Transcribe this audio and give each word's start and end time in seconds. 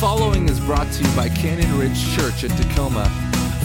following 0.00 0.48
is 0.48 0.58
brought 0.60 0.90
to 0.90 1.04
you 1.04 1.10
by 1.14 1.28
Canyon 1.28 1.78
Ridge 1.78 2.16
Church 2.16 2.42
in 2.42 2.50
Tacoma. 2.52 3.06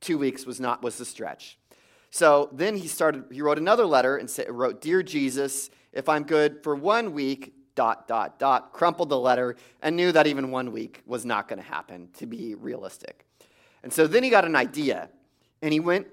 two 0.00 0.18
weeks 0.18 0.46
was 0.46 0.60
not 0.60 0.82
was 0.82 0.98
the 0.98 1.04
stretch. 1.04 1.58
So 2.10 2.50
then 2.52 2.76
he 2.76 2.88
started, 2.88 3.24
he 3.30 3.40
wrote 3.40 3.58
another 3.58 3.86
letter 3.86 4.18
and 4.18 4.28
said, 4.28 4.50
wrote, 4.50 4.82
Dear 4.82 5.02
Jesus, 5.02 5.70
if 5.92 6.08
I'm 6.08 6.24
good 6.24 6.62
for 6.62 6.74
one 6.74 7.12
week, 7.12 7.54
dot, 7.74 8.06
dot, 8.06 8.38
dot, 8.38 8.72
crumpled 8.72 9.08
the 9.08 9.18
letter 9.18 9.56
and 9.80 9.96
knew 9.96 10.12
that 10.12 10.26
even 10.26 10.50
one 10.50 10.72
week 10.72 11.02
was 11.06 11.24
not 11.24 11.48
going 11.48 11.60
to 11.60 11.66
happen 11.66 12.08
to 12.18 12.26
be 12.26 12.54
realistic. 12.54 13.26
And 13.82 13.92
so 13.92 14.06
then 14.06 14.22
he 14.22 14.30
got 14.30 14.44
an 14.44 14.54
idea 14.54 15.08
and 15.62 15.72
he 15.72 15.80
went 15.80 16.06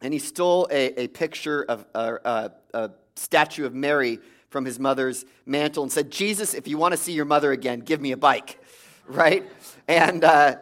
and 0.00 0.12
he 0.12 0.18
stole 0.18 0.66
a, 0.70 1.02
a 1.02 1.08
picture 1.08 1.62
of 1.62 1.84
a, 1.94 2.14
a, 2.24 2.52
a 2.74 2.90
statue 3.16 3.66
of 3.66 3.74
Mary 3.74 4.18
from 4.48 4.64
his 4.64 4.78
mother's 4.78 5.24
mantle 5.46 5.82
and 5.82 5.92
said, 5.92 6.10
Jesus, 6.10 6.54
if 6.54 6.66
you 6.66 6.76
want 6.76 6.92
to 6.92 6.96
see 6.96 7.12
your 7.12 7.24
mother 7.24 7.52
again, 7.52 7.80
give 7.80 8.00
me 8.00 8.12
a 8.12 8.16
bike, 8.16 8.62
right? 9.06 9.48
And, 9.86 10.24
uh, 10.24 10.56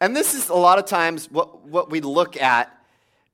and 0.00 0.16
this 0.16 0.34
is 0.34 0.48
a 0.48 0.54
lot 0.54 0.78
of 0.78 0.86
times 0.86 1.30
what, 1.30 1.66
what 1.66 1.90
we 1.90 2.00
look 2.00 2.40
at 2.40 2.74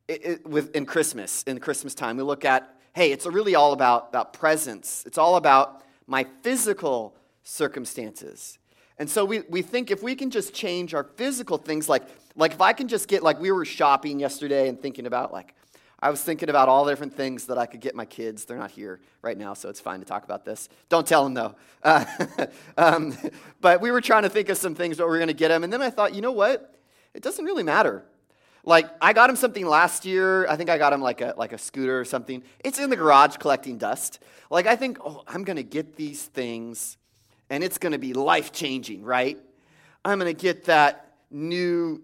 it, 0.09 0.25
it, 0.25 0.47
with, 0.47 0.75
in 0.75 0.87
Christmas, 0.87 1.43
in 1.45 1.59
Christmas 1.59 1.95
time. 1.95 2.17
We 2.17 2.23
look 2.23 2.45
at, 2.45 2.75
hey, 2.95 3.13
it's 3.13 3.27
really 3.27 3.55
all 3.55 3.73
about, 3.73 4.09
about 4.11 4.33
presents. 4.33 5.05
It's 5.07 5.19
all 5.19 5.37
about 5.37 5.83
my 6.07 6.25
physical 6.43 7.15
circumstances. 7.43 8.59
And 8.99 9.11
so 9.11 9.25
we, 9.25 9.41
we 9.49 9.63
think 9.63 9.91
if 9.91 10.03
we 10.03 10.15
can 10.15 10.31
just 10.31 10.55
change 10.55 10.95
our 10.95 11.05
physical 11.05 11.59
things, 11.59 11.89
like, 11.89 12.03
like 12.37 12.53
if 12.53 12.61
I 12.61 12.73
can 12.73 12.89
just 12.89 13.09
get, 13.09 13.23
like 13.23 13.41
we 13.41 13.51
were 13.51 13.65
shopping 13.65 14.21
yesterday 14.21 14.69
and 14.69 14.81
thinking 14.81 15.07
about, 15.07 15.33
like, 15.33 15.55
I 15.99 16.11
was 16.11 16.23
thinking 16.23 16.51
about 16.51 16.69
all 16.69 16.85
the 16.85 16.93
different 16.93 17.15
things 17.15 17.47
that 17.47 17.57
I 17.57 17.65
could 17.65 17.81
get 17.81 17.95
my 17.95 18.05
kids. 18.05 18.45
They're 18.45 18.59
not 18.59 18.71
here 18.71 19.01
right 19.23 19.37
now, 19.37 19.55
so 19.55 19.71
it's 19.71 19.81
fine 19.81 20.01
to 20.01 20.05
talk 20.05 20.25
about 20.25 20.45
this. 20.45 20.69
Don't 20.91 21.07
tell 21.07 21.25
them, 21.25 21.35
though. 21.35 21.55
Uh, 21.83 22.05
um, 22.79 23.17
but 23.61 23.81
we 23.81 23.93
were 23.93 24.01
trying 24.01 24.25
to 24.25 24.29
think 24.29 24.49
of 24.49 24.59
some 24.59 24.75
things 24.75 24.97
that 24.97 25.05
we 25.05 25.11
were 25.11 25.19
going 25.19 25.29
to 25.29 25.35
get 25.35 25.49
them. 25.49 25.63
And 25.63 25.73
then 25.73 25.81
I 25.81 25.89
thought, 25.89 26.17
you 26.17 26.21
know 26.21 26.33
what? 26.33 26.75
It 27.15 27.23
doesn't 27.23 27.45
really 27.45 27.63
matter. 27.63 28.05
Like, 28.65 28.91
I 29.01 29.13
got 29.13 29.31
him 29.31 29.37
something 29.37 29.65
last 29.65 30.05
year. 30.05 30.49
I 30.49 30.57
think 30.57 30.69
I 30.69 30.79
got 30.79 30.93
him 30.93 31.01
like 31.01 31.21
a, 31.21 31.35
like 31.37 31.53
a 31.53 31.59
scooter 31.59 32.01
or 32.01 32.05
something. 32.05 32.43
It's 32.65 32.81
in 32.81 32.91
the 32.91 32.97
garage 32.97 33.37
collecting 33.37 33.79
dust. 33.79 34.19
Like, 34.51 34.67
I 34.67 34.75
think, 34.75 34.99
oh, 35.05 35.23
I'm 35.29 35.45
going 35.45 35.59
to 35.59 35.63
get 35.63 35.95
these 35.95 36.25
things 36.25 36.97
and 37.51 37.63
it's 37.63 37.79
going 37.79 37.93
to 37.93 37.99
be 37.99 38.13
life 38.13 38.51
changing, 38.51 39.05
right? 39.05 39.39
I'm 40.05 40.19
going 40.19 40.35
to 40.35 40.41
get 40.41 40.65
that 40.65 41.13
new 41.31 42.03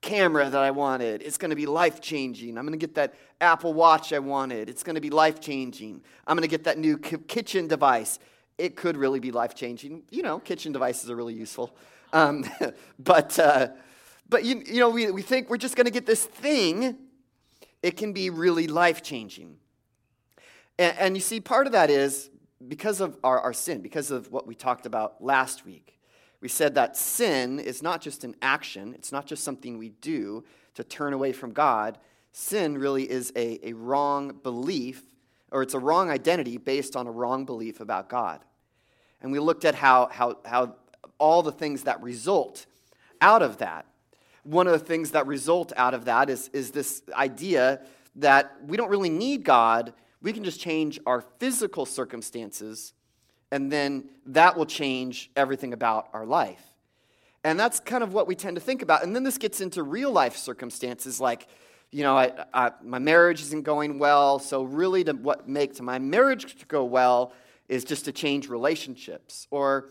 camera 0.00 0.48
that 0.48 0.60
I 0.60 0.70
wanted. 0.70 1.22
It's 1.22 1.36
going 1.36 1.50
to 1.50 1.56
be 1.56 1.66
life 1.66 2.00
changing. 2.00 2.56
I'm 2.56 2.64
going 2.64 2.78
to 2.78 2.86
get 2.86 2.94
that 2.94 3.14
Apple 3.40 3.72
Watch 3.74 4.12
I 4.12 4.18
wanted. 4.18 4.68
It's 4.68 4.82
going 4.82 4.94
to 4.94 5.00
be 5.00 5.10
life 5.10 5.40
changing. 5.40 6.02
I'm 6.26 6.36
going 6.36 6.48
to 6.48 6.48
get 6.48 6.64
that 6.64 6.78
new 6.78 6.98
kitchen 6.98 7.68
device. 7.68 8.18
It 8.58 8.76
could 8.76 8.96
really 8.96 9.20
be 9.20 9.30
life 9.30 9.54
changing. 9.54 10.02
You 10.10 10.22
know, 10.22 10.38
kitchen 10.38 10.72
devices 10.72 11.10
are 11.10 11.16
really 11.16 11.34
useful. 11.34 11.74
Um, 12.12 12.44
but, 12.98 13.38
uh, 13.38 13.68
but 14.28 14.44
you, 14.44 14.62
you 14.66 14.80
know, 14.80 14.90
we, 14.90 15.10
we 15.10 15.22
think 15.22 15.50
we're 15.50 15.56
just 15.58 15.76
going 15.76 15.86
to 15.86 15.90
get 15.90 16.06
this 16.06 16.24
thing. 16.24 16.96
It 17.82 17.96
can 17.96 18.12
be 18.12 18.30
really 18.30 18.66
life 18.66 19.02
changing. 19.02 19.56
And, 20.78 20.96
and 20.98 21.16
you 21.16 21.20
see, 21.20 21.40
part 21.40 21.66
of 21.66 21.72
that 21.72 21.90
is 21.90 22.30
because 22.66 23.00
of 23.00 23.18
our, 23.24 23.40
our 23.40 23.52
sin, 23.52 23.80
because 23.80 24.10
of 24.10 24.30
what 24.30 24.46
we 24.46 24.54
talked 24.54 24.86
about 24.86 25.22
last 25.22 25.64
week, 25.64 25.99
we 26.40 26.48
said 26.48 26.74
that 26.74 26.96
sin 26.96 27.58
is 27.58 27.82
not 27.82 28.00
just 28.00 28.24
an 28.24 28.34
action, 28.40 28.94
it's 28.94 29.12
not 29.12 29.26
just 29.26 29.44
something 29.44 29.78
we 29.78 29.90
do 29.90 30.44
to 30.74 30.84
turn 30.84 31.12
away 31.12 31.32
from 31.32 31.52
God. 31.52 31.98
Sin 32.32 32.78
really 32.78 33.10
is 33.10 33.32
a, 33.36 33.68
a 33.68 33.72
wrong 33.74 34.38
belief, 34.42 35.02
or 35.50 35.62
it's 35.62 35.74
a 35.74 35.78
wrong 35.78 36.10
identity 36.10 36.56
based 36.56 36.96
on 36.96 37.06
a 37.06 37.10
wrong 37.10 37.44
belief 37.44 37.80
about 37.80 38.08
God. 38.08 38.40
And 39.20 39.32
we 39.32 39.38
looked 39.38 39.64
at 39.64 39.74
how, 39.74 40.08
how, 40.10 40.38
how 40.44 40.76
all 41.18 41.42
the 41.42 41.52
things 41.52 41.82
that 41.82 42.02
result 42.02 42.66
out 43.20 43.42
of 43.42 43.58
that. 43.58 43.84
One 44.44 44.66
of 44.66 44.72
the 44.72 44.78
things 44.78 45.10
that 45.10 45.26
result 45.26 45.72
out 45.76 45.92
of 45.92 46.06
that 46.06 46.30
is, 46.30 46.48
is 46.54 46.70
this 46.70 47.02
idea 47.12 47.82
that 48.16 48.56
we 48.66 48.76
don't 48.76 48.88
really 48.88 49.10
need 49.10 49.44
God 49.44 49.92
we 50.22 50.32
can 50.32 50.44
just 50.44 50.60
change 50.60 51.00
our 51.06 51.22
physical 51.38 51.86
circumstances, 51.86 52.92
and 53.50 53.70
then 53.70 54.04
that 54.26 54.56
will 54.56 54.66
change 54.66 55.30
everything 55.36 55.72
about 55.72 56.08
our 56.12 56.24
life. 56.24 56.62
And 57.42 57.58
that's 57.58 57.80
kind 57.80 58.02
of 58.02 58.12
what 58.12 58.26
we 58.26 58.34
tend 58.34 58.56
to 58.56 58.60
think 58.60 58.82
about. 58.82 59.02
And 59.02 59.16
then 59.16 59.24
this 59.24 59.38
gets 59.38 59.60
into 59.60 59.82
real 59.82 60.12
life 60.12 60.36
circumstances 60.36 61.20
like, 61.20 61.46
you 61.90 62.02
know, 62.02 62.16
I, 62.16 62.32
I, 62.52 62.72
my 62.82 62.98
marriage 62.98 63.40
isn't 63.40 63.62
going 63.62 63.98
well, 63.98 64.38
so 64.38 64.62
really 64.62 65.02
to 65.04 65.12
what 65.12 65.48
makes 65.48 65.80
my 65.80 65.98
marriage 65.98 66.56
to 66.56 66.66
go 66.66 66.84
well 66.84 67.32
is 67.68 67.84
just 67.84 68.04
to 68.04 68.12
change 68.12 68.48
relationships. 68.48 69.48
Or, 69.50 69.88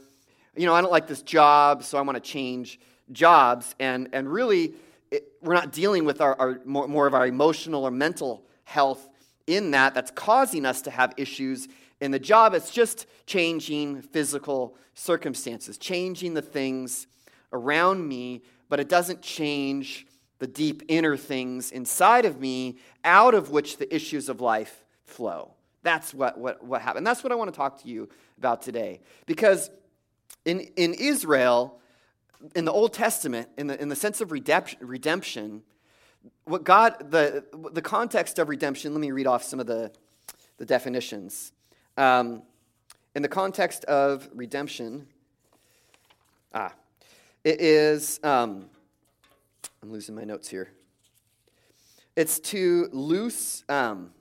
you 0.56 0.66
know, 0.66 0.74
I 0.74 0.82
don't 0.82 0.92
like 0.92 1.08
this 1.08 1.22
job, 1.22 1.84
so 1.84 1.98
I 1.98 2.02
want 2.02 2.16
to 2.16 2.22
change 2.22 2.80
jobs. 3.12 3.76
And, 3.80 4.10
and 4.14 4.32
really, 4.32 4.76
it, 5.12 5.28
we're 5.42 5.56
not 5.56 5.72
dealing 5.72 6.06
with 6.06 6.22
our, 6.22 6.40
our 6.40 6.62
more, 6.66 6.88
more 6.88 7.08
of 7.08 7.14
our 7.14 7.26
emotional 7.26 7.84
or 7.84 7.92
mental 7.92 8.46
health 8.64 9.10
in 9.48 9.72
that 9.72 9.96
that's 9.96 10.12
causing 10.12 10.66
us 10.66 10.84
to 10.84 10.92
have 10.92 11.14
issues 11.18 11.68
in 12.02 12.12
the 12.12 12.20
job. 12.20 12.54
It's 12.54 12.72
just 12.72 13.06
changing 13.26 14.02
physical 14.02 14.76
circumstances, 14.94 15.78
changing 15.78 16.34
the 16.34 16.42
things 16.42 17.08
around 17.52 18.08
me, 18.08 18.44
but 18.70 18.80
it 18.80 18.90
doesn't 18.90 19.22
change 19.22 20.06
the 20.40 20.48
deep 20.48 20.84
inner 20.88 21.18
things 21.18 21.72
inside 21.72 22.26
of 22.26 22.40
me 22.40 22.78
out 23.04 23.34
of 23.34 23.50
which 23.50 23.78
the 23.78 23.94
issues 23.94 24.30
of 24.30 24.40
life 24.42 24.86
flow. 25.06 25.54
That's 25.84 26.14
what, 26.14 26.38
what, 26.38 26.64
what 26.64 26.82
happened. 26.82 27.06
That's 27.06 27.24
what 27.24 27.32
I 27.32 27.36
want 27.36 27.52
to 27.54 27.58
talk 27.58 27.82
to 27.82 27.88
you 27.88 28.10
about 28.38 28.62
today. 28.62 29.02
Because 29.26 29.70
in, 30.46 30.62
in 30.76 30.94
Israel, 30.94 31.80
in 32.56 32.66
the 32.66 32.72
Old 32.72 32.94
Testament, 32.94 33.50
in 33.58 33.68
the, 33.68 33.82
in 33.82 33.90
the 33.90 33.96
sense 33.96 34.22
of 34.22 34.32
redemption, 34.32 34.80
redemption 34.82 35.64
what 36.46 36.64
God, 36.64 37.12
the, 37.12 37.46
the 37.72 37.82
context 37.82 38.40
of 38.40 38.50
redemption, 38.50 38.94
let 38.94 39.00
me 39.00 39.12
read 39.12 39.28
off 39.28 39.44
some 39.44 39.60
of 39.60 39.68
the, 39.68 39.92
the 40.58 40.66
definitions. 40.66 41.54
Um, 42.00 42.44
in 43.14 43.22
the 43.22 43.28
context 43.28 43.84
of 43.84 44.30
redemption, 44.34 45.06
ah, 46.54 46.72
it 47.44 47.60
is, 47.60 48.22
um, 48.24 48.70
I'm 49.84 49.92
losing 49.92 50.16
my 50.16 50.24
notes 50.24 50.48
here. 50.48 50.70
It's 52.16 52.40
to 52.40 52.88
loose, 52.94 53.66
um, 53.68 54.12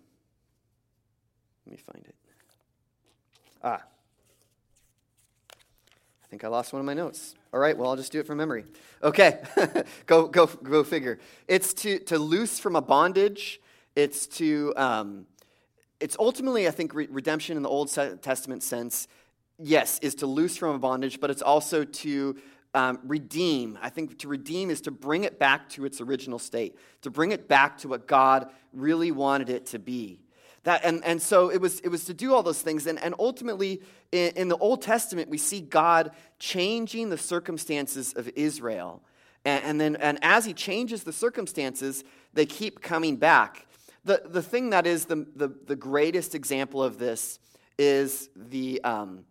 Let 1.66 1.70
me 1.70 1.76
find 1.76 2.04
it. 2.04 2.16
Ah. 3.62 3.82
I 5.52 6.26
think 6.28 6.42
I 6.42 6.48
lost 6.48 6.72
one 6.72 6.80
of 6.80 6.86
my 6.86 6.94
notes. 6.94 7.36
All 7.52 7.60
right, 7.60 7.78
well, 7.78 7.90
I'll 7.90 7.96
just 7.96 8.10
do 8.10 8.18
it 8.18 8.26
from 8.26 8.38
memory. 8.38 8.64
Okay, 9.04 9.38
go, 10.06 10.26
go, 10.26 10.46
go 10.46 10.82
figure. 10.82 11.20
It's 11.46 11.72
to, 11.74 12.00
to 12.00 12.18
loose 12.18 12.58
from 12.58 12.74
a 12.74 12.82
bondage. 12.82 13.60
It's 13.94 14.26
to, 14.38 14.74
um, 14.76 15.26
it's 16.00 16.16
ultimately, 16.18 16.68
I 16.68 16.70
think, 16.70 16.94
re- 16.94 17.08
redemption 17.10 17.56
in 17.56 17.62
the 17.62 17.68
Old 17.68 17.90
Testament 17.90 18.62
sense, 18.62 19.08
yes, 19.58 19.98
is 20.00 20.14
to 20.16 20.26
loose 20.26 20.56
from 20.56 20.74
a 20.74 20.78
bondage, 20.78 21.20
but 21.20 21.30
it's 21.30 21.42
also 21.42 21.84
to 21.84 22.36
um, 22.74 22.98
redeem. 23.04 23.78
I 23.82 23.90
think 23.90 24.18
to 24.20 24.28
redeem 24.28 24.70
is 24.70 24.80
to 24.82 24.90
bring 24.90 25.24
it 25.24 25.38
back 25.38 25.68
to 25.70 25.84
its 25.84 26.00
original 26.00 26.38
state, 26.38 26.76
to 27.02 27.10
bring 27.10 27.32
it 27.32 27.48
back 27.48 27.78
to 27.78 27.88
what 27.88 28.06
God 28.06 28.50
really 28.72 29.10
wanted 29.10 29.50
it 29.50 29.66
to 29.66 29.78
be. 29.78 30.20
That, 30.64 30.84
and, 30.84 31.04
and 31.04 31.22
so 31.22 31.50
it 31.50 31.60
was, 31.60 31.80
it 31.80 31.88
was 31.88 32.04
to 32.06 32.14
do 32.14 32.34
all 32.34 32.42
those 32.42 32.60
things. 32.60 32.86
And, 32.86 33.00
and 33.00 33.14
ultimately, 33.18 33.80
in, 34.12 34.32
in 34.36 34.48
the 34.48 34.56
Old 34.58 34.82
Testament, 34.82 35.30
we 35.30 35.38
see 35.38 35.60
God 35.60 36.10
changing 36.38 37.10
the 37.10 37.18
circumstances 37.18 38.12
of 38.12 38.28
Israel. 38.36 39.02
And, 39.44 39.64
and, 39.64 39.80
then, 39.80 39.96
and 39.96 40.18
as 40.20 40.44
he 40.44 40.52
changes 40.52 41.04
the 41.04 41.12
circumstances, 41.12 42.04
they 42.34 42.44
keep 42.44 42.82
coming 42.82 43.16
back. 43.16 43.66
The, 44.04 44.22
the 44.24 44.42
thing 44.42 44.70
that 44.70 44.86
is 44.86 45.06
the, 45.06 45.26
the, 45.34 45.48
the 45.66 45.76
greatest 45.76 46.34
example 46.34 46.82
of 46.82 46.98
this 46.98 47.38
is 47.78 48.30
the, 48.34 48.82
um, 48.84 49.24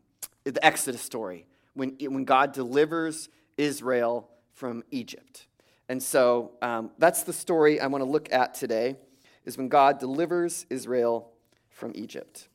the 0.43 0.63
Exodus 0.65 1.01
story, 1.01 1.45
when, 1.73 1.97
when 1.99 2.25
God 2.25 2.51
delivers 2.53 3.29
Israel 3.57 4.29
from 4.53 4.83
Egypt. 4.91 5.47
And 5.89 6.01
so 6.01 6.51
um, 6.61 6.91
that's 6.97 7.23
the 7.23 7.33
story 7.33 7.79
I 7.79 7.87
want 7.87 8.03
to 8.03 8.09
look 8.09 8.31
at 8.31 8.53
today 8.53 8.95
is 9.45 9.57
when 9.57 9.69
God 9.69 9.99
delivers 9.99 10.65
Israel 10.69 11.31
from 11.69 11.93
Egypt. 11.95 12.49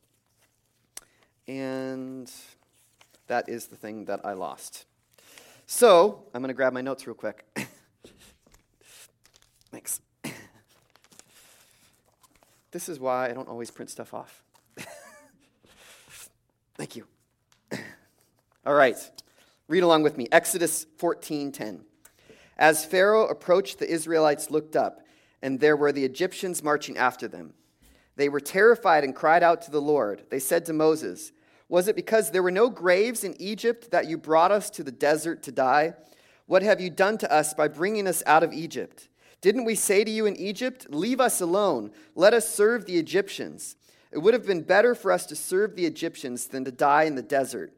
And 1.47 2.31
that 3.27 3.49
is 3.49 3.67
the 3.67 3.75
thing 3.75 4.05
that 4.05 4.21
I 4.23 4.33
lost. 4.33 4.85
So 5.65 6.25
I'm 6.33 6.41
going 6.41 6.49
to 6.49 6.53
grab 6.53 6.73
my 6.73 6.81
notes 6.81 7.07
real 7.07 7.15
quick. 7.15 7.45
Thanks. 9.71 10.01
This 12.73 12.89
is 12.89 12.99
why 12.99 13.29
I 13.29 13.33
don't 13.33 13.47
always 13.47 13.69
print 13.69 13.91
stuff 13.91 14.15
off. 14.15 14.43
Thank 16.75 16.95
you. 16.95 17.05
All 18.65 18.73
right. 18.73 18.97
Read 19.67 19.83
along 19.83 20.01
with 20.01 20.17
me. 20.17 20.27
Exodus 20.31 20.87
14:10. 20.97 21.81
As 22.57 22.83
Pharaoh 22.83 23.27
approached, 23.27 23.77
the 23.77 23.89
Israelites 23.89 24.49
looked 24.49 24.75
up 24.75 25.01
and 25.43 25.59
there 25.59 25.77
were 25.77 25.91
the 25.91 26.03
Egyptians 26.03 26.63
marching 26.63 26.97
after 26.97 27.27
them. 27.27 27.53
They 28.15 28.27
were 28.27 28.39
terrified 28.39 29.03
and 29.03 29.15
cried 29.15 29.43
out 29.43 29.61
to 29.63 29.71
the 29.71 29.81
Lord. 29.81 30.23
They 30.31 30.39
said 30.39 30.65
to 30.65 30.73
Moses, 30.73 31.31
Was 31.69 31.87
it 31.87 31.95
because 31.95 32.31
there 32.31 32.43
were 32.43 32.49
no 32.49 32.71
graves 32.71 33.23
in 33.23 33.39
Egypt 33.39 33.91
that 33.91 34.07
you 34.07 34.17
brought 34.17 34.51
us 34.51 34.71
to 34.71 34.83
the 34.83 34.91
desert 34.91 35.43
to 35.43 35.51
die? 35.51 35.93
What 36.47 36.63
have 36.63 36.81
you 36.81 36.89
done 36.89 37.19
to 37.19 37.31
us 37.31 37.53
by 37.53 37.67
bringing 37.67 38.07
us 38.07 38.23
out 38.25 38.41
of 38.41 38.51
Egypt? 38.51 39.09
Didn't 39.43 39.65
we 39.65 39.75
say 39.75 40.05
to 40.05 40.09
you 40.09 40.25
in 40.25 40.37
Egypt, 40.37 40.87
Leave 40.89 41.19
us 41.19 41.41
alone, 41.41 41.91
let 42.15 42.33
us 42.33 42.47
serve 42.47 42.85
the 42.85 42.97
Egyptians? 42.97 43.75
It 44.09 44.19
would 44.19 44.33
have 44.33 44.45
been 44.45 44.61
better 44.61 44.95
for 44.95 45.11
us 45.11 45.25
to 45.25 45.35
serve 45.35 45.75
the 45.75 45.85
Egyptians 45.85 46.47
than 46.47 46.63
to 46.63 46.71
die 46.71 47.03
in 47.03 47.15
the 47.15 47.21
desert. 47.21 47.73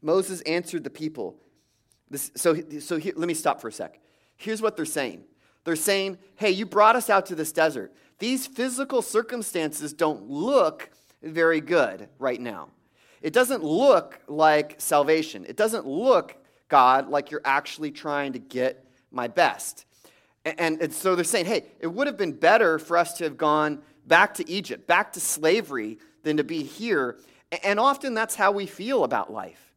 Moses 0.00 0.40
answered 0.42 0.82
the 0.82 0.88
people. 0.88 1.36
This, 2.08 2.30
so 2.36 2.56
so 2.80 2.96
let 2.96 3.28
me 3.28 3.34
stop 3.34 3.60
for 3.60 3.68
a 3.68 3.72
sec. 3.72 4.00
Here's 4.38 4.62
what 4.62 4.76
they're 4.76 4.86
saying 4.86 5.24
they're 5.64 5.76
saying, 5.76 6.16
hey, 6.36 6.52
you 6.52 6.64
brought 6.64 6.96
us 6.96 7.10
out 7.10 7.26
to 7.26 7.34
this 7.34 7.52
desert. 7.52 7.92
These 8.18 8.46
physical 8.46 9.02
circumstances 9.02 9.92
don't 9.92 10.26
look 10.30 10.88
very 11.22 11.60
good 11.60 12.08
right 12.18 12.40
now. 12.40 12.68
It 13.20 13.34
doesn't 13.34 13.62
look 13.62 14.20
like 14.26 14.76
salvation. 14.78 15.44
It 15.46 15.58
doesn't 15.58 15.86
look, 15.86 16.34
God, 16.68 17.10
like 17.10 17.30
you're 17.30 17.42
actually 17.44 17.90
trying 17.90 18.32
to 18.32 18.38
get 18.38 18.86
my 19.10 19.28
best. 19.28 19.84
And, 20.44 20.80
and, 20.80 20.92
so 20.92 21.14
they're 21.14 21.24
saying, 21.24 21.46
hey, 21.46 21.66
it 21.80 21.86
would 21.86 22.06
have 22.06 22.16
been 22.16 22.32
better 22.32 22.78
for 22.78 22.96
us 22.96 23.12
to 23.14 23.24
have 23.24 23.36
gone 23.36 23.82
back 24.06 24.34
to 24.34 24.48
Egypt, 24.48 24.86
back 24.86 25.12
to 25.12 25.20
slavery, 25.20 25.98
than 26.22 26.38
to 26.38 26.44
be 26.44 26.62
here. 26.62 27.18
And 27.62 27.78
often 27.78 28.14
that's 28.14 28.34
how 28.34 28.52
we 28.52 28.66
feel 28.66 29.04
about 29.04 29.32
life. 29.32 29.74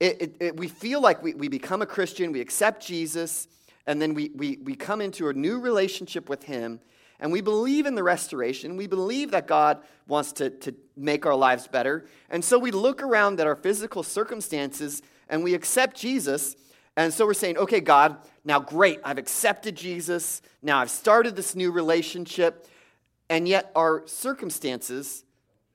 It, 0.00 0.22
it, 0.22 0.36
it, 0.40 0.56
we 0.56 0.66
feel 0.66 1.00
like 1.00 1.22
we, 1.22 1.34
we 1.34 1.48
become 1.48 1.82
a 1.82 1.86
Christian, 1.86 2.32
we 2.32 2.40
accept 2.40 2.84
Jesus, 2.84 3.46
and 3.86 4.00
then 4.00 4.14
we, 4.14 4.30
we, 4.34 4.58
we 4.64 4.74
come 4.74 5.00
into 5.00 5.28
a 5.28 5.32
new 5.32 5.60
relationship 5.60 6.28
with 6.28 6.44
Him, 6.44 6.80
and 7.20 7.30
we 7.30 7.40
believe 7.40 7.86
in 7.86 7.94
the 7.94 8.02
restoration. 8.02 8.76
We 8.76 8.86
believe 8.86 9.30
that 9.32 9.46
God 9.46 9.82
wants 10.08 10.32
to, 10.34 10.50
to 10.50 10.74
make 10.96 11.26
our 11.26 11.34
lives 11.34 11.68
better. 11.68 12.06
And 12.30 12.44
so 12.44 12.58
we 12.58 12.70
look 12.70 13.02
around 13.02 13.38
at 13.40 13.46
our 13.46 13.56
physical 13.56 14.02
circumstances 14.02 15.02
and 15.28 15.44
we 15.44 15.54
accept 15.54 15.96
Jesus. 15.96 16.56
And 17.00 17.14
so 17.14 17.24
we're 17.24 17.32
saying, 17.32 17.56
okay, 17.56 17.80
God, 17.80 18.18
now 18.44 18.60
great, 18.60 19.00
I've 19.02 19.16
accepted 19.16 19.74
Jesus. 19.74 20.42
Now 20.60 20.80
I've 20.80 20.90
started 20.90 21.34
this 21.34 21.56
new 21.56 21.70
relationship. 21.70 22.66
And 23.30 23.48
yet 23.48 23.72
our 23.74 24.06
circumstances 24.06 25.24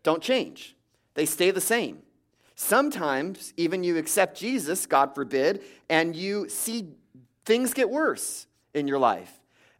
don't 0.03 0.21
change, 0.21 0.75
they 1.15 1.25
stay 1.25 1.49
the 1.49 1.59
same. 1.59 2.03
Sometimes, 2.53 3.53
even 3.57 3.83
you 3.83 3.97
accept 3.97 4.37
Jesus, 4.37 4.85
God 4.85 5.15
forbid, 5.15 5.63
and 5.89 6.15
you 6.15 6.47
see 6.47 6.89
things 7.43 7.73
get 7.73 7.89
worse 7.89 8.45
in 8.75 8.87
your 8.87 8.99
life. 8.99 9.33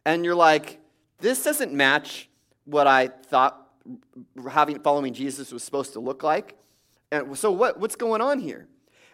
And 0.04 0.24
you're 0.24 0.34
like, 0.34 0.80
this 1.20 1.44
doesn't 1.44 1.72
match 1.72 2.28
what 2.64 2.88
I 2.88 3.06
thought 3.06 3.68
having 4.50 4.80
following 4.80 5.14
Jesus 5.14 5.52
was 5.52 5.62
supposed 5.62 5.92
to 5.92 6.00
look 6.00 6.24
like. 6.24 6.56
And 7.12 7.38
so 7.38 7.52
what, 7.52 7.78
what's 7.78 7.94
going 7.94 8.20
on 8.20 8.40
here? 8.40 8.66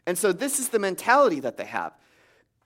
And 0.06 0.16
so 0.16 0.32
this 0.32 0.58
is 0.58 0.70
the 0.70 0.78
mentality 0.78 1.38
that 1.40 1.58
they 1.58 1.66
have. 1.66 1.92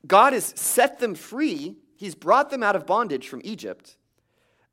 God 0.07 0.33
has 0.33 0.53
set 0.57 0.99
them 0.99 1.15
free. 1.15 1.77
He's 1.97 2.15
brought 2.15 2.51
them 2.51 2.63
out 2.63 2.77
of 2.77 2.87
bondage 2.87 3.29
from 3.29 3.41
Egypt. 3.45 3.97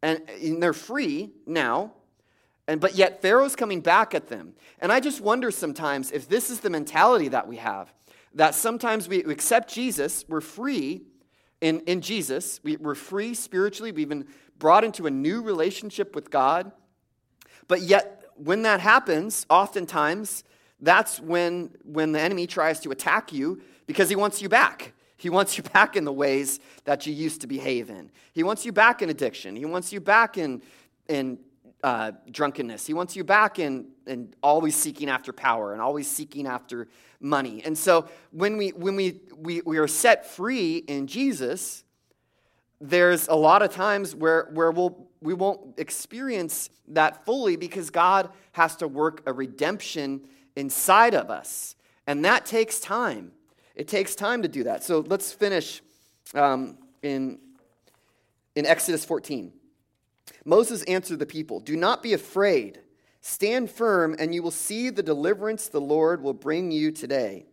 And, 0.02 0.22
they're 0.62 0.74
free 0.74 1.32
now. 1.46 1.94
And 2.68 2.80
but 2.80 2.96
yet 2.96 3.22
Pharaoh's 3.22 3.56
coming 3.56 3.82
back 3.82 4.14
at 4.14 4.28
them. 4.28 4.54
And 4.80 4.92
I 4.92 5.00
just 5.00 5.22
wonder 5.22 5.52
sometimes 5.52 6.12
if 6.12 6.28
this 6.28 6.50
is 6.50 6.60
the 6.60 6.70
mentality 6.70 7.30
that 7.30 7.48
we 7.48 7.58
have 7.58 7.94
that 8.36 8.56
sometimes 8.56 9.08
we 9.08 9.24
accept 9.24 9.72
Jesus, 9.72 10.26
we're 10.28 10.42
free 10.42 11.04
in, 11.62 11.80
in 11.82 12.02
Jesus, 12.02 12.60
we, 12.64 12.78
we're 12.78 12.96
free 12.96 13.34
spiritually, 13.34 13.92
we've 13.92 14.10
been 14.10 14.28
brought 14.58 14.84
into 14.84 15.06
a 15.06 15.12
new 15.12 15.42
relationship 15.42 16.16
with 16.16 16.32
God. 16.32 16.72
But 17.68 17.82
yet, 17.82 18.24
when 18.36 18.64
that 18.64 18.80
happens, 18.80 19.46
oftentimes, 19.50 20.44
that's 20.80 21.20
when, 21.20 21.72
when 21.84 22.12
the 22.12 22.20
enemy 22.20 22.48
tries 22.48 22.80
to 22.82 22.92
attack 22.92 23.32
you 23.32 23.62
because 23.86 24.10
he 24.10 24.16
wants 24.16 24.42
you 24.42 24.50
back. 24.50 24.94
He 25.24 25.30
wants 25.30 25.56
you 25.58 25.64
back 25.64 25.96
in 25.96 26.04
the 26.04 26.12
ways 26.12 26.60
that 26.84 27.08
you 27.08 27.14
used 27.14 27.40
to 27.42 27.48
behave 27.48 27.90
in. 27.90 28.12
He 28.34 28.44
wants 28.44 28.66
you 28.66 28.74
back 28.74 29.02
in 29.02 29.10
addiction. 29.10 29.56
He 29.56 29.64
wants 29.64 29.94
you 29.94 30.02
back 30.02 30.38
in, 30.38 30.62
in 31.08 31.40
uh, 31.82 32.12
drunkenness. 32.30 32.86
He 32.86 32.94
wants 32.94 33.16
you 33.16 33.24
back 33.24 33.58
in, 33.58 33.86
in 34.06 34.34
always 34.44 34.76
seeking 34.76 35.10
after 35.10 35.32
power 35.32 35.72
and 35.72 35.82
always 35.82 36.12
seeking 36.12 36.46
after 36.46 36.90
money. 37.22 37.62
And 37.64 37.78
so 37.78 38.10
when 38.32 38.58
we, 38.58 38.72
when 38.72 38.98
we, 38.98 39.22
we, 39.38 39.62
we 39.62 39.78
are 39.78 39.88
set 39.88 40.26
free 40.26 40.80
in 40.90 41.08
Jesus, 41.08 41.86
there's 42.82 43.30
a 43.30 43.36
lot 43.36 43.62
of 43.62 43.72
times 43.72 44.14
where, 44.14 44.50
where 44.52 44.72
we'll, 44.72 45.08
we 45.22 45.34
won't 45.34 45.80
experience 45.80 46.70
that 46.90 47.24
fully 47.24 47.56
because 47.56 47.90
God 47.92 48.30
has 48.52 48.76
to 48.76 48.90
work 48.90 49.24
a 49.26 49.32
redemption 49.32 50.28
inside 50.58 51.14
of 51.14 51.30
us. 51.30 51.78
And 52.08 52.26
that 52.26 52.46
takes 52.46 52.82
time. 52.82 53.32
It 53.76 53.88
takes 53.88 54.16
time 54.16 54.42
to 54.44 54.48
do 54.48 54.64
that. 54.66 54.84
So 54.84 55.00
let's 55.00 55.32
finish 55.32 55.82
um, 56.36 56.78
in, 57.02 57.40
in 58.56 58.66
Exodus 58.66 59.04
14. 59.06 59.52
Moses 60.46 60.84
answered 60.84 61.20
the 61.20 61.26
people 61.26 61.60
Do 61.60 61.76
not 61.76 62.04
be 62.04 62.14
afraid. 62.14 62.80
Stand 63.22 63.72
firm, 63.72 64.18
and 64.20 64.36
you 64.36 64.44
will 64.44 64.52
see 64.52 64.90
the 64.90 65.02
deliverance 65.02 65.70
the 65.70 65.80
Lord 65.80 66.22
will 66.22 66.34
bring 66.34 66.72
you 66.72 66.92
today. 66.92 67.46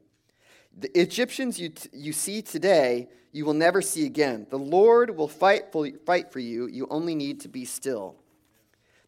The 0.77 0.91
Egyptians 0.99 1.61
you, 1.61 1.69
t- 1.69 1.89
you 1.93 2.13
see 2.13 2.43
today, 2.43 3.09
you 3.31 3.45
will 3.45 3.55
never 3.55 3.81
see 3.81 4.05
again. 4.05 4.49
The 4.51 4.59
Lord 4.59 5.17
will 5.17 5.29
fight 5.29 5.71
for, 5.71 5.89
fight 6.05 6.33
for 6.33 6.41
you. 6.41 6.67
You 6.67 6.89
only 6.91 7.15
need 7.15 7.41
to 7.43 7.49
be 7.49 7.65
still. 7.65 8.17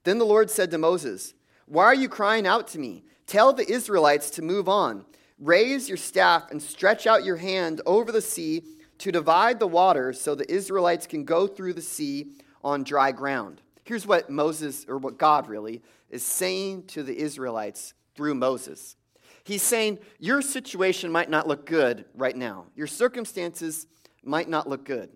Then 0.04 0.18
the 0.18 0.24
Lord 0.24 0.50
said 0.50 0.70
to 0.70 0.78
Moses, 0.78 1.34
Why 1.66 1.84
are 1.84 1.94
you 1.94 2.08
crying 2.08 2.46
out 2.46 2.68
to 2.68 2.78
me? 2.78 3.04
Tell 3.26 3.52
the 3.52 3.68
Israelites 3.68 4.30
to 4.30 4.42
move 4.42 4.68
on. 4.68 5.04
Raise 5.42 5.88
your 5.88 5.98
staff 5.98 6.52
and 6.52 6.62
stretch 6.62 7.04
out 7.04 7.24
your 7.24 7.36
hand 7.36 7.80
over 7.84 8.12
the 8.12 8.22
sea 8.22 8.62
to 8.98 9.10
divide 9.10 9.58
the 9.58 9.66
waters 9.66 10.20
so 10.20 10.36
the 10.36 10.48
Israelites 10.48 11.08
can 11.08 11.24
go 11.24 11.48
through 11.48 11.72
the 11.72 11.82
sea 11.82 12.30
on 12.62 12.84
dry 12.84 13.10
ground. 13.10 13.60
Here's 13.82 14.06
what 14.06 14.30
Moses, 14.30 14.86
or 14.88 14.98
what 14.98 15.18
God 15.18 15.48
really, 15.48 15.82
is 16.10 16.22
saying 16.22 16.84
to 16.88 17.02
the 17.02 17.18
Israelites 17.18 17.92
through 18.14 18.36
Moses. 18.36 18.94
He's 19.42 19.62
saying, 19.62 19.98
Your 20.20 20.42
situation 20.42 21.10
might 21.10 21.28
not 21.28 21.48
look 21.48 21.66
good 21.66 22.04
right 22.14 22.36
now. 22.36 22.66
Your 22.76 22.86
circumstances 22.86 23.88
might 24.22 24.48
not 24.48 24.68
look 24.68 24.84
good. 24.84 25.10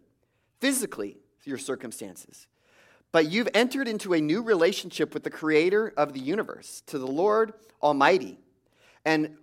Physically, 0.59 1.19
your 1.45 1.59
circumstances. 1.59 2.49
but 3.13 3.31
you've 3.31 3.49
entered 3.55 3.87
into 3.87 4.13
a 4.13 4.21
new 4.21 4.43
relationship 4.43 5.15
with 5.15 5.23
the 5.23 5.31
creator 5.31 5.95
of 5.97 6.13
the 6.13 6.21
universe, 6.21 6.83
to 6.87 6.99
the 6.99 7.07
Lord 7.07 7.55
Almighty. 7.81 8.39
And 9.05 9.37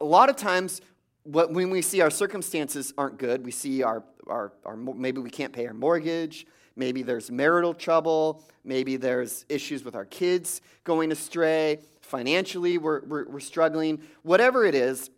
a 0.00 0.04
lot 0.04 0.28
of 0.28 0.36
times, 0.36 0.80
when 1.24 1.70
we 1.70 1.82
see 1.82 2.00
our 2.00 2.10
circumstances 2.10 2.92
aren't 2.96 3.18
good, 3.18 3.44
we 3.44 3.50
see 3.50 3.82
our, 3.82 4.04
our, 4.26 4.52
our, 4.64 4.76
maybe 4.76 5.20
we 5.20 5.30
can't 5.30 5.52
pay 5.52 5.66
our 5.66 5.74
mortgage, 5.74 6.46
maybe 6.76 7.02
there's 7.02 7.30
marital 7.30 7.74
trouble, 7.74 8.44
maybe 8.64 8.96
there's 8.96 9.44
issues 9.48 9.84
with 9.84 9.96
our 9.96 10.04
kids 10.04 10.60
going 10.84 11.10
astray, 11.10 11.80
financially 12.00 12.78
we're, 12.78 13.04
we're, 13.06 13.28
we're 13.28 13.40
struggling, 13.40 14.00
whatever 14.22 14.64
it 14.64 14.74
is, 14.74 15.10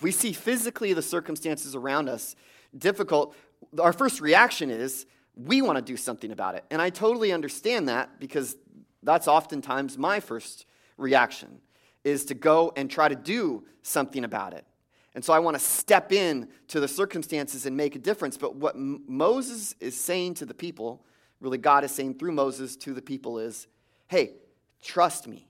we 0.00 0.10
see 0.10 0.32
physically 0.32 0.92
the 0.92 1.02
circumstances 1.02 1.74
around 1.74 2.08
us 2.08 2.34
difficult, 2.76 3.36
our 3.80 3.92
first 3.92 4.20
reaction 4.20 4.70
is 4.70 5.06
we 5.36 5.62
want 5.62 5.76
to 5.76 5.82
do 5.82 5.96
something 5.96 6.30
about 6.30 6.54
it. 6.54 6.64
And 6.70 6.80
I 6.80 6.90
totally 6.90 7.32
understand 7.32 7.88
that 7.88 8.20
because 8.20 8.56
that's 9.02 9.28
oftentimes 9.28 9.98
my 9.98 10.20
first 10.20 10.66
reaction 10.96 11.60
is 12.04 12.26
to 12.26 12.34
go 12.34 12.72
and 12.76 12.90
try 12.90 13.08
to 13.08 13.16
do 13.16 13.64
something 13.82 14.24
about 14.24 14.52
it. 14.52 14.64
And 15.14 15.24
so 15.24 15.32
I 15.32 15.38
want 15.38 15.56
to 15.56 15.62
step 15.62 16.12
in 16.12 16.48
to 16.68 16.80
the 16.80 16.88
circumstances 16.88 17.66
and 17.66 17.76
make 17.76 17.96
a 17.96 17.98
difference. 17.98 18.36
But 18.36 18.56
what 18.56 18.74
M- 18.74 19.02
Moses 19.06 19.74
is 19.80 19.98
saying 19.98 20.34
to 20.34 20.46
the 20.46 20.54
people, 20.54 21.04
really 21.40 21.58
God 21.58 21.84
is 21.84 21.92
saying 21.92 22.18
through 22.18 22.32
Moses 22.32 22.76
to 22.78 22.92
the 22.92 23.02
people 23.02 23.38
is, 23.38 23.68
hey, 24.08 24.32
trust 24.82 25.28
me. 25.28 25.46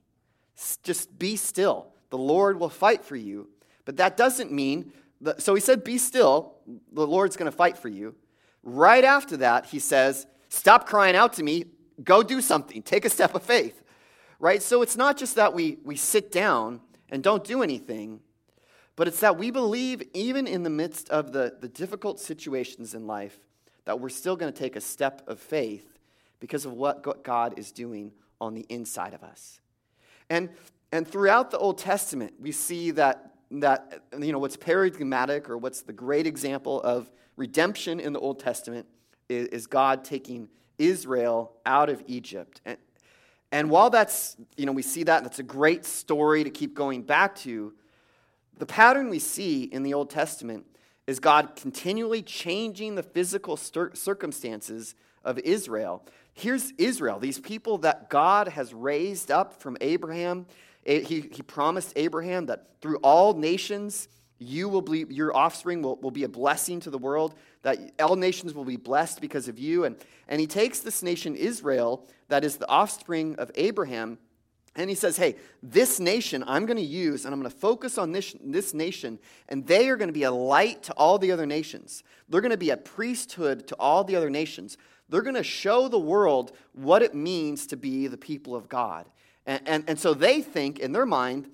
S- 0.57 0.79
just 0.83 1.19
be 1.19 1.37
still. 1.37 1.89
The 2.11 2.19
Lord 2.19 2.61
will 2.61 2.69
fight 2.69 3.05
for 3.05 3.17
you. 3.17 3.49
But 3.85 3.97
that 3.97 4.17
doesn't 4.17 4.53
mean, 4.53 4.93
that, 5.23 5.43
so 5.43 5.55
he 5.55 5.61
said, 5.61 5.83
be 5.83 5.99
still. 5.99 6.57
The 6.93 7.07
Lord's 7.07 7.37
going 7.37 7.51
to 7.51 7.57
fight 7.57 7.79
for 7.79 7.89
you. 7.89 8.15
Right 8.63 9.05
after 9.05 9.39
that, 9.39 9.67
he 9.67 9.79
says, 9.79 10.27
stop 10.49 10.87
crying 10.87 11.17
out 11.17 11.33
to 11.35 11.43
me. 11.43 11.65
Go 12.03 12.23
do 12.23 12.41
something. 12.41 12.83
Take 12.83 13.05
a 13.05 13.11
step 13.11 13.35
of 13.35 13.43
faith. 13.43 13.83
Right? 14.39 14.63
So 14.63 14.83
it's 14.83 14.97
not 14.97 15.17
just 15.17 15.37
that 15.37 15.55
we, 15.55 15.79
we 15.85 15.97
sit 15.97 16.31
down 16.31 16.81
and 17.11 17.23
don't 17.23 17.45
do 17.45 17.63
anything 17.63 18.21
but 18.97 19.09
it's 19.09 19.21
that 19.21 19.37
we 19.37 19.51
believe, 19.51 20.03
even 20.13 20.47
in 20.47 20.63
the 20.63 20.71
midst 20.71 21.09
of 21.11 21.33
the, 21.33 21.57
the 21.61 21.69
difficult 21.69 22.21
situations 22.21 22.95
in 22.95 23.07
life, 23.07 23.39
that 23.87 23.99
we're 23.99 24.09
still 24.09 24.37
going 24.37 24.53
to 24.53 24.59
take 24.59 24.77
a 24.77 24.81
step 24.81 25.23
of 25.27 25.41
faith 25.41 25.99
because 26.41 26.65
of 26.65 26.73
what 26.73 27.25
God 27.25 27.59
is 27.59 27.73
doing 27.73 28.13
on 28.41 28.55
the 28.55 28.65
inside 28.69 29.15
of 29.15 29.23
us. 29.23 29.61
And, 30.31 30.51
and 30.93 31.07
throughout 31.07 31.51
the 31.51 31.59
Old 31.59 31.79
Testament, 31.79 32.35
we 32.41 32.53
see 32.53 32.93
that, 32.93 33.33
that, 33.51 34.03
you 34.19 34.33
know, 34.33 34.39
what's 34.39 34.57
paradigmatic 34.57 35.51
or 35.51 35.59
what's 35.59 35.83
the 35.83 35.93
great 35.93 36.27
example 36.27 36.81
of 36.83 37.11
redemption 37.37 37.99
in 37.99 38.13
the 38.13 38.21
Old 38.21 38.39
Testament 38.39 38.87
is, 39.29 39.49
is 39.49 39.67
God 39.67 40.05
taking 40.05 40.49
Israel 40.79 41.53
out 41.67 41.89
of 41.89 42.03
Egypt. 42.07 42.61
And, 42.65 42.79
and 43.55 43.71
while 43.71 43.89
that's, 43.89 44.37
you 44.57 44.67
know, 44.67 44.73
we 44.73 44.83
see 44.83 45.05
that, 45.05 45.19
and 45.19 45.27
that's 45.27 45.39
a 45.39 45.45
great 45.45 45.85
story 45.85 46.43
to 46.43 46.51
keep 46.51 46.75
going 46.75 47.03
back 47.03 47.37
to, 47.37 47.73
the 48.59 48.67
pattern 48.67 49.11
we 49.11 49.21
see 49.21 49.63
in 49.63 49.85
the 49.85 49.95
Old 49.95 50.11
Testament 50.11 50.67
is 51.07 51.21
God 51.21 51.55
continually 51.55 52.21
changing 52.21 52.97
the 52.97 53.05
physical 53.05 53.57
circumstances 53.57 54.97
of 55.25 55.39
Israel. 55.39 56.05
Here's 56.33 56.73
Israel, 56.79 57.21
these 57.21 57.39
people 57.39 57.79
that 57.79 58.11
God 58.11 58.49
has 58.49 58.75
raised 58.75 59.31
up 59.31 59.63
from 59.63 59.77
Abraham. 59.81 60.47
He, 60.85 61.01
he 61.03 61.43
promised 61.47 61.93
Abraham 61.95 62.47
that 62.47 62.67
through 62.81 62.97
all 63.05 63.35
nations, 63.35 64.09
you 64.39 64.69
will 64.69 64.83
be, 64.83 65.07
your 65.09 65.35
offspring 65.35 65.83
will, 65.83 65.97
will 65.97 66.11
be 66.11 66.25
a 66.25 66.29
blessing 66.29 66.81
to 66.81 66.91
the 66.91 66.99
world, 66.99 67.35
that 67.63 67.79
all 68.01 68.17
nations 68.17 68.55
will 68.55 68.65
be 68.65 68.77
blessed 68.77 69.21
because 69.21 69.49
of 69.49 69.59
you. 69.59 69.85
And, 69.85 69.97
and 70.29 70.41
he 70.41 70.47
takes 70.47 70.81
this 70.81 71.03
nation, 71.03 71.37
Israel, 71.37 72.07
that 72.29 72.45
is 72.45 72.57
the 72.57 72.69
offspring 72.69 73.37
of 73.37 73.51
Abraham, 73.55 74.19
and 74.77 74.91
he 74.91 74.97
says, 74.97 75.17
Hey, 75.17 75.37
this 75.63 76.01
nation 76.01 76.43
I'm 76.47 76.67
going 76.67 76.77
to 76.77 76.83
use, 76.83 77.25
and 77.25 77.33
I'm 77.33 77.41
going 77.41 77.51
to 77.51 77.57
focus 77.57 77.97
on 77.97 78.13
this, 78.13 78.35
this 78.43 78.75
nation, 78.75 79.19
and 79.49 79.67
they 79.67 79.89
are 79.89 79.97
going 79.97 80.09
to 80.09 80.15
be 80.15 80.25
a 80.25 80.33
light 80.33 80.83
to 80.85 80.93
all 80.95 81.19
the 81.19 81.31
other 81.31 81.47
nations. 81.47 82.03
They're 82.29 82.41
going 82.41 82.51
to 82.51 82.57
be 82.57 82.71
a 82.71 82.77
priesthood 82.77 83.69
to 83.69 83.77
all 83.77 84.05
the 84.05 84.17
other 84.17 84.31
nations. 84.31 84.77
They're 85.09 85.23
going 85.23 85.37
to 85.37 85.45
show 85.45 85.89
the 85.89 85.99
world 85.99 86.53
what 86.73 87.03
it 87.03 87.15
means 87.15 87.67
to 87.69 87.77
be 87.77 88.07
the 88.09 88.17
people 88.17 88.57
of 88.57 88.69
God. 88.69 89.07
And, 89.47 89.63
and, 89.67 89.85
and 89.87 89.99
so 89.99 90.15
they 90.15 90.41
think 90.41 90.79
in 90.79 90.93
their 90.93 91.07
mind, 91.07 91.49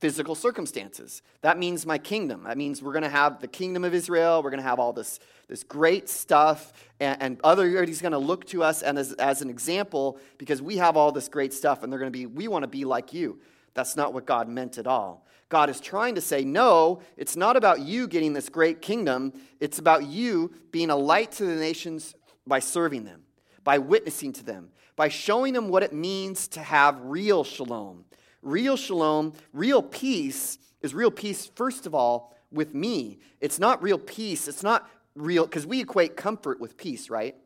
physical 0.00 0.34
circumstances. 0.34 1.22
That 1.42 1.58
means 1.58 1.84
my 1.84 1.98
kingdom. 1.98 2.44
That 2.44 2.56
means 2.56 2.82
we're 2.82 2.92
going 2.92 3.04
to 3.04 3.10
have 3.10 3.40
the 3.40 3.48
kingdom 3.48 3.84
of 3.84 3.92
Israel. 3.92 4.42
We're 4.42 4.50
going 4.50 4.62
to 4.62 4.68
have 4.68 4.80
all 4.80 4.94
this, 4.94 5.20
this 5.46 5.62
great 5.62 6.08
stuff. 6.08 6.72
And, 6.98 7.22
and 7.22 7.40
everybody's 7.44 8.00
going 8.00 8.12
to 8.12 8.18
look 8.18 8.46
to 8.46 8.62
us 8.62 8.82
and 8.82 8.98
as, 8.98 9.12
as 9.14 9.42
an 9.42 9.50
example 9.50 10.18
because 10.38 10.62
we 10.62 10.78
have 10.78 10.96
all 10.96 11.12
this 11.12 11.28
great 11.28 11.52
stuff 11.52 11.82
and 11.82 11.92
they're 11.92 12.00
going 12.00 12.12
to 12.12 12.18
be, 12.18 12.26
we 12.26 12.48
want 12.48 12.62
to 12.62 12.68
be 12.68 12.86
like 12.86 13.12
you. 13.12 13.40
That's 13.74 13.94
not 13.94 14.14
what 14.14 14.24
God 14.24 14.48
meant 14.48 14.78
at 14.78 14.86
all. 14.86 15.26
God 15.50 15.68
is 15.68 15.80
trying 15.80 16.14
to 16.14 16.20
say, 16.20 16.44
no, 16.44 17.00
it's 17.16 17.36
not 17.36 17.56
about 17.56 17.80
you 17.80 18.08
getting 18.08 18.32
this 18.32 18.48
great 18.48 18.80
kingdom. 18.80 19.32
It's 19.58 19.78
about 19.78 20.06
you 20.06 20.52
being 20.70 20.90
a 20.90 20.96
light 20.96 21.32
to 21.32 21.44
the 21.44 21.56
nations 21.56 22.14
by 22.46 22.60
serving 22.60 23.04
them, 23.04 23.22
by 23.64 23.78
witnessing 23.78 24.32
to 24.34 24.44
them, 24.44 24.70
by 24.96 25.08
showing 25.08 25.52
them 25.52 25.68
what 25.68 25.82
it 25.82 25.92
means 25.92 26.48
to 26.48 26.60
have 26.60 27.00
real 27.02 27.44
shalom 27.44 28.04
Real 28.42 28.76
shalom, 28.76 29.34
real 29.52 29.82
peace 29.82 30.58
is 30.80 30.94
real 30.94 31.10
peace, 31.10 31.50
first 31.54 31.86
of 31.86 31.94
all, 31.94 32.34
with 32.50 32.74
me. 32.74 33.18
It's 33.40 33.58
not 33.58 33.82
real 33.82 33.98
peace. 33.98 34.48
It's 34.48 34.62
not 34.62 34.88
real, 35.14 35.44
because 35.44 35.66
we 35.66 35.80
equate 35.80 36.16
comfort 36.16 36.60
with 36.60 36.76
peace, 36.76 37.10
right? 37.10 37.36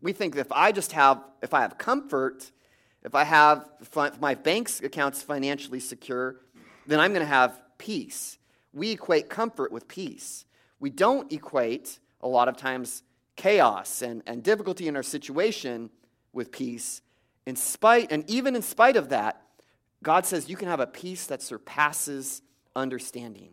We 0.00 0.12
think 0.12 0.36
if 0.36 0.52
I 0.52 0.72
just 0.72 0.92
have, 0.92 1.22
if 1.42 1.52
I 1.52 1.62
have 1.62 1.78
comfort, 1.78 2.52
if 3.02 3.14
I 3.14 3.24
have, 3.24 3.68
if 3.80 4.20
my 4.20 4.34
bank's 4.34 4.80
account's 4.80 5.22
financially 5.22 5.80
secure, 5.80 6.36
then 6.86 7.00
I'm 7.00 7.12
going 7.12 7.24
to 7.24 7.26
have 7.26 7.60
peace. 7.78 8.38
We 8.72 8.92
equate 8.92 9.28
comfort 9.28 9.72
with 9.72 9.88
peace. 9.88 10.44
We 10.78 10.90
don't 10.90 11.32
equate, 11.32 11.98
a 12.20 12.28
lot 12.28 12.48
of 12.48 12.56
times, 12.56 13.02
chaos 13.36 14.02
and, 14.02 14.22
and 14.26 14.42
difficulty 14.42 14.88
in 14.88 14.96
our 14.96 15.02
situation 15.02 15.90
with 16.32 16.52
peace. 16.52 17.02
In 17.46 17.56
spite, 17.56 18.12
and 18.12 18.28
even 18.30 18.56
in 18.56 18.62
spite 18.62 18.96
of 18.96 19.10
that, 19.10 19.42
God 20.06 20.24
says 20.24 20.48
you 20.48 20.56
can 20.56 20.68
have 20.68 20.78
a 20.78 20.86
peace 20.86 21.26
that 21.26 21.42
surpasses 21.42 22.40
understanding. 22.76 23.50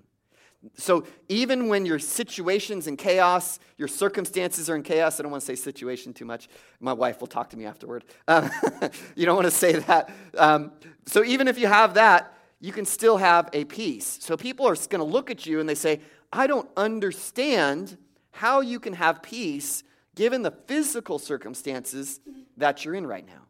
So 0.76 1.04
even 1.28 1.68
when 1.68 1.84
your 1.84 1.98
situation's 1.98 2.86
in 2.86 2.96
chaos, 2.96 3.58
your 3.76 3.88
circumstances 3.88 4.70
are 4.70 4.76
in 4.76 4.84
chaos, 4.84 5.20
I 5.20 5.24
don't 5.24 5.32
want 5.32 5.42
to 5.42 5.48
say 5.48 5.56
situation 5.56 6.14
too 6.14 6.26
much. 6.26 6.50
My 6.80 6.94
wife 6.94 7.22
will 7.22 7.28
talk 7.28 7.50
to 7.50 7.58
me 7.58 7.66
afterward. 7.66 8.06
Um, 8.28 8.52
you 9.16 9.26
don't 9.26 9.36
want 9.36 9.48
to 9.48 9.52
say 9.52 9.80
that. 9.80 10.12
Um, 10.38 10.72
so 11.08 11.24
even 11.24 11.48
if 11.48 11.58
you 11.58 11.66
have 11.66 11.96
that, 11.96 12.38
you 12.60 12.72
can 12.72 12.86
still 12.86 13.18
have 13.18 13.50
a 13.52 13.66
peace. 13.66 14.20
So 14.22 14.38
people 14.38 14.68
are 14.68 14.76
going 14.76 15.00
to 15.00 15.12
look 15.12 15.32
at 15.32 15.48
you 15.48 15.60
and 15.60 15.68
they 15.68 15.74
say, 15.74 16.02
I 16.32 16.46
don't 16.46 16.70
understand 16.78 17.98
how 18.30 18.62
you 18.62 18.80
can 18.80 18.94
have 18.94 19.24
peace 19.24 19.82
given 20.14 20.44
the 20.44 20.52
physical 20.52 21.18
circumstances 21.18 22.20
that 22.58 22.86
you're 22.86 22.94
in 22.94 23.08
right 23.08 23.26
now. 23.26 23.43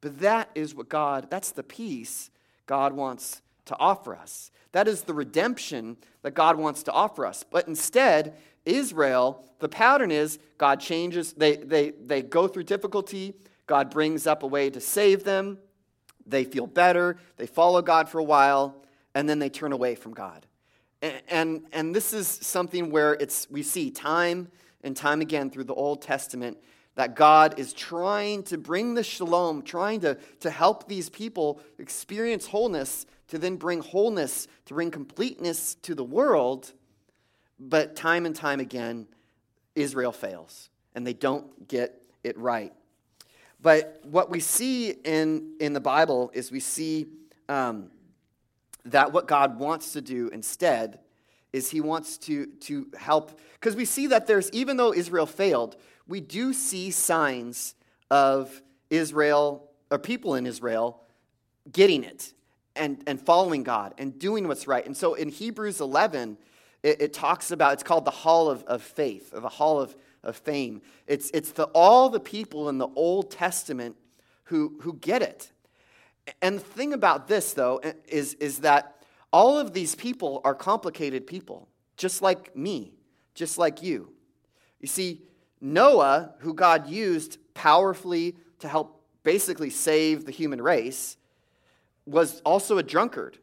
But 0.00 0.20
that 0.20 0.50
is 0.54 0.74
what 0.74 0.88
God, 0.88 1.28
that's 1.30 1.50
the 1.50 1.62
peace 1.62 2.30
God 2.66 2.92
wants 2.92 3.42
to 3.66 3.76
offer 3.78 4.14
us. 4.14 4.50
That 4.72 4.86
is 4.86 5.02
the 5.02 5.14
redemption 5.14 5.96
that 6.22 6.34
God 6.34 6.56
wants 6.56 6.82
to 6.84 6.92
offer 6.92 7.26
us. 7.26 7.44
But 7.48 7.68
instead, 7.68 8.36
Israel, 8.64 9.44
the 9.60 9.68
pattern 9.68 10.10
is 10.10 10.38
God 10.58 10.80
changes, 10.80 11.32
they, 11.32 11.56
they, 11.56 11.90
they 11.90 12.22
go 12.22 12.48
through 12.48 12.64
difficulty, 12.64 13.34
God 13.66 13.90
brings 13.90 14.26
up 14.26 14.42
a 14.42 14.46
way 14.46 14.70
to 14.70 14.80
save 14.80 15.24
them, 15.24 15.58
they 16.26 16.44
feel 16.44 16.66
better, 16.66 17.16
they 17.36 17.46
follow 17.46 17.82
God 17.82 18.08
for 18.08 18.18
a 18.18 18.24
while, 18.24 18.84
and 19.14 19.28
then 19.28 19.38
they 19.38 19.48
turn 19.48 19.72
away 19.72 19.94
from 19.94 20.12
God. 20.12 20.46
And, 21.00 21.22
and, 21.28 21.62
and 21.72 21.94
this 21.94 22.12
is 22.12 22.26
something 22.26 22.90
where 22.90 23.14
it's, 23.14 23.48
we 23.50 23.62
see 23.62 23.90
time 23.90 24.48
and 24.82 24.96
time 24.96 25.20
again 25.20 25.50
through 25.50 25.64
the 25.64 25.74
Old 25.74 26.02
Testament 26.02 26.58
that 26.98 27.14
God 27.14 27.60
is 27.60 27.72
trying 27.72 28.42
to 28.42 28.58
bring 28.58 28.94
the 28.94 29.04
shalom, 29.04 29.62
trying 29.62 30.00
to, 30.00 30.18
to 30.40 30.50
help 30.50 30.88
these 30.88 31.08
people 31.08 31.60
experience 31.78 32.44
wholeness, 32.44 33.06
to 33.28 33.38
then 33.38 33.54
bring 33.54 33.78
wholeness, 33.78 34.48
to 34.64 34.74
bring 34.74 34.90
completeness 34.90 35.76
to 35.76 35.94
the 35.94 36.02
world. 36.02 36.72
But 37.60 37.94
time 37.94 38.26
and 38.26 38.34
time 38.34 38.58
again, 38.58 39.06
Israel 39.76 40.10
fails, 40.10 40.70
and 40.96 41.06
they 41.06 41.12
don't 41.12 41.68
get 41.68 42.02
it 42.24 42.36
right. 42.36 42.72
But 43.62 44.00
what 44.02 44.28
we 44.28 44.40
see 44.40 44.90
in, 44.90 45.54
in 45.60 45.74
the 45.74 45.80
Bible 45.80 46.32
is 46.34 46.50
we 46.50 46.58
see 46.58 47.06
um, 47.48 47.92
that 48.86 49.12
what 49.12 49.28
God 49.28 49.60
wants 49.60 49.92
to 49.92 50.00
do 50.00 50.30
instead 50.30 50.98
is 51.52 51.70
he 51.70 51.80
wants 51.80 52.18
to, 52.18 52.46
to 52.46 52.88
help, 52.98 53.40
because 53.54 53.74
we 53.74 53.84
see 53.84 54.08
that 54.08 54.26
there's, 54.26 54.50
even 54.52 54.76
though 54.76 54.92
Israel 54.92 55.26
failed, 55.26 55.76
we 56.06 56.20
do 56.20 56.52
see 56.52 56.90
signs 56.90 57.74
of 58.10 58.62
Israel, 58.90 59.70
or 59.90 59.98
people 59.98 60.34
in 60.34 60.46
Israel, 60.46 61.02
getting 61.70 62.04
it 62.04 62.32
and, 62.76 63.02
and 63.06 63.20
following 63.20 63.62
God 63.62 63.94
and 63.98 64.18
doing 64.18 64.48
what's 64.48 64.66
right. 64.66 64.84
And 64.84 64.96
so 64.96 65.14
in 65.14 65.28
Hebrews 65.28 65.80
11, 65.80 66.38
it, 66.82 67.02
it 67.02 67.12
talks 67.12 67.50
about, 67.50 67.74
it's 67.74 67.82
called 67.82 68.04
the 68.04 68.10
Hall 68.10 68.48
of, 68.48 68.62
of 68.64 68.82
Faith, 68.82 69.32
or 69.34 69.40
the 69.40 69.48
Hall 69.48 69.80
of, 69.80 69.96
of 70.22 70.36
Fame. 70.36 70.82
It's, 71.06 71.30
it's 71.34 71.52
the, 71.52 71.64
all 71.74 72.08
the 72.08 72.20
people 72.20 72.68
in 72.68 72.78
the 72.78 72.88
Old 72.88 73.30
Testament 73.30 73.96
who, 74.44 74.78
who 74.82 74.94
get 74.94 75.22
it. 75.22 75.52
And 76.42 76.56
the 76.56 76.60
thing 76.60 76.92
about 76.92 77.28
this, 77.28 77.52
though, 77.52 77.80
is, 78.06 78.34
is 78.34 78.58
that 78.58 78.97
all 79.32 79.58
of 79.58 79.72
these 79.72 79.94
people 79.94 80.40
are 80.44 80.54
complicated 80.54 81.26
people, 81.26 81.68
just 81.96 82.22
like 82.22 82.56
me, 82.56 82.92
just 83.34 83.58
like 83.58 83.82
you. 83.82 84.12
You 84.80 84.88
see, 84.88 85.22
Noah, 85.60 86.34
who 86.38 86.54
God 86.54 86.88
used 86.88 87.38
powerfully 87.54 88.36
to 88.60 88.68
help 88.68 89.02
basically 89.24 89.70
save 89.70 90.24
the 90.24 90.32
human 90.32 90.62
race, 90.62 91.16
was 92.06 92.40
also 92.40 92.78
a 92.78 92.82
drunkard. 92.82 93.38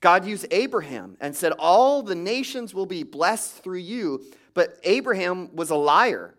God 0.00 0.24
used 0.24 0.46
Abraham 0.50 1.16
and 1.20 1.34
said, 1.34 1.52
All 1.58 2.02
the 2.02 2.14
nations 2.14 2.74
will 2.74 2.86
be 2.86 3.02
blessed 3.02 3.62
through 3.62 3.78
you. 3.78 4.22
But 4.54 4.78
Abraham 4.84 5.54
was 5.54 5.70
a 5.70 5.76
liar. 5.76 6.34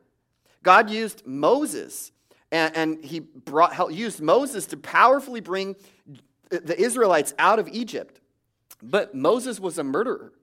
God 0.62 0.90
used 0.90 1.26
Moses, 1.26 2.12
and, 2.52 2.76
and 2.76 3.04
he 3.04 3.20
brought, 3.20 3.92
used 3.92 4.22
Moses 4.22 4.68
to 4.68 4.78
powerfully 4.78 5.42
bring 5.42 5.76
the 6.50 6.80
Israelites 6.80 7.34
out 7.40 7.58
of 7.60 7.68
Egypt. 7.70 8.20
But 8.84 9.16
Moses 9.16 9.60
was 9.60 9.78
a 9.78 9.84
murderer. 9.84 10.34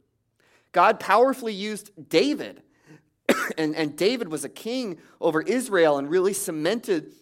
God 0.73 0.99
powerfully 0.99 1.53
used 1.53 1.91
David, 2.09 2.63
and, 3.59 3.77
and 3.77 3.97
David 3.97 4.29
was 4.29 4.45
a 4.45 4.49
king 4.49 4.99
over 5.21 5.43
Israel 5.43 5.99
and 5.99 6.09
really 6.09 6.33
cemented 6.33 7.13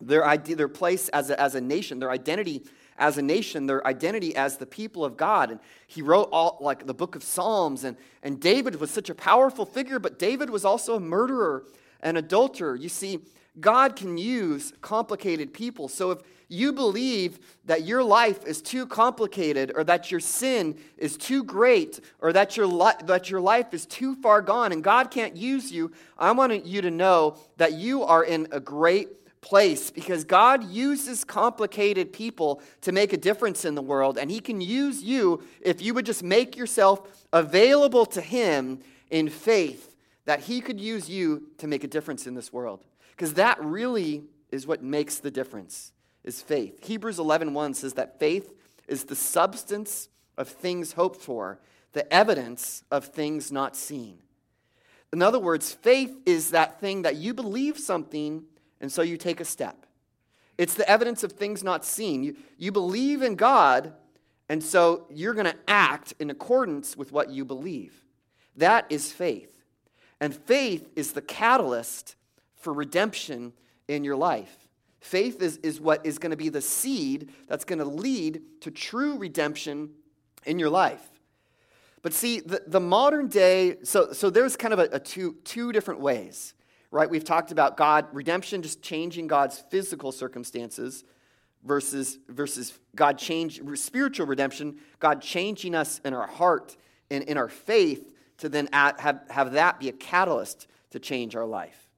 their, 0.00 0.26
idea, 0.26 0.56
their 0.56 0.68
place 0.68 1.08
as 1.08 1.30
a, 1.30 1.40
as 1.40 1.54
a 1.54 1.60
nation, 1.60 1.98
their 1.98 2.10
identity 2.10 2.62
as 2.98 3.16
a 3.16 3.22
nation, 3.22 3.66
their 3.66 3.84
identity 3.86 4.36
as 4.36 4.58
the 4.58 4.66
people 4.66 5.04
of 5.04 5.16
God. 5.16 5.50
And 5.50 5.60
he 5.86 6.02
wrote 6.02 6.28
all 6.30 6.58
like 6.60 6.86
the 6.86 6.94
book 6.94 7.16
of 7.16 7.24
Psalms. 7.24 7.82
And, 7.82 7.96
and 8.22 8.38
David 8.38 8.76
was 8.76 8.90
such 8.90 9.10
a 9.10 9.14
powerful 9.14 9.64
figure, 9.64 9.98
but 9.98 10.18
David 10.18 10.50
was 10.50 10.64
also 10.64 10.96
a 10.96 11.00
murderer 11.00 11.64
and 12.00 12.18
adulterer. 12.18 12.76
You 12.76 12.90
see, 12.90 13.20
God 13.58 13.96
can 13.96 14.18
use 14.18 14.72
complicated 14.82 15.52
people. 15.52 15.88
So 15.88 16.10
if 16.12 16.18
you 16.50 16.72
believe 16.72 17.38
that 17.64 17.84
your 17.84 18.02
life 18.02 18.44
is 18.44 18.60
too 18.60 18.86
complicated 18.86 19.72
or 19.74 19.84
that 19.84 20.10
your 20.10 20.20
sin 20.20 20.76
is 20.98 21.16
too 21.16 21.44
great 21.44 22.00
or 22.20 22.32
that 22.32 22.56
your, 22.56 22.66
li- 22.66 22.92
that 23.04 23.30
your 23.30 23.40
life 23.40 23.72
is 23.72 23.86
too 23.86 24.16
far 24.16 24.42
gone 24.42 24.72
and 24.72 24.82
God 24.82 25.10
can't 25.10 25.36
use 25.36 25.70
you, 25.70 25.92
I 26.18 26.32
want 26.32 26.66
you 26.66 26.82
to 26.82 26.90
know 26.90 27.36
that 27.56 27.74
you 27.74 28.02
are 28.02 28.24
in 28.24 28.48
a 28.50 28.58
great 28.58 29.08
place 29.40 29.90
because 29.90 30.24
God 30.24 30.64
uses 30.64 31.24
complicated 31.24 32.12
people 32.12 32.60
to 32.82 32.92
make 32.92 33.12
a 33.12 33.16
difference 33.16 33.64
in 33.64 33.74
the 33.74 33.82
world, 33.82 34.18
and 34.18 34.30
He 34.30 34.40
can 34.40 34.60
use 34.60 35.02
you 35.02 35.42
if 35.60 35.80
you 35.80 35.94
would 35.94 36.06
just 36.06 36.22
make 36.22 36.56
yourself 36.56 37.26
available 37.32 38.04
to 38.06 38.20
Him 38.20 38.80
in 39.10 39.28
faith 39.28 39.96
that 40.26 40.40
He 40.40 40.60
could 40.60 40.80
use 40.80 41.08
you 41.08 41.48
to 41.58 41.66
make 41.66 41.84
a 41.84 41.88
difference 41.88 42.26
in 42.26 42.34
this 42.34 42.52
world. 42.52 42.84
Because 43.12 43.34
that 43.34 43.62
really 43.62 44.24
is 44.50 44.66
what 44.66 44.82
makes 44.82 45.18
the 45.18 45.30
difference 45.30 45.92
is 46.24 46.42
faith. 46.42 46.84
Hebrews 46.84 47.18
11:1 47.18 47.74
says 47.74 47.94
that 47.94 48.18
faith 48.18 48.52
is 48.86 49.04
the 49.04 49.16
substance 49.16 50.08
of 50.36 50.48
things 50.48 50.92
hoped 50.92 51.20
for, 51.20 51.60
the 51.92 52.12
evidence 52.12 52.84
of 52.90 53.06
things 53.06 53.50
not 53.50 53.76
seen. 53.76 54.22
In 55.12 55.22
other 55.22 55.38
words, 55.38 55.72
faith 55.72 56.16
is 56.24 56.50
that 56.50 56.80
thing 56.80 57.02
that 57.02 57.16
you 57.16 57.34
believe 57.34 57.78
something 57.78 58.44
and 58.80 58.90
so 58.90 59.02
you 59.02 59.16
take 59.16 59.40
a 59.40 59.44
step. 59.44 59.86
It's 60.56 60.74
the 60.74 60.88
evidence 60.88 61.22
of 61.22 61.32
things 61.32 61.64
not 61.64 61.84
seen. 61.84 62.22
You, 62.22 62.36
you 62.58 62.72
believe 62.72 63.22
in 63.22 63.34
God, 63.34 63.94
and 64.48 64.62
so 64.62 65.06
you're 65.10 65.34
going 65.34 65.46
to 65.46 65.56
act 65.66 66.14
in 66.18 66.30
accordance 66.30 66.96
with 66.96 67.12
what 67.12 67.30
you 67.30 67.44
believe. 67.44 68.04
That 68.56 68.86
is 68.90 69.12
faith. 69.12 69.50
And 70.20 70.34
faith 70.34 70.88
is 70.96 71.12
the 71.12 71.22
catalyst 71.22 72.14
for 72.56 72.72
redemption 72.72 73.54
in 73.88 74.04
your 74.04 74.16
life. 74.16 74.59
Faith 75.00 75.42
is, 75.42 75.56
is 75.58 75.80
what 75.80 76.04
is 76.04 76.18
going 76.18 76.30
to 76.30 76.36
be 76.36 76.48
the 76.48 76.60
seed 76.60 77.30
that's 77.48 77.64
going 77.64 77.78
to 77.78 77.84
lead 77.84 78.42
to 78.60 78.70
true 78.70 79.16
redemption 79.16 79.90
in 80.44 80.58
your 80.58 80.70
life. 80.70 81.06
But 82.02 82.14
see, 82.14 82.40
the, 82.40 82.62
the 82.66 82.80
modern 82.80 83.28
day, 83.28 83.76
so, 83.82 84.12
so 84.12 84.30
there's 84.30 84.56
kind 84.56 84.72
of 84.72 84.78
a, 84.78 84.88
a 84.92 85.00
two, 85.00 85.36
two 85.44 85.72
different 85.72 86.00
ways 86.00 86.54
right? 86.90 87.08
We've 87.08 87.24
talked 87.24 87.52
about 87.52 87.76
God, 87.76 88.06
redemption, 88.12 88.62
just 88.62 88.82
changing 88.82 89.26
God's 89.26 89.58
physical 89.70 90.12
circumstances 90.12 91.04
versus, 91.64 92.18
versus 92.28 92.78
God 92.96 93.18
change, 93.18 93.60
spiritual 93.74 94.26
redemption, 94.26 94.78
God 94.98 95.22
changing 95.22 95.74
us 95.74 96.00
in 96.04 96.14
our 96.14 96.26
heart 96.26 96.76
and 97.10 97.24
in 97.24 97.36
our 97.36 97.48
faith 97.48 98.12
to 98.38 98.48
then 98.48 98.68
add, 98.72 98.98
have, 98.98 99.22
have 99.30 99.52
that 99.52 99.78
be 99.78 99.88
a 99.88 99.92
catalyst 99.92 100.66
to 100.90 100.98
change 100.98 101.36
our 101.36 101.46
life. 101.46 101.89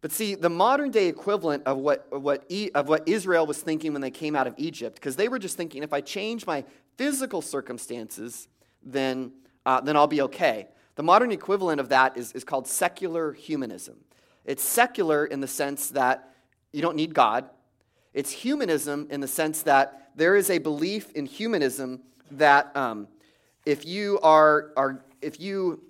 But 0.00 0.12
see, 0.12 0.34
the 0.34 0.48
modern 0.48 0.90
day 0.90 1.08
equivalent 1.08 1.64
of 1.66 1.76
what, 1.76 2.06
what, 2.10 2.50
of 2.74 2.88
what 2.88 3.06
Israel 3.06 3.46
was 3.46 3.58
thinking 3.58 3.92
when 3.92 4.00
they 4.00 4.10
came 4.10 4.34
out 4.34 4.46
of 4.46 4.54
Egypt, 4.56 4.94
because 4.94 5.16
they 5.16 5.28
were 5.28 5.38
just 5.38 5.56
thinking 5.56 5.82
if 5.82 5.92
I 5.92 6.00
change 6.00 6.46
my 6.46 6.64
physical 6.96 7.42
circumstances, 7.42 8.48
then, 8.82 9.32
uh, 9.66 9.80
then 9.80 9.96
I'll 9.96 10.06
be 10.06 10.22
okay. 10.22 10.68
The 10.94 11.02
modern 11.02 11.32
equivalent 11.32 11.80
of 11.80 11.90
that 11.90 12.16
is, 12.16 12.32
is 12.32 12.44
called 12.44 12.66
secular 12.66 13.32
humanism. 13.32 13.96
It's 14.44 14.62
secular 14.62 15.26
in 15.26 15.40
the 15.40 15.46
sense 15.46 15.90
that 15.90 16.34
you 16.72 16.80
don't 16.80 16.96
need 16.96 17.14
God. 17.14 17.50
It's 18.14 18.30
humanism 18.30 19.06
in 19.10 19.20
the 19.20 19.28
sense 19.28 19.62
that 19.62 20.10
there 20.16 20.34
is 20.34 20.50
a 20.50 20.58
belief 20.58 21.12
in 21.12 21.26
humanism 21.26 22.00
that 22.32 22.74
um, 22.76 23.06
if 23.66 23.84
you 23.84 24.18
are, 24.22 24.72
are, 24.76 25.04
if 25.20 25.38
you, 25.40 25.82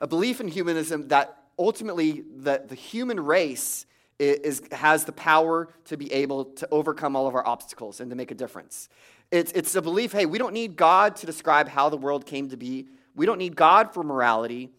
a 0.00 0.06
belief 0.06 0.40
in 0.40 0.48
humanism 0.48 1.08
that 1.08 1.43
ultimately 1.58 2.24
the, 2.36 2.62
the 2.66 2.74
human 2.74 3.20
race 3.20 3.86
is, 4.18 4.62
has 4.72 5.04
the 5.04 5.12
power 5.12 5.68
to 5.86 5.96
be 5.96 6.12
able 6.12 6.44
to 6.44 6.68
overcome 6.70 7.16
all 7.16 7.26
of 7.26 7.34
our 7.34 7.46
obstacles 7.46 8.00
and 8.00 8.10
to 8.10 8.16
make 8.16 8.30
a 8.30 8.34
difference. 8.34 8.88
It's, 9.30 9.52
it's 9.52 9.74
a 9.74 9.82
belief 9.82 10.12
hey, 10.12 10.26
we 10.26 10.38
don't 10.38 10.54
need 10.54 10.76
God 10.76 11.16
to 11.16 11.26
describe 11.26 11.68
how 11.68 11.88
the 11.88 11.96
world 11.96 12.26
came 12.26 12.48
to 12.50 12.56
be. 12.56 12.88
We 13.16 13.26
don't 13.26 13.38
need 13.38 13.56
God 13.56 13.92
for 13.92 14.02
morality. 14.02 14.70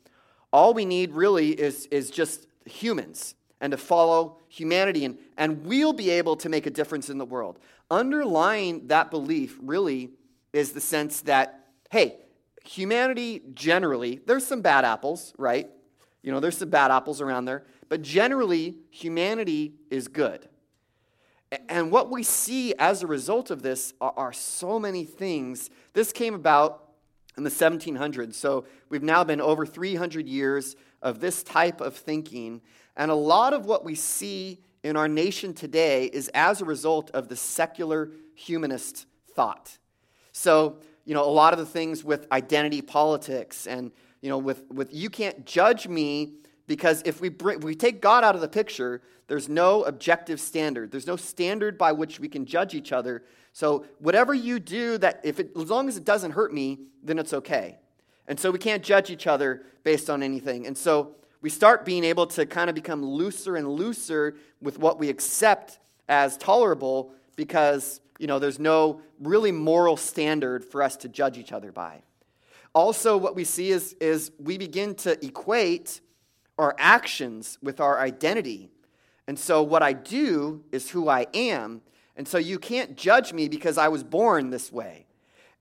All 0.52 0.74
we 0.74 0.86
need 0.86 1.12
really 1.12 1.50
is, 1.50 1.86
is 1.88 2.10
just 2.10 2.48
humans 2.66 3.36
and 3.62 3.72
to 3.72 3.78
follow 3.78 4.38
humanity, 4.48 5.06
and, 5.06 5.18
and 5.38 5.66
we'll 5.66 5.94
be 5.94 6.10
able 6.10 6.36
to 6.38 6.50
make 6.50 6.66
a 6.66 6.70
difference 6.70 7.10
in 7.10 7.18
the 7.18 7.26
world. 7.26 7.60
Underlying 7.90 8.88
that 8.88 9.12
belief 9.12 9.58
really 9.62 10.12
is 10.54 10.72
the 10.72 10.82
sense 10.82 11.22
that, 11.22 11.66
hey, 11.90 12.18
humanity 12.64 13.42
generally, 13.54 14.22
there's 14.26 14.46
some 14.46 14.62
bad 14.62 14.86
apples, 14.86 15.34
right? 15.38 15.70
You 16.26 16.32
know, 16.32 16.40
there's 16.40 16.58
some 16.58 16.72
bad 16.72 16.90
apples 16.90 17.22
around 17.22 17.46
there, 17.46 17.64
but 17.88 18.02
generally, 18.02 18.80
humanity 18.90 19.76
is 19.92 20.08
good. 20.08 20.50
And 21.70 21.92
what 21.92 22.10
we 22.10 22.24
see 22.24 22.74
as 22.80 23.04
a 23.04 23.08
result 23.08 23.52
of 23.52 23.62
this 23.62 23.94
are, 24.02 24.12
are 24.18 24.34
so 24.34 24.80
many 24.80 25.06
things. 25.06 25.70
This 25.94 26.12
came 26.12 26.34
about 26.34 26.90
in 27.38 27.44
the 27.44 27.52
1700s. 27.52 28.34
So 28.34 28.66
we've 28.90 29.04
now 29.04 29.24
been 29.24 29.40
over 29.40 29.68
300 29.68 30.28
years 30.28 30.76
of 31.00 31.20
this 31.20 31.44
type 31.44 31.80
of 31.80 31.96
thinking. 31.96 32.62
And 32.98 33.12
a 33.12 33.16
lot 33.16 33.54
of 33.54 33.68
what 33.68 33.86
we 33.86 33.94
see 33.94 34.64
in 34.84 34.98
our 34.98 35.08
nation 35.08 35.54
today 35.54 36.06
is 36.06 36.32
as 36.34 36.60
a 36.60 36.66
result 36.66 37.12
of 37.12 37.28
the 37.28 37.36
secular 37.36 38.10
humanist 38.34 39.06
thought. 39.36 39.78
So, 40.32 40.80
you 41.06 41.14
know, 41.14 41.24
a 41.24 41.30
lot 41.30 41.54
of 41.54 41.60
the 41.60 41.68
things 41.68 42.04
with 42.04 42.26
identity 42.32 42.82
politics 42.82 43.68
and, 43.68 43.92
you 44.26 44.32
know, 44.32 44.40
with, 44.40 44.64
with 44.72 44.92
you 44.92 45.08
can't 45.12 45.46
judge 45.46 45.88
me 45.88 46.34
because 46.66 47.04
if 47.06 47.22
we, 47.22 47.30
bring, 47.30 47.60
we 47.60 47.76
take 47.76 48.02
God 48.02 48.24
out 48.24 48.34
of 48.34 48.42
the 48.42 48.48
picture, 48.48 49.04
there's 49.28 49.48
no 49.48 49.84
objective 49.84 50.42
standard. 50.42 50.90
There's 50.90 51.06
no 51.06 51.16
standard 51.16 51.78
by 51.78 51.92
which 51.92 52.20
we 52.20 52.28
can 52.28 52.44
judge 52.44 52.74
each 52.74 52.92
other. 52.92 53.22
So 53.54 53.86
whatever 54.00 54.34
you 54.34 54.60
do, 54.60 54.98
that 54.98 55.22
if 55.24 55.40
it, 55.40 55.52
as 55.56 55.70
long 55.70 55.88
as 55.88 55.96
it 55.96 56.06
doesn't 56.06 56.32
hurt 56.32 56.52
me, 56.52 56.80
then 57.04 57.20
it's 57.20 57.34
okay. 57.34 57.78
And 58.28 58.40
so 58.40 58.50
we 58.50 58.58
can't 58.58 58.82
judge 58.82 59.12
each 59.12 59.28
other 59.28 59.62
based 59.84 60.10
on 60.10 60.24
anything. 60.24 60.66
And 60.66 60.76
so 60.76 61.18
we 61.42 61.52
start 61.52 61.86
being 61.86 62.04
able 62.04 62.26
to 62.26 62.48
kind 62.48 62.68
of 62.68 62.76
become 62.76 63.06
looser 63.06 63.56
and 63.56 63.70
looser 63.70 64.38
with 64.60 64.80
what 64.80 64.98
we 64.98 65.10
accept 65.10 65.78
as 66.10 66.36
tolerable 66.38 67.14
because 67.36 68.02
you 68.18 68.26
know 68.26 68.40
there's 68.40 68.58
no 68.58 69.02
really 69.20 69.52
moral 69.52 69.98
standard 69.98 70.66
for 70.66 70.82
us 70.82 70.96
to 70.96 71.10
judge 71.10 71.38
each 71.38 71.52
other 71.52 71.72
by. 71.72 72.02
Also, 72.76 73.16
what 73.16 73.36
we 73.36 73.46
see 73.46 73.72
is, 73.72 73.94
is 74.02 74.32
we 74.38 74.58
begin 74.58 74.94
to 74.94 75.26
equate 75.26 76.02
our 76.58 76.76
actions 76.78 77.58
with 77.64 77.80
our 77.80 78.00
identity. 78.00 78.70
And 79.28 79.40
so 79.40 79.64
what 79.64 79.82
I 79.82 79.94
do 79.94 80.62
is 80.74 80.90
who 80.90 81.08
I 81.08 81.26
am. 81.34 81.82
And 82.18 82.28
so 82.28 82.38
you 82.38 82.60
can't 82.60 82.98
judge 82.98 83.32
me 83.32 83.48
because 83.48 83.78
I 83.78 83.88
was 83.88 84.04
born 84.04 84.50
this 84.50 84.74
way. 84.74 85.06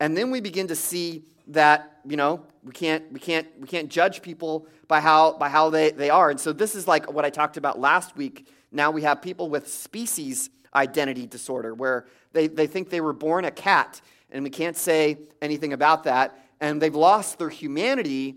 And 0.00 0.16
then 0.16 0.32
we 0.32 0.40
begin 0.40 0.66
to 0.66 0.74
see 0.74 1.24
that, 1.46 2.00
you 2.04 2.16
know, 2.16 2.44
we 2.64 2.72
can't, 2.72 3.10
we 3.12 3.20
can't, 3.20 3.46
we 3.60 3.68
can't 3.68 3.88
judge 3.88 4.20
people 4.20 4.66
by 4.88 5.00
how, 5.00 5.38
by 5.38 5.48
how 5.48 5.70
they, 5.70 5.92
they 5.92 6.10
are. 6.10 6.30
And 6.30 6.40
so 6.40 6.52
this 6.52 6.74
is 6.74 6.88
like 6.88 7.10
what 7.12 7.24
I 7.24 7.30
talked 7.30 7.56
about 7.56 7.78
last 7.78 8.16
week. 8.16 8.48
Now 8.72 8.90
we 8.90 9.02
have 9.02 9.22
people 9.22 9.48
with 9.48 9.68
species 9.68 10.50
identity 10.74 11.26
disorder 11.26 11.74
where 11.74 12.06
they, 12.32 12.48
they 12.48 12.66
think 12.66 12.90
they 12.90 13.00
were 13.00 13.12
born 13.12 13.44
a 13.44 13.52
cat 13.52 14.00
and 14.30 14.42
we 14.42 14.50
can't 14.50 14.76
say 14.76 15.18
anything 15.40 15.72
about 15.72 16.04
that. 16.04 16.43
And 16.60 16.80
they've 16.80 16.94
lost 16.94 17.38
their 17.38 17.50
humanity 17.50 18.36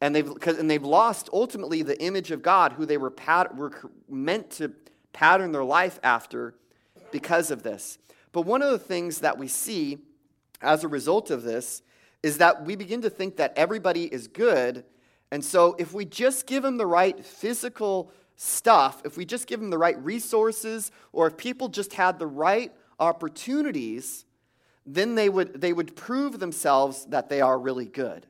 and 0.00 0.16
they've, 0.16 0.30
and 0.46 0.68
they've 0.68 0.82
lost 0.82 1.30
ultimately 1.32 1.82
the 1.82 2.00
image 2.02 2.32
of 2.32 2.42
God 2.42 2.72
who 2.72 2.84
they 2.84 2.96
were, 2.96 3.10
pat, 3.10 3.56
were 3.56 3.72
meant 4.08 4.50
to 4.52 4.72
pattern 5.12 5.52
their 5.52 5.64
life 5.64 6.00
after 6.02 6.54
because 7.12 7.52
of 7.52 7.62
this. 7.62 7.98
But 8.32 8.42
one 8.42 8.62
of 8.62 8.72
the 8.72 8.78
things 8.80 9.20
that 9.20 9.38
we 9.38 9.46
see 9.46 9.98
as 10.60 10.82
a 10.82 10.88
result 10.88 11.30
of 11.30 11.44
this 11.44 11.82
is 12.22 12.38
that 12.38 12.64
we 12.64 12.74
begin 12.74 13.02
to 13.02 13.10
think 13.10 13.36
that 13.36 13.52
everybody 13.56 14.04
is 14.04 14.26
good. 14.26 14.84
And 15.30 15.44
so 15.44 15.76
if 15.78 15.92
we 15.92 16.04
just 16.04 16.46
give 16.46 16.62
them 16.62 16.78
the 16.78 16.86
right 16.86 17.24
physical 17.24 18.10
stuff, 18.36 19.02
if 19.04 19.16
we 19.16 19.24
just 19.24 19.46
give 19.46 19.60
them 19.60 19.70
the 19.70 19.78
right 19.78 20.02
resources, 20.02 20.90
or 21.12 21.26
if 21.28 21.36
people 21.36 21.68
just 21.68 21.92
had 21.92 22.18
the 22.18 22.26
right 22.26 22.72
opportunities, 22.98 24.24
then 24.84 25.14
they 25.14 25.28
would, 25.28 25.60
they 25.60 25.72
would 25.72 25.94
prove 25.96 26.38
themselves 26.38 27.04
that 27.06 27.28
they 27.28 27.40
are 27.40 27.58
really 27.58 27.86
good. 27.86 28.26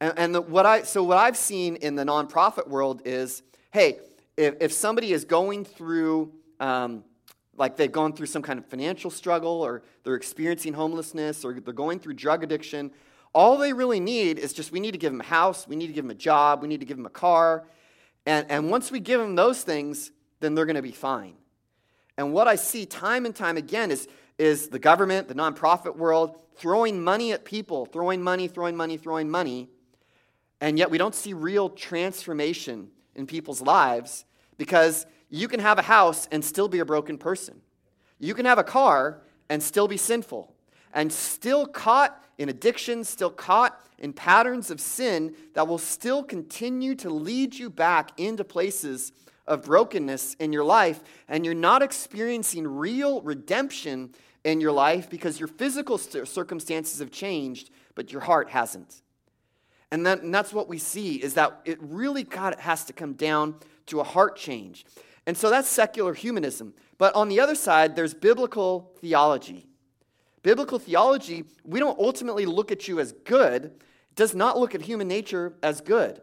And, 0.00 0.14
and 0.16 0.34
the, 0.34 0.40
what 0.40 0.66
I, 0.66 0.82
so, 0.82 1.02
what 1.02 1.18
I've 1.18 1.36
seen 1.36 1.76
in 1.76 1.94
the 1.96 2.04
nonprofit 2.04 2.68
world 2.68 3.02
is 3.04 3.42
hey, 3.70 3.98
if, 4.36 4.54
if 4.60 4.72
somebody 4.72 5.12
is 5.12 5.24
going 5.24 5.64
through, 5.64 6.32
um, 6.60 7.04
like 7.56 7.76
they've 7.76 7.92
gone 7.92 8.12
through 8.12 8.26
some 8.26 8.42
kind 8.42 8.58
of 8.58 8.66
financial 8.66 9.10
struggle, 9.10 9.62
or 9.62 9.82
they're 10.04 10.14
experiencing 10.14 10.72
homelessness, 10.72 11.44
or 11.44 11.54
they're 11.60 11.74
going 11.74 11.98
through 11.98 12.14
drug 12.14 12.42
addiction, 12.42 12.90
all 13.34 13.58
they 13.58 13.72
really 13.72 14.00
need 14.00 14.38
is 14.38 14.52
just 14.52 14.72
we 14.72 14.80
need 14.80 14.92
to 14.92 14.98
give 14.98 15.12
them 15.12 15.20
a 15.20 15.24
house, 15.24 15.68
we 15.68 15.76
need 15.76 15.88
to 15.88 15.92
give 15.92 16.04
them 16.04 16.10
a 16.10 16.14
job, 16.14 16.62
we 16.62 16.68
need 16.68 16.80
to 16.80 16.86
give 16.86 16.96
them 16.96 17.06
a 17.06 17.10
car. 17.10 17.66
And, 18.24 18.50
and 18.50 18.70
once 18.70 18.90
we 18.90 19.00
give 19.00 19.20
them 19.20 19.34
those 19.34 19.62
things, 19.62 20.10
then 20.40 20.54
they're 20.54 20.66
going 20.66 20.76
to 20.76 20.82
be 20.82 20.92
fine. 20.92 21.34
And 22.16 22.32
what 22.32 22.48
I 22.48 22.56
see 22.56 22.86
time 22.86 23.26
and 23.26 23.34
time 23.34 23.56
again 23.56 23.90
is, 23.90 24.08
is 24.38 24.68
the 24.68 24.78
government, 24.78 25.28
the 25.28 25.34
nonprofit 25.34 25.96
world, 25.96 26.38
throwing 26.56 27.02
money 27.02 27.32
at 27.32 27.44
people, 27.44 27.86
throwing 27.86 28.22
money, 28.22 28.48
throwing 28.48 28.76
money, 28.76 28.96
throwing 28.96 29.28
money. 29.28 29.68
And 30.60 30.78
yet 30.78 30.90
we 30.90 30.98
don't 30.98 31.14
see 31.14 31.32
real 31.32 31.70
transformation 31.70 32.88
in 33.14 33.26
people's 33.26 33.60
lives 33.60 34.24
because 34.56 35.06
you 35.28 35.48
can 35.48 35.60
have 35.60 35.78
a 35.78 35.82
house 35.82 36.28
and 36.32 36.44
still 36.44 36.68
be 36.68 36.78
a 36.78 36.84
broken 36.84 37.18
person. 37.18 37.60
You 38.18 38.34
can 38.34 38.46
have 38.46 38.58
a 38.58 38.64
car 38.64 39.22
and 39.48 39.62
still 39.62 39.88
be 39.88 39.96
sinful 39.96 40.54
and 40.92 41.12
still 41.12 41.66
caught 41.66 42.24
in 42.38 42.48
addiction, 42.48 43.04
still 43.04 43.30
caught 43.30 43.80
in 43.98 44.12
patterns 44.12 44.70
of 44.70 44.80
sin 44.80 45.34
that 45.54 45.66
will 45.66 45.78
still 45.78 46.22
continue 46.22 46.94
to 46.96 47.10
lead 47.10 47.54
you 47.54 47.68
back 47.68 48.12
into 48.18 48.44
places 48.44 49.12
of 49.46 49.64
brokenness 49.64 50.34
in 50.34 50.52
your 50.52 50.62
life, 50.64 51.02
and 51.26 51.44
you're 51.44 51.54
not 51.54 51.82
experiencing 51.82 52.66
real 52.66 53.22
redemption 53.22 54.14
in 54.48 54.60
your 54.60 54.72
life 54.72 55.08
because 55.10 55.38
your 55.38 55.48
physical 55.48 55.98
circumstances 55.98 57.00
have 57.00 57.10
changed, 57.10 57.70
but 57.94 58.12
your 58.12 58.22
heart 58.22 58.50
hasn't. 58.50 59.02
And, 59.90 60.06
that, 60.06 60.22
and 60.22 60.34
that's 60.34 60.52
what 60.52 60.68
we 60.68 60.78
see 60.78 61.16
is 61.16 61.34
that 61.34 61.60
it 61.64 61.78
really 61.80 62.22
God 62.22 62.56
has 62.60 62.84
to 62.86 62.92
come 62.92 63.14
down 63.14 63.56
to 63.86 64.00
a 64.00 64.04
heart 64.04 64.36
change. 64.36 64.84
And 65.26 65.36
so 65.36 65.50
that's 65.50 65.68
secular 65.68 66.14
humanism. 66.14 66.74
But 66.98 67.14
on 67.14 67.28
the 67.28 67.40
other 67.40 67.54
side, 67.54 67.96
there's 67.96 68.14
biblical 68.14 68.92
theology. 69.00 69.66
Biblical 70.42 70.78
theology, 70.78 71.44
we 71.64 71.80
don't 71.80 71.98
ultimately 71.98 72.46
look 72.46 72.72
at 72.72 72.88
you 72.88 73.00
as 73.00 73.12
good, 73.12 73.72
does 74.14 74.34
not 74.34 74.58
look 74.58 74.74
at 74.74 74.82
human 74.82 75.08
nature 75.08 75.54
as 75.62 75.80
good. 75.80 76.20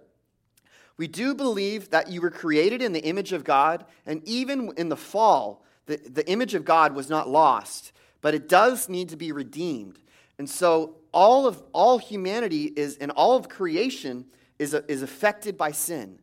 We 0.97 1.07
do 1.07 1.35
believe 1.35 1.89
that 1.89 2.09
you 2.09 2.21
were 2.21 2.31
created 2.31 2.81
in 2.81 2.93
the 2.93 3.03
image 3.03 3.33
of 3.33 3.43
God, 3.43 3.85
and 4.05 4.25
even 4.27 4.71
in 4.77 4.89
the 4.89 4.95
fall, 4.95 5.63
the, 5.85 5.97
the 5.97 6.27
image 6.29 6.55
of 6.55 6.65
God 6.65 6.95
was 6.95 7.09
not 7.09 7.29
lost, 7.29 7.91
but 8.25 8.33
it 8.33 8.49
does 8.49 8.89
need 8.89 9.09
to 9.09 9.17
be 9.17 9.31
redeemed. 9.31 9.99
And 10.39 10.49
so 10.49 10.95
all 11.11 11.45
of 11.45 11.61
all 11.73 11.99
humanity 11.99 12.63
is 12.63 12.97
and 12.97 13.11
all 13.11 13.37
of 13.37 13.49
creation 13.49 14.25
is, 14.57 14.73
is 14.73 15.03
affected 15.03 15.59
by 15.59 15.73
sin 15.73 16.17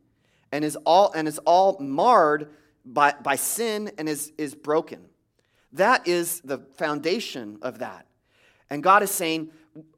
and 0.51 0.65
is 0.65 0.75
all 0.85 1.13
and 1.13 1.29
is 1.29 1.39
all 1.47 1.79
marred 1.79 2.51
by, 2.85 3.15
by 3.23 3.37
sin 3.37 3.93
and 3.99 4.09
is, 4.09 4.33
is 4.37 4.53
broken. 4.53 5.05
That 5.75 6.09
is 6.09 6.41
the 6.41 6.59
foundation 6.59 7.59
of 7.63 7.79
that. 7.79 8.09
And 8.69 8.83
God 8.83 9.05
is 9.05 9.13
saying, 9.13 9.51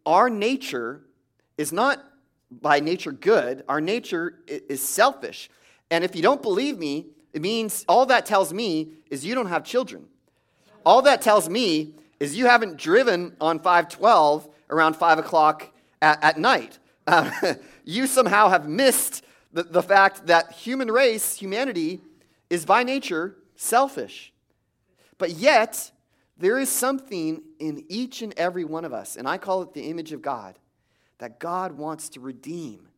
our 0.04 0.28
nature 0.28 1.06
is 1.56 1.72
not 1.72 2.04
by 2.50 2.80
nature 2.80 3.12
good, 3.12 3.64
our 3.66 3.80
nature 3.80 4.40
is 4.46 4.86
selfish. 4.86 5.48
And 5.90 6.04
if 6.04 6.14
you 6.14 6.20
don't 6.20 6.42
believe 6.42 6.76
me, 6.76 7.06
it 7.32 7.40
means 7.40 7.82
all 7.88 8.04
that 8.04 8.26
tells 8.26 8.52
me 8.52 8.92
is 9.10 9.24
you 9.24 9.34
don't 9.34 9.46
have 9.46 9.64
children. 9.64 10.04
All 10.84 11.02
that 11.02 11.22
tells 11.22 11.48
me 11.48 11.94
is 12.20 12.36
you 12.36 12.46
haven't 12.46 12.76
driven 12.76 13.36
on 13.40 13.58
512 13.58 14.48
around 14.70 14.96
5 14.96 15.18
o'clock 15.18 15.70
at, 16.00 16.22
at 16.22 16.38
night. 16.38 16.78
Uh, 17.06 17.30
you 17.84 18.06
somehow 18.06 18.48
have 18.48 18.68
missed 18.68 19.24
the, 19.52 19.62
the 19.62 19.82
fact 19.82 20.26
that 20.26 20.52
human 20.52 20.90
race, 20.90 21.36
humanity, 21.36 22.00
is 22.50 22.64
by 22.64 22.82
nature 22.82 23.36
selfish. 23.56 24.32
But 25.18 25.30
yet, 25.30 25.90
there 26.36 26.58
is 26.58 26.68
something 26.68 27.42
in 27.58 27.84
each 27.88 28.22
and 28.22 28.34
every 28.36 28.64
one 28.64 28.84
of 28.84 28.92
us, 28.92 29.16
and 29.16 29.28
I 29.28 29.38
call 29.38 29.62
it 29.62 29.72
the 29.72 29.88
image 29.88 30.12
of 30.12 30.20
God, 30.20 30.58
that 31.18 31.38
God 31.38 31.72
wants 31.72 32.08
to 32.10 32.20
redeem, 32.20 32.88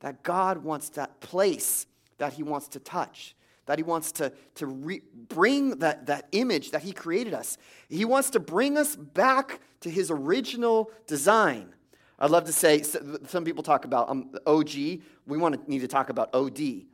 that 0.00 0.22
God 0.22 0.58
wants 0.58 0.88
that 0.90 1.20
place 1.20 1.86
that 2.18 2.32
He 2.32 2.42
wants 2.42 2.68
to 2.68 2.80
touch, 2.80 3.34
that 3.68 3.78
He 3.78 3.82
wants 3.82 4.12
to, 4.12 4.32
to 4.54 4.66
re- 4.66 5.02
bring 5.28 5.78
that, 5.80 6.06
that 6.06 6.26
image 6.32 6.70
that 6.70 6.82
He 6.82 6.92
created 6.92 7.34
us. 7.34 7.58
He 7.90 8.06
wants 8.06 8.30
to 8.30 8.40
bring 8.40 8.78
us 8.78 8.96
back 8.96 9.60
to 9.80 9.90
His 9.90 10.10
original 10.10 10.90
design. 11.06 11.74
I'd 12.18 12.30
love 12.30 12.44
to 12.44 12.52
say, 12.52 12.82
some 12.82 13.44
people 13.44 13.62
talk 13.62 13.84
about 13.84 14.08
um, 14.08 14.30
OG. 14.46 14.72
We 14.74 15.36
want 15.36 15.54
to 15.54 15.70
need 15.70 15.80
to 15.80 15.86
talk 15.86 16.08
about 16.08 16.34
OD, 16.34 16.86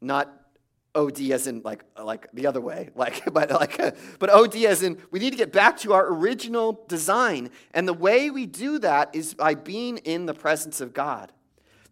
not 0.00 0.32
OD 0.96 1.20
as 1.30 1.46
in 1.46 1.62
like 1.62 1.84
like 1.96 2.26
the 2.32 2.48
other 2.48 2.60
way, 2.60 2.90
like 2.96 3.22
but 3.32 3.50
like 3.52 3.78
but 4.18 4.28
OD 4.28 4.56
as 4.64 4.82
in 4.82 4.98
we 5.12 5.20
need 5.20 5.30
to 5.30 5.36
get 5.36 5.52
back 5.52 5.78
to 5.78 5.92
our 5.92 6.12
original 6.12 6.84
design, 6.88 7.50
and 7.72 7.86
the 7.86 7.94
way 7.94 8.30
we 8.30 8.46
do 8.46 8.80
that 8.80 9.14
is 9.14 9.32
by 9.32 9.54
being 9.54 9.98
in 9.98 10.26
the 10.26 10.34
presence 10.34 10.80
of 10.80 10.92
God. 10.92 11.30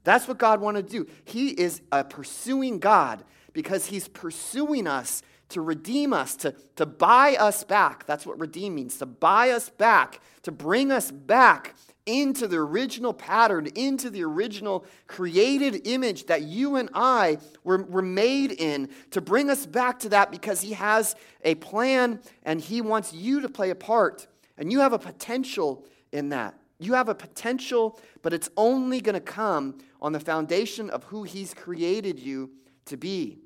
That's 0.03 0.27
what 0.27 0.39
God 0.39 0.61
wanted 0.61 0.89
to 0.89 1.05
do. 1.05 1.11
He 1.25 1.51
is 1.51 1.81
a 1.93 2.03
pursuing 2.05 2.81
God 2.81 3.25
because 3.55 3.87
He's 3.87 4.09
pursuing 4.09 4.87
us 4.87 5.23
to 5.51 5.61
redeem 5.61 6.13
us, 6.13 6.37
to, 6.37 6.55
to 6.77 6.85
buy 6.85 7.37
us 7.37 7.65
back. 7.65 8.07
That's 8.07 8.27
what 8.27 8.39
redeem 8.39 8.75
means 8.75 8.99
to 8.99 9.07
buy 9.07 9.51
us 9.51 9.71
back, 9.71 10.21
to 10.43 10.53
bring 10.53 10.91
us 10.91 11.11
back 11.11 11.75
into 12.07 12.47
the 12.47 12.57
original 12.57 13.15
pattern, 13.15 13.67
into 13.75 14.11
the 14.11 14.23
original 14.25 14.85
created 15.07 15.87
image 15.87 16.27
that 16.27 16.43
you 16.43 16.77
and 16.77 16.91
I 16.93 17.39
were, 17.63 17.83
were 17.85 18.03
made 18.03 18.53
in, 18.53 18.91
to 19.13 19.21
bring 19.21 19.49
us 19.49 19.65
back 19.65 20.01
to 20.01 20.11
that 20.11 20.31
because 20.31 20.61
He 20.61 20.73
has 20.73 21.17
a 21.45 21.55
plan 21.57 22.21
and 22.43 22.61
He 22.61 22.81
wants 22.81 23.13
you 23.13 23.41
to 23.41 23.49
play 23.49 23.71
a 23.71 23.75
part. 23.75 24.27
And 24.59 24.71
you 24.71 24.81
have 24.81 24.93
a 24.93 24.99
potential 24.99 25.87
in 26.13 26.29
that. 26.31 26.59
You 26.79 26.95
have 26.95 27.09
a 27.09 27.15
potential, 27.15 27.99
but 28.23 28.33
it's 28.33 28.51
only 28.57 29.01
going 29.01 29.15
to 29.15 29.21
come 29.21 29.79
on 30.03 30.13
the 30.13 30.21
foundation 30.21 30.91
of 30.91 31.05
who 31.05 31.23
He's 31.23 31.55
created 31.55 32.19
you 32.19 32.51
to 32.87 32.97
be. 32.97 33.39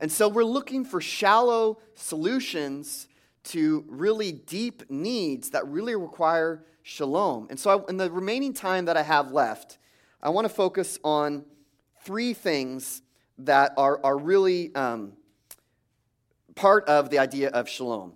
And 0.00 0.10
so 0.10 0.28
we're 0.28 0.44
looking 0.44 0.84
for 0.84 1.00
shallow 1.00 1.78
solutions 1.94 3.08
to 3.44 3.84
really 3.88 4.32
deep 4.32 4.90
needs 4.90 5.50
that 5.50 5.66
really 5.66 5.94
require 5.94 6.64
shalom. 6.82 7.46
And 7.50 7.58
so, 7.58 7.70
I, 7.70 7.90
in 7.90 7.96
the 7.96 8.10
remaining 8.10 8.52
time 8.52 8.84
that 8.86 8.96
I 8.96 9.02
have 9.02 9.32
left, 9.32 9.78
I 10.22 10.30
want 10.30 10.44
to 10.46 10.52
focus 10.52 10.98
on 11.02 11.44
three 12.02 12.34
things 12.34 13.02
that 13.38 13.72
are, 13.76 14.00
are 14.04 14.16
really 14.16 14.74
um, 14.74 15.12
part 16.54 16.88
of 16.88 17.10
the 17.10 17.18
idea 17.18 17.50
of 17.50 17.68
shalom. 17.68 18.12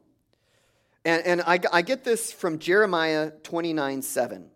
And, 1.04 1.24
and 1.24 1.42
I, 1.42 1.58
I 1.72 1.82
get 1.82 2.04
this 2.04 2.32
from 2.32 2.58
Jeremiah 2.58 3.30
29 3.42 4.02
7. 4.02 4.50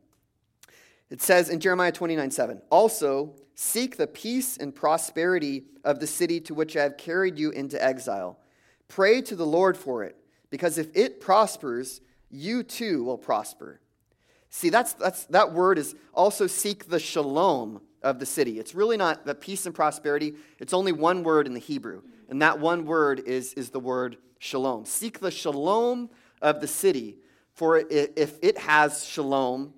It 1.09 1.23
says 1.23 1.49
in 1.49 1.61
Jeremiah 1.61 1.93
29 1.93 2.31
7, 2.31 2.63
also 2.71 3.35
seek 3.57 3.97
the 3.97 4.07
peace 4.07 4.57
and 4.59 4.73
prosperity 4.75 5.65
of 5.83 5.99
the 5.99 6.07
city 6.07 6.39
to 6.41 6.55
which 6.55 6.77
I 6.77 6.83
have 6.83 6.97
carried 6.97 7.39
you 7.39 7.51
into 7.51 7.83
exile. 7.83 8.39
Pray 8.87 9.21
to 9.23 9.35
the 9.35 9.47
Lord 9.47 9.77
for 9.77 10.05
it, 10.05 10.15
because 10.51 10.79
if 10.79 10.95
it 10.95 11.21
prospers, 11.21 12.01
you 12.31 12.63
too 12.63 13.03
will 13.03 13.19
prosper. 13.19 13.81
See, 14.51 14.69
that's, 14.69 14.93
that's, 14.93 15.25
that 15.27 15.53
word 15.53 15.79
is 15.79 15.97
also 16.15 16.47
seek 16.47 16.89
the 16.89 17.01
shalom 17.01 17.81
of 18.03 18.21
the 18.21 18.27
city. 18.27 18.61
It's 18.61 18.75
really 18.75 18.97
not 18.97 19.25
the 19.25 19.35
peace 19.35 19.67
and 19.67 19.75
prosperity, 19.75 20.35
it's 20.61 20.75
only 20.75 20.93
one 20.93 21.25
word 21.25 21.47
in 21.47 21.55
the 21.55 21.61
Hebrew. 21.61 22.03
And 22.29 22.43
that 22.43 22.61
one 22.61 22.85
word 22.85 23.21
is, 23.27 23.55
is 23.55 23.71
the 23.71 23.81
word 23.81 24.19
shalom. 24.39 24.85
Seek 24.85 25.19
the 25.19 25.31
shalom 25.31 26.11
of 26.43 26.61
the 26.61 26.69
city, 26.69 27.17
for 27.55 27.79
if 27.79 28.39
it 28.43 28.59
has 28.59 29.05
shalom, 29.07 29.73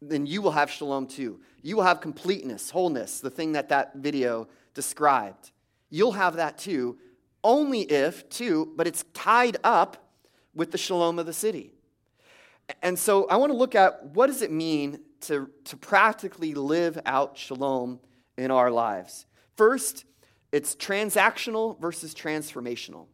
then 0.00 0.24
you 0.24 0.40
will 0.40 0.52
have 0.52 0.70
shalom 0.70 1.08
too. 1.08 1.40
You 1.64 1.76
will 1.76 1.84
have 1.84 2.02
completeness, 2.02 2.68
wholeness, 2.68 3.20
the 3.20 3.30
thing 3.30 3.52
that 3.52 3.70
that 3.70 3.94
video 3.94 4.48
described. 4.74 5.50
You'll 5.88 6.12
have 6.12 6.36
that 6.36 6.58
too, 6.58 6.98
only 7.42 7.80
if, 7.80 8.28
too, 8.28 8.74
but 8.76 8.86
it's 8.86 9.02
tied 9.14 9.56
up 9.64 10.10
with 10.54 10.72
the 10.72 10.78
shalom 10.78 11.18
of 11.18 11.24
the 11.24 11.32
city. 11.32 11.72
And 12.82 12.98
so 12.98 13.26
I 13.28 13.38
want 13.38 13.50
to 13.50 13.56
look 13.56 13.74
at 13.74 14.04
what 14.08 14.26
does 14.26 14.42
it 14.42 14.52
mean 14.52 15.00
to, 15.22 15.48
to 15.64 15.76
practically 15.78 16.52
live 16.52 17.00
out 17.06 17.38
shalom 17.38 17.98
in 18.36 18.50
our 18.50 18.70
lives. 18.70 19.24
First, 19.56 20.04
it's 20.52 20.76
transactional 20.76 21.80
versus 21.80 22.14
transformational. 22.14 23.06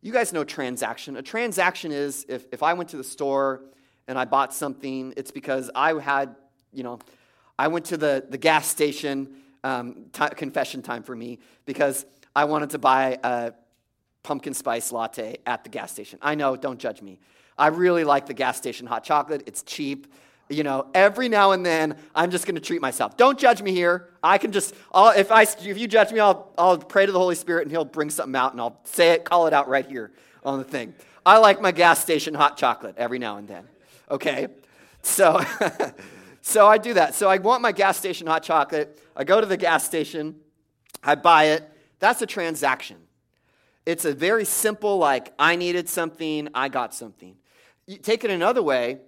You 0.00 0.14
guys 0.14 0.32
know 0.32 0.42
transaction. 0.42 1.18
A 1.18 1.22
transaction 1.22 1.92
is 1.92 2.24
if, 2.30 2.46
if 2.50 2.62
I 2.62 2.72
went 2.72 2.88
to 2.90 2.96
the 2.96 3.04
store 3.04 3.60
and 4.06 4.18
I 4.18 4.24
bought 4.24 4.54
something, 4.54 5.12
it's 5.18 5.30
because 5.30 5.70
I 5.74 5.92
had, 6.00 6.34
you 6.72 6.82
know, 6.82 6.98
I 7.58 7.68
went 7.68 7.86
to 7.86 7.96
the, 7.96 8.24
the 8.28 8.38
gas 8.38 8.68
station, 8.68 9.28
um, 9.64 10.06
t- 10.12 10.28
confession 10.36 10.82
time 10.82 11.02
for 11.02 11.16
me, 11.16 11.40
because 11.66 12.06
I 12.36 12.44
wanted 12.44 12.70
to 12.70 12.78
buy 12.78 13.18
a 13.22 13.52
pumpkin 14.22 14.54
spice 14.54 14.92
latte 14.92 15.38
at 15.46 15.64
the 15.64 15.70
gas 15.70 15.90
station. 15.90 16.18
I 16.22 16.34
know, 16.34 16.54
don't 16.56 16.78
judge 16.78 17.02
me. 17.02 17.18
I 17.56 17.68
really 17.68 18.04
like 18.04 18.26
the 18.26 18.34
gas 18.34 18.56
station 18.56 18.86
hot 18.86 19.02
chocolate. 19.02 19.42
It's 19.46 19.62
cheap. 19.62 20.12
You 20.48 20.62
know, 20.62 20.86
every 20.94 21.28
now 21.28 21.52
and 21.52 21.66
then, 21.66 21.96
I'm 22.14 22.30
just 22.30 22.46
going 22.46 22.54
to 22.54 22.60
treat 22.60 22.80
myself. 22.80 23.16
Don't 23.16 23.38
judge 23.38 23.60
me 23.60 23.72
here. 23.72 24.08
I 24.22 24.38
can 24.38 24.52
just, 24.52 24.74
I'll, 24.92 25.10
if, 25.10 25.30
I, 25.30 25.42
if 25.42 25.76
you 25.76 25.86
judge 25.86 26.12
me, 26.12 26.20
I'll, 26.20 26.52
I'll 26.56 26.78
pray 26.78 27.04
to 27.04 27.12
the 27.12 27.18
Holy 27.18 27.34
Spirit 27.34 27.62
and 27.62 27.70
He'll 27.70 27.84
bring 27.84 28.08
something 28.08 28.36
out 28.36 28.52
and 28.52 28.60
I'll 28.60 28.80
say 28.84 29.10
it, 29.10 29.24
call 29.24 29.46
it 29.46 29.52
out 29.52 29.68
right 29.68 29.86
here 29.86 30.12
on 30.44 30.58
the 30.58 30.64
thing. 30.64 30.94
I 31.26 31.38
like 31.38 31.60
my 31.60 31.72
gas 31.72 32.00
station 32.00 32.32
hot 32.32 32.56
chocolate 32.56 32.94
every 32.96 33.18
now 33.18 33.36
and 33.36 33.46
then. 33.46 33.64
Okay? 34.10 34.48
So, 35.02 35.42
so 36.48 36.66
I 36.66 36.78
do 36.78 36.94
that. 36.94 37.14
So 37.14 37.28
I 37.28 37.36
want 37.36 37.60
my 37.60 37.72
gas 37.72 37.98
station 37.98 38.26
hot 38.26 38.42
chocolate. 38.42 39.02
I 39.14 39.24
go 39.24 39.38
to 39.38 39.46
the 39.46 39.58
gas 39.58 39.84
station, 39.84 40.36
I 41.04 41.14
buy 41.14 41.44
it. 41.46 41.68
That's 41.98 42.22
a 42.22 42.26
transaction. 42.26 42.96
It's 43.84 44.04
a 44.04 44.14
very 44.14 44.44
simple, 44.44 44.96
like, 44.98 45.34
I 45.38 45.56
needed 45.56 45.88
something, 45.88 46.48
I 46.54 46.68
got 46.68 46.94
something. 46.94 47.36
You 47.86 47.98
take 47.98 48.24
it 48.24 48.30
another 48.30 48.62
way, 48.62 48.98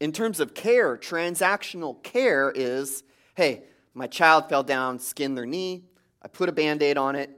in 0.00 0.12
terms 0.12 0.40
of 0.40 0.54
care, 0.54 0.96
transactional 0.96 2.02
care 2.02 2.50
is 2.54 3.02
hey, 3.34 3.64
my 3.92 4.06
child 4.06 4.48
fell 4.48 4.62
down, 4.62 4.98
skinned 4.98 5.36
their 5.36 5.44
knee, 5.44 5.84
I 6.22 6.28
put 6.28 6.48
a 6.48 6.52
band 6.52 6.82
aid 6.82 6.96
on 6.96 7.16
it, 7.16 7.30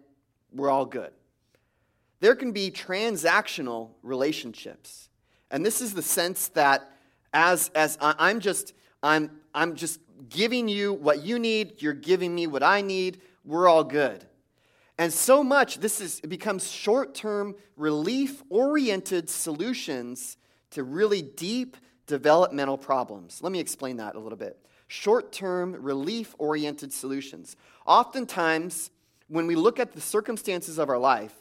we're 0.53 0.71
all 0.71 0.87
good. 0.87 1.11
There 2.21 2.37
can 2.37 2.53
be 2.53 2.71
transactional 2.71 3.91
relationships. 4.05 5.09
And 5.51 5.67
this 5.67 5.81
is 5.81 5.95
the 5.95 6.03
sense 6.03 6.49
that 6.51 6.93
as, 7.33 7.71
as 7.75 7.99
I'm 8.01 8.39
just 8.39 8.75
I'm, 9.03 9.31
I'm 9.55 9.75
just 9.75 10.01
giving 10.29 10.69
you 10.69 10.93
what 10.93 11.23
you 11.23 11.39
need, 11.39 11.81
you're 11.81 11.93
giving 11.93 12.35
me 12.35 12.47
what 12.47 12.63
I 12.63 12.81
need, 12.81 13.21
we're 13.45 13.69
all 13.69 13.85
good. 13.85 14.25
And 14.99 15.13
so 15.13 15.45
much 15.45 15.79
this 15.79 16.01
is 16.01 16.21
it 16.25 16.29
becomes 16.29 16.71
short-term 16.71 17.55
relief 17.77 18.43
oriented 18.51 19.31
solutions 19.31 20.37
to 20.71 20.83
really 20.83 21.23
deep 21.23 21.77
developmental 22.07 22.77
problems. 22.77 23.41
Let 23.43 23.53
me 23.53 23.61
explain 23.61 23.99
that 23.99 24.17
a 24.17 24.19
little 24.19 24.39
bit. 24.39 24.59
Short 24.89 25.31
term, 25.33 25.77
relief 25.81 26.35
oriented 26.39 26.93
solutions. 26.93 27.57
Oftentimes, 27.87 28.91
when 29.29 29.47
we 29.47 29.55
look 29.55 29.79
at 29.79 29.93
the 29.93 30.01
circumstances 30.01 30.79
of 30.79 30.89
our 30.89 30.99
life, 30.99 31.35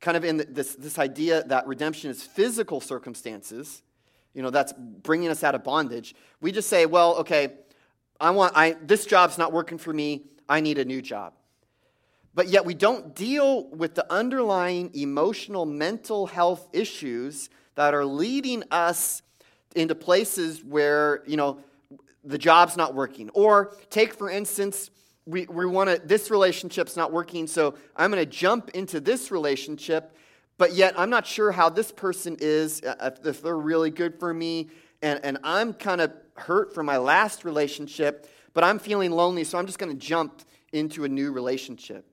kind 0.00 0.16
of 0.16 0.24
in 0.24 0.44
this, 0.50 0.74
this 0.74 0.98
idea 0.98 1.42
that 1.44 1.66
redemption 1.66 2.10
is 2.10 2.22
physical 2.22 2.80
circumstances, 2.80 3.82
you 4.34 4.42
know, 4.42 4.50
that's 4.50 4.72
bringing 4.72 5.28
us 5.28 5.44
out 5.44 5.54
of 5.54 5.64
bondage, 5.64 6.14
we 6.40 6.52
just 6.52 6.68
say, 6.68 6.86
well, 6.86 7.16
okay, 7.16 7.54
I 8.20 8.30
want, 8.30 8.52
I, 8.56 8.76
this 8.82 9.06
job's 9.06 9.38
not 9.38 9.52
working 9.52 9.78
for 9.78 9.92
me, 9.92 10.24
I 10.48 10.60
need 10.60 10.78
a 10.78 10.84
new 10.84 11.02
job. 11.02 11.34
But 12.34 12.48
yet 12.48 12.64
we 12.64 12.74
don't 12.74 13.14
deal 13.14 13.68
with 13.68 13.94
the 13.94 14.10
underlying 14.10 14.90
emotional, 14.94 15.66
mental 15.66 16.26
health 16.26 16.68
issues 16.72 17.50
that 17.74 17.94
are 17.94 18.04
leading 18.04 18.64
us 18.70 19.22
into 19.74 19.94
places 19.94 20.64
where, 20.64 21.22
you 21.26 21.36
know, 21.36 21.58
the 22.24 22.38
job's 22.38 22.76
not 22.76 22.94
working. 22.94 23.28
Or 23.30 23.74
take, 23.90 24.14
for 24.14 24.30
instance, 24.30 24.90
we, 25.26 25.46
we 25.46 25.66
want 25.66 25.90
to, 25.90 26.00
this 26.04 26.30
relationship's 26.30 26.96
not 26.96 27.12
working, 27.12 27.46
so 27.46 27.74
I'm 27.96 28.10
going 28.10 28.24
to 28.24 28.30
jump 28.30 28.70
into 28.70 29.00
this 29.00 29.30
relationship, 29.30 30.16
but 30.58 30.74
yet 30.74 30.98
I'm 30.98 31.10
not 31.10 31.26
sure 31.26 31.52
how 31.52 31.68
this 31.68 31.90
person 31.90 32.36
is, 32.40 32.82
uh, 32.82 33.10
if, 33.24 33.42
they're 33.42 33.56
really 33.56 33.90
good 33.90 34.18
for 34.18 34.32
me, 34.32 34.68
and, 35.00 35.20
and 35.24 35.38
I'm 35.42 35.72
kind 35.74 36.00
of 36.00 36.12
hurt 36.36 36.74
from 36.74 36.86
my 36.86 36.98
last 36.98 37.44
relationship, 37.44 38.28
but 38.54 38.64
I'm 38.64 38.78
feeling 38.78 39.10
lonely, 39.10 39.44
so 39.44 39.58
I'm 39.58 39.66
just 39.66 39.78
going 39.78 39.92
to 39.92 39.98
jump 39.98 40.42
into 40.72 41.04
a 41.04 41.08
new 41.08 41.32
relationship. 41.32 42.06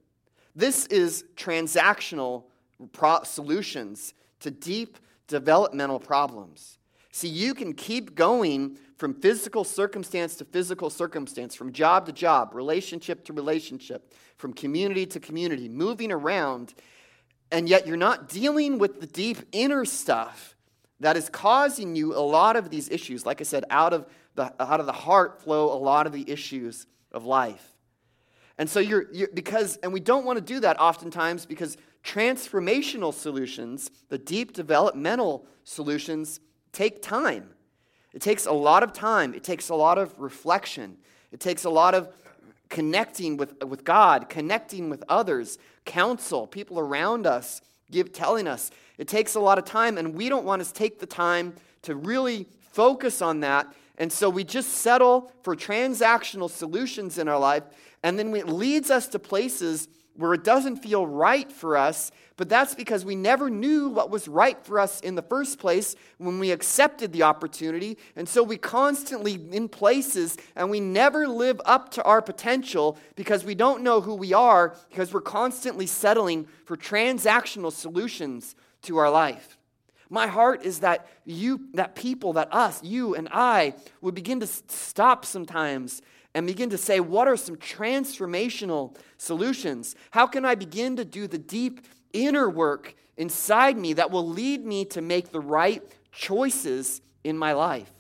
This 0.56 0.86
is 0.88 1.26
transactional 1.36 2.44
pro- 2.92 3.24
solutions 3.24 4.14
to 4.42 4.52
deep 4.52 4.98
developmental 5.28 6.00
problems. 6.00 6.78
See, 7.12 7.28
you 7.28 7.54
can 7.54 7.74
keep 7.74 8.16
going 8.16 8.78
from 8.98 9.14
physical 9.14 9.64
circumstance 9.64 10.36
to 10.36 10.46
physical 10.46 10.90
circumstance, 10.90 11.56
from 11.56 11.72
job 11.72 12.06
to 12.06 12.12
job, 12.12 12.54
relationship 12.54 13.24
to 13.26 13.34
relationship, 13.34 14.14
from 14.38 14.54
community 14.54 15.06
to 15.06 15.20
community, 15.20 15.70
moving 15.70 16.12
around, 16.12 16.74
and 17.52 17.68
yet 17.68 17.88
you're 17.88 17.98
not 17.98 18.30
dealing 18.30 18.78
with 18.78 19.02
the 19.02 19.08
deep 19.08 19.38
inner 19.52 19.86
stuff 19.86 20.56
that 21.00 21.18
is 21.18 21.30
causing 21.30 21.96
you 21.96 22.16
a 22.16 22.20
lot 22.20 22.56
of 22.56 22.70
these 22.70 22.90
issues. 22.90 23.26
Like 23.26 23.42
I 23.42 23.44
said, 23.44 23.64
out 23.70 23.94
of 23.94 24.06
the, 24.36 24.54
out 24.62 24.80
of 24.80 24.86
the 24.86 24.94
heart 24.94 25.42
flow 25.42 25.72
a 25.74 25.80
lot 25.80 26.06
of 26.06 26.14
the 26.14 26.30
issues 26.30 26.86
of 27.12 27.26
life. 27.26 27.76
And 28.58 28.70
so 28.70 28.80
you're, 28.80 29.06
you're 29.12 29.30
because, 29.34 29.78
and 29.78 29.94
we 29.94 30.02
don't 30.02 30.26
want 30.26 30.38
to 30.38 30.44
do 30.44 30.60
that 30.60 30.80
oftentimes 30.80 31.46
because 31.46 31.78
transformational 32.04 33.14
solutions, 33.14 33.90
the 34.10 34.18
deep 34.18 34.54
developmental 34.54 35.46
solutions, 35.64 36.40
take 36.74 37.02
time. 37.02 37.52
It 38.14 38.22
takes 38.22 38.46
a 38.46 38.52
lot 38.52 38.84
of 38.84 38.92
time. 38.92 39.34
It 39.34 39.44
takes 39.44 39.70
a 39.70 39.76
lot 39.76 39.98
of 39.98 40.14
reflection. 40.18 40.98
It 41.32 41.40
takes 41.40 41.64
a 41.64 41.70
lot 41.70 41.96
of 41.96 42.10
connecting 42.70 43.36
with, 43.38 43.64
with 43.64 43.84
God, 43.84 44.30
connecting 44.30 44.90
with 44.90 45.04
others, 45.10 45.58
counsel, 45.86 46.48
people 46.48 46.80
around 46.80 47.26
us, 47.26 47.62
give 47.92 48.14
telling 48.14 48.48
us. 48.48 48.72
It 48.98 49.08
takes 49.08 49.36
a 49.36 49.40
lot 49.40 49.58
of 49.58 49.66
time, 49.66 49.98
and 49.98 50.14
we 50.14 50.30
don't 50.30 50.46
want 50.46 50.64
to 50.64 50.74
take 50.74 51.00
the 51.00 51.06
time 51.06 51.56
to 51.82 51.96
really 51.96 52.48
focus 52.72 53.22
on 53.22 53.40
that. 53.40 53.74
And 53.98 54.12
so 54.12 54.30
we 54.30 54.44
just 54.44 54.70
settle 54.70 55.32
for 55.44 55.56
transactional 55.56 56.50
solutions 56.50 57.18
in 57.18 57.28
our 57.28 57.40
life, 57.40 57.64
and 58.04 58.18
then 58.18 58.36
it 58.36 58.48
leads 58.48 58.90
us 58.90 59.08
to 59.10 59.20
places 59.20 59.88
where 60.20 60.34
it 60.34 60.44
doesn't 60.44 60.76
feel 60.76 61.08
right 61.08 61.50
for 61.50 61.78
us, 61.78 62.12
but 62.36 62.50
that's 62.50 62.76
because 62.76 63.06
we 63.06 63.16
never 63.16 63.50
knew 63.50 63.88
what 63.88 64.10
was 64.10 64.28
right 64.28 64.62
for 64.66 64.78
us 64.78 65.00
in 65.00 65.16
the 65.16 65.22
first 65.22 65.60
place 65.60 65.96
when 66.18 66.40
we 66.40 66.52
accepted 66.52 67.14
the 67.14 67.24
opportunity. 67.24 67.98
And 68.18 68.28
so 68.28 68.44
we 68.44 68.58
constantly 68.58 69.40
in 69.52 69.70
places 69.70 70.38
and 70.58 70.70
we 70.70 70.82
never 70.82 71.26
live 71.26 71.62
up 71.64 71.90
to 71.92 72.04
our 72.04 72.22
potential 72.22 72.98
because 73.16 73.46
we 73.46 73.56
don't 73.56 73.82
know 73.82 74.02
who 74.02 74.14
we 74.14 74.34
are 74.34 74.76
because 74.90 75.14
we're 75.14 75.22
constantly 75.22 75.86
settling 75.86 76.48
for 76.66 76.76
transactional 76.76 77.72
solutions 77.72 78.58
to 78.82 78.98
our 78.98 79.10
life. 79.10 79.58
My 80.10 80.28
heart 80.28 80.66
is 80.66 80.80
that 80.80 81.08
you, 81.24 81.70
that 81.76 81.96
people, 81.96 82.34
that 82.34 82.54
us, 82.54 82.84
you 82.84 83.16
and 83.16 83.30
I, 83.32 83.74
would 84.02 84.16
begin 84.16 84.42
to 84.42 84.48
stop 84.48 85.24
sometimes 85.24 86.02
and 86.34 86.46
begin 86.46 86.70
to 86.70 86.78
say, 86.78 87.00
what 87.00 87.28
are 87.28 87.38
some 87.38 87.56
transformational 87.58 88.96
solutions? 89.18 89.96
How 90.12 90.28
can 90.28 90.46
I 90.46 90.56
begin 90.56 90.96
to 90.98 91.06
do 91.06 91.28
the 91.28 91.38
deep 91.38 91.86
inner 92.14 92.50
work 92.50 92.96
inside 93.18 93.78
me 93.78 93.94
that 93.94 94.12
will 94.12 94.28
lead 94.28 94.66
me 94.66 94.86
to 94.86 95.02
make 95.02 95.32
the 95.32 95.40
right 95.40 95.84
choices 96.12 97.02
in 97.24 97.38
my 97.38 97.54
life? 97.54 97.92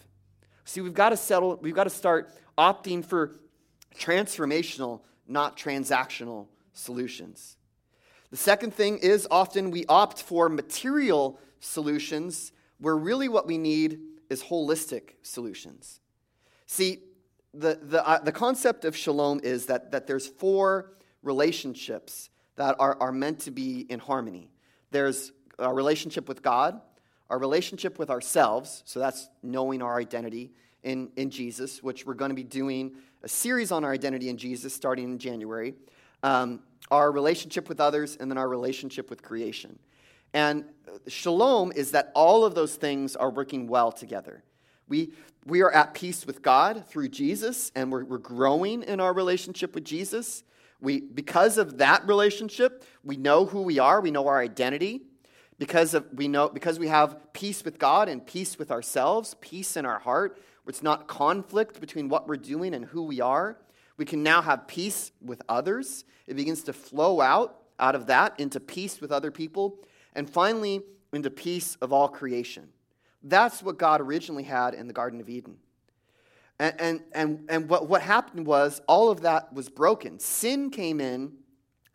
See, 0.65 0.81
we've 0.81 0.93
got 0.93 1.09
to 1.09 1.17
settle, 1.17 1.57
we've 1.61 1.73
got 1.73 1.85
to 1.85 1.89
start 1.89 2.31
opting 2.57 3.03
for 3.03 3.39
transformational, 3.97 5.01
not 5.27 5.57
transactional 5.57 6.47
solutions. 6.73 7.57
The 8.29 8.37
second 8.37 8.73
thing 8.73 8.99
is 8.99 9.27
often 9.31 9.71
we 9.71 9.85
opt 9.87 10.21
for 10.21 10.49
material 10.49 11.39
solutions 11.59 12.51
where 12.79 12.95
really 12.95 13.27
what 13.27 13.47
we 13.47 13.57
need 13.57 13.99
is 14.29 14.43
holistic 14.43 15.13
solutions. 15.23 15.99
See, 16.67 16.99
the, 17.53 17.79
the, 17.81 18.07
uh, 18.07 18.19
the 18.19 18.31
concept 18.31 18.85
of 18.85 18.95
shalom 18.95 19.39
is 19.43 19.65
that, 19.67 19.91
that 19.91 20.07
there's 20.07 20.27
four 20.27 20.91
relationships 21.23 22.29
that 22.55 22.75
are, 22.79 22.97
are 22.99 23.11
meant 23.11 23.39
to 23.39 23.51
be 23.51 23.85
in 23.89 23.99
harmony. 23.99 24.49
There's 24.91 25.31
our 25.57 25.73
relationship 25.73 26.27
with 26.27 26.41
God, 26.41 26.79
our 27.29 27.37
relationship 27.37 27.99
with 27.99 28.09
ourselves, 28.09 28.83
so 28.85 28.99
that's 28.99 29.29
knowing 29.43 29.81
our 29.81 29.97
identity 29.97 30.51
in, 30.83 31.09
in 31.15 31.29
Jesus, 31.29 31.83
which 31.83 32.05
we're 32.05 32.13
going 32.13 32.29
to 32.29 32.35
be 32.35 32.43
doing 32.43 32.93
a 33.23 33.27
series 33.27 33.71
on 33.71 33.83
our 33.83 33.91
identity 33.91 34.29
in 34.29 34.37
Jesus 34.37 34.73
starting 34.73 35.05
in 35.05 35.19
January, 35.19 35.73
um, 36.23 36.61
our 36.91 37.11
relationship 37.11 37.67
with 37.67 37.79
others, 37.79 38.17
and 38.19 38.31
then 38.31 38.37
our 38.37 38.47
relationship 38.47 39.09
with 39.09 39.21
creation. 39.21 39.77
And 40.33 40.65
shalom 41.07 41.71
is 41.73 41.91
that 41.91 42.11
all 42.15 42.45
of 42.45 42.55
those 42.55 42.75
things 42.75 43.15
are 43.15 43.29
working 43.29 43.67
well 43.67 43.91
together. 43.91 44.43
We, 44.89 45.13
we 45.45 45.61
are 45.61 45.71
at 45.71 45.93
peace 45.93 46.25
with 46.25 46.41
God 46.41 46.85
through 46.87 47.09
Jesus, 47.09 47.71
and 47.75 47.91
we're, 47.91 48.03
we're 48.03 48.17
growing 48.17 48.83
in 48.83 48.99
our 48.99 49.13
relationship 49.13 49.73
with 49.73 49.85
Jesus. 49.85 50.43
We, 50.81 50.99
because 50.99 51.57
of 51.57 51.77
that 51.77 52.05
relationship, 52.07 52.83
we 53.03 53.15
know 53.15 53.45
who 53.45 53.61
we 53.61 53.79
are, 53.79 54.01
we 54.01 54.11
know 54.11 54.27
our 54.27 54.39
identity. 54.39 55.01
Because, 55.57 55.93
of, 55.93 56.05
we 56.13 56.27
know, 56.27 56.49
because 56.49 56.79
we 56.79 56.87
have 56.87 57.33
peace 57.33 57.65
with 57.65 57.79
God 57.79 58.07
and 58.07 58.25
peace 58.25 58.57
with 58.57 58.71
ourselves, 58.71 59.35
peace 59.41 59.75
in 59.75 59.85
our 59.85 59.99
heart, 59.99 60.41
it's 60.67 60.83
not 60.83 61.07
conflict 61.07 61.81
between 61.81 62.09
what 62.09 62.27
we're 62.27 62.37
doing 62.37 62.75
and 62.75 62.85
who 62.85 63.03
we 63.03 63.19
are, 63.19 63.57
we 63.97 64.05
can 64.05 64.21
now 64.23 64.41
have 64.41 64.67
peace 64.67 65.11
with 65.19 65.41
others. 65.49 66.05
It 66.27 66.35
begins 66.35 66.63
to 66.63 66.73
flow 66.73 67.19
out 67.19 67.59
out 67.79 67.95
of 67.95 68.07
that 68.07 68.39
into 68.39 68.59
peace 68.59 69.01
with 69.01 69.11
other 69.11 69.31
people. 69.31 69.79
and 70.13 70.29
finally 70.29 70.81
into 71.13 71.29
peace 71.29 71.75
of 71.81 71.93
all 71.93 72.07
creation. 72.07 72.69
That's 73.23 73.61
what 73.61 73.77
God 73.77 74.01
originally 74.01 74.43
had 74.43 74.73
in 74.73 74.87
the 74.87 74.93
Garden 74.93 75.19
of 75.19 75.29
Eden. 75.29 75.57
And, 76.59 76.75
and, 76.79 77.01
and, 77.13 77.45
and 77.49 77.69
what, 77.69 77.87
what 77.87 78.01
happened 78.01 78.45
was 78.45 78.81
all 78.87 79.11
of 79.11 79.21
that 79.21 79.53
was 79.53 79.69
broken. 79.69 80.19
Sin 80.19 80.69
came 80.69 80.99
in 80.99 81.33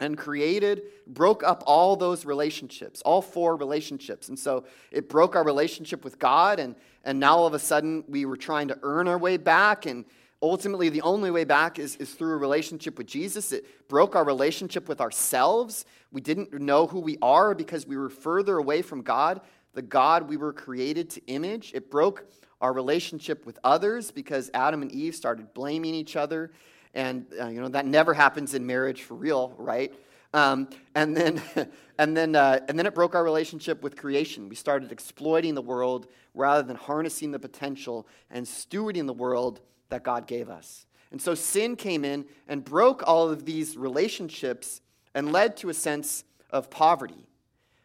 and 0.01 0.19
created, 0.19 0.83
broke 1.07 1.43
up 1.43 1.63
all 1.67 1.97
those 1.97 2.25
relationships, 2.25 3.01
all 3.03 3.23
four 3.23 3.57
relationships. 3.57 4.29
And 4.29 4.39
so 4.39 4.65
it 4.91 5.09
broke 5.09 5.37
our 5.37 5.45
relationship 5.45 6.05
with 6.05 6.19
God, 6.19 6.59
and, 6.59 6.75
and 7.05 7.21
now 7.21 7.39
all 7.39 7.47
of 7.47 7.55
a 7.55 7.59
sudden 7.59 8.05
we 8.09 8.25
were 8.25 8.37
trying 8.37 8.69
to 8.69 8.79
earn 8.83 9.07
our 9.07 9.19
way 9.19 9.37
back. 9.37 9.87
And 9.87 10.05
ultimately, 10.43 10.89
the 10.89 11.03
only 11.03 11.31
way 11.31 11.45
back 11.45 11.79
is, 11.79 11.97
is 11.97 12.13
through 12.13 12.33
a 12.33 12.39
relationship 12.39 12.99
with 12.99 13.07
Jesus. 13.07 13.53
It 13.53 13.89
broke 13.89 14.17
our 14.17 14.25
relationship 14.25 14.89
with 14.89 15.01
ourselves. 15.01 15.85
We 16.11 16.21
didn't 16.21 16.53
know 16.53 16.87
who 16.87 17.01
we 17.01 17.17
are 17.23 17.55
because 17.55 17.87
we 17.87 17.97
were 17.97 18.11
further 18.11 18.59
away 18.59 18.83
from 18.83 19.03
God, 19.03 19.41
the 19.75 19.83
God 19.83 20.29
we 20.29 20.37
were 20.37 20.53
created 20.53 21.11
to 21.11 21.27
image. 21.27 21.73
It 21.75 21.91
broke 21.91 22.27
our 22.61 22.73
relationship 22.73 23.45
with 23.45 23.59
others 23.65 24.11
because 24.11 24.51
Adam 24.55 24.83
and 24.83 24.91
Eve 24.93 25.15
started 25.15 25.53
blaming 25.53 25.95
each 25.95 26.17
other 26.17 26.53
and 26.95 27.27
uh, 27.41 27.49
you 27.49 27.61
know 27.61 27.69
that 27.69 27.87
never 27.87 28.15
happens 28.15 28.55
in 28.55 28.65
marriage 28.67 29.03
for 29.03 29.15
real, 29.15 29.55
right? 29.59 29.93
Um, 30.33 30.69
and 30.95 31.17
then, 31.17 31.41
and 31.99 32.17
then, 32.17 32.35
uh, 32.35 32.61
and 32.69 32.79
then 32.79 32.87
it 32.87 32.95
broke 32.95 33.15
our 33.15 33.23
relationship 33.23 33.83
with 33.83 33.97
creation. 33.97 34.49
We 34.49 34.57
started 34.57 34.91
exploiting 34.91 35.55
the 35.55 35.63
world 35.63 36.09
rather 36.35 36.63
than 36.63 36.77
harnessing 36.77 37.31
the 37.31 37.39
potential 37.39 38.07
and 38.31 38.45
stewarding 38.45 39.07
the 39.07 39.13
world 39.13 39.61
that 39.91 40.03
God 40.03 40.27
gave 40.27 40.51
us. 40.51 40.87
And 41.13 41.23
so 41.23 41.37
sin 41.37 41.77
came 41.77 42.05
in 42.05 42.27
and 42.49 42.65
broke 42.65 43.05
all 43.07 43.31
of 43.31 43.45
these 43.45 43.77
relationships 43.77 44.81
and 45.15 45.31
led 45.31 45.57
to 45.59 45.69
a 45.69 45.75
sense 45.75 46.25
of 46.51 46.71
poverty. 46.71 47.29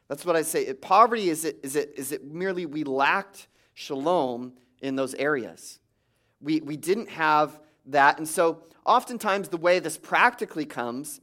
That's 0.09 0.25
what 0.25 0.35
I 0.35 0.41
say. 0.41 0.73
Poverty 0.73 1.29
is 1.29 1.45
it, 1.45 1.59
is 1.63 1.75
it, 1.75 1.93
is 1.95 2.11
it 2.11 2.25
merely 2.25 2.65
we 2.65 2.83
lacked 2.83 3.47
shalom 3.75 4.53
in 4.81 4.95
those 4.95 5.13
areas. 5.15 5.79
We, 6.41 6.59
we 6.61 6.75
didn't 6.75 7.09
have 7.09 7.59
that. 7.85 8.17
And 8.17 8.27
so 8.27 8.63
oftentimes 8.85 9.49
the 9.49 9.57
way 9.57 9.79
this 9.79 9.97
practically 9.97 10.65
comes 10.65 11.21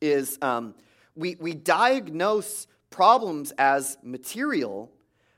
is 0.00 0.38
um, 0.42 0.74
we, 1.14 1.36
we 1.36 1.54
diagnose 1.54 2.66
problems 2.90 3.52
as 3.58 3.98
material 4.02 4.90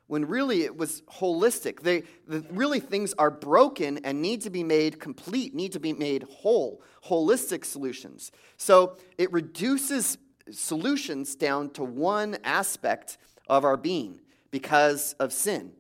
when 0.07 0.25
really 0.25 0.63
it 0.63 0.77
was 0.77 1.03
holistic. 1.03 1.81
They, 1.81 2.05
the, 2.29 2.45
really, 2.51 2.79
things 2.79 3.13
are 3.19 3.31
broken 3.31 3.99
and 4.05 4.23
need 4.23 4.43
to 4.43 4.51
be 4.51 4.63
made 4.63 5.01
complete, 5.01 5.55
need 5.55 5.73
to 5.73 5.81
be 5.81 5.93
made 5.93 6.23
whole, 6.25 6.83
holistic 7.05 7.65
solutions. 7.65 8.31
So 8.57 8.97
it 9.19 9.33
reduces 9.33 10.19
solutions 10.51 11.35
down 11.35 11.71
to 11.71 11.85
one 11.85 12.39
aspect 12.45 13.19
of 13.49 13.65
our 13.65 13.77
being 13.77 14.21
because 14.51 15.15
of 15.15 15.33
sin. 15.33 15.73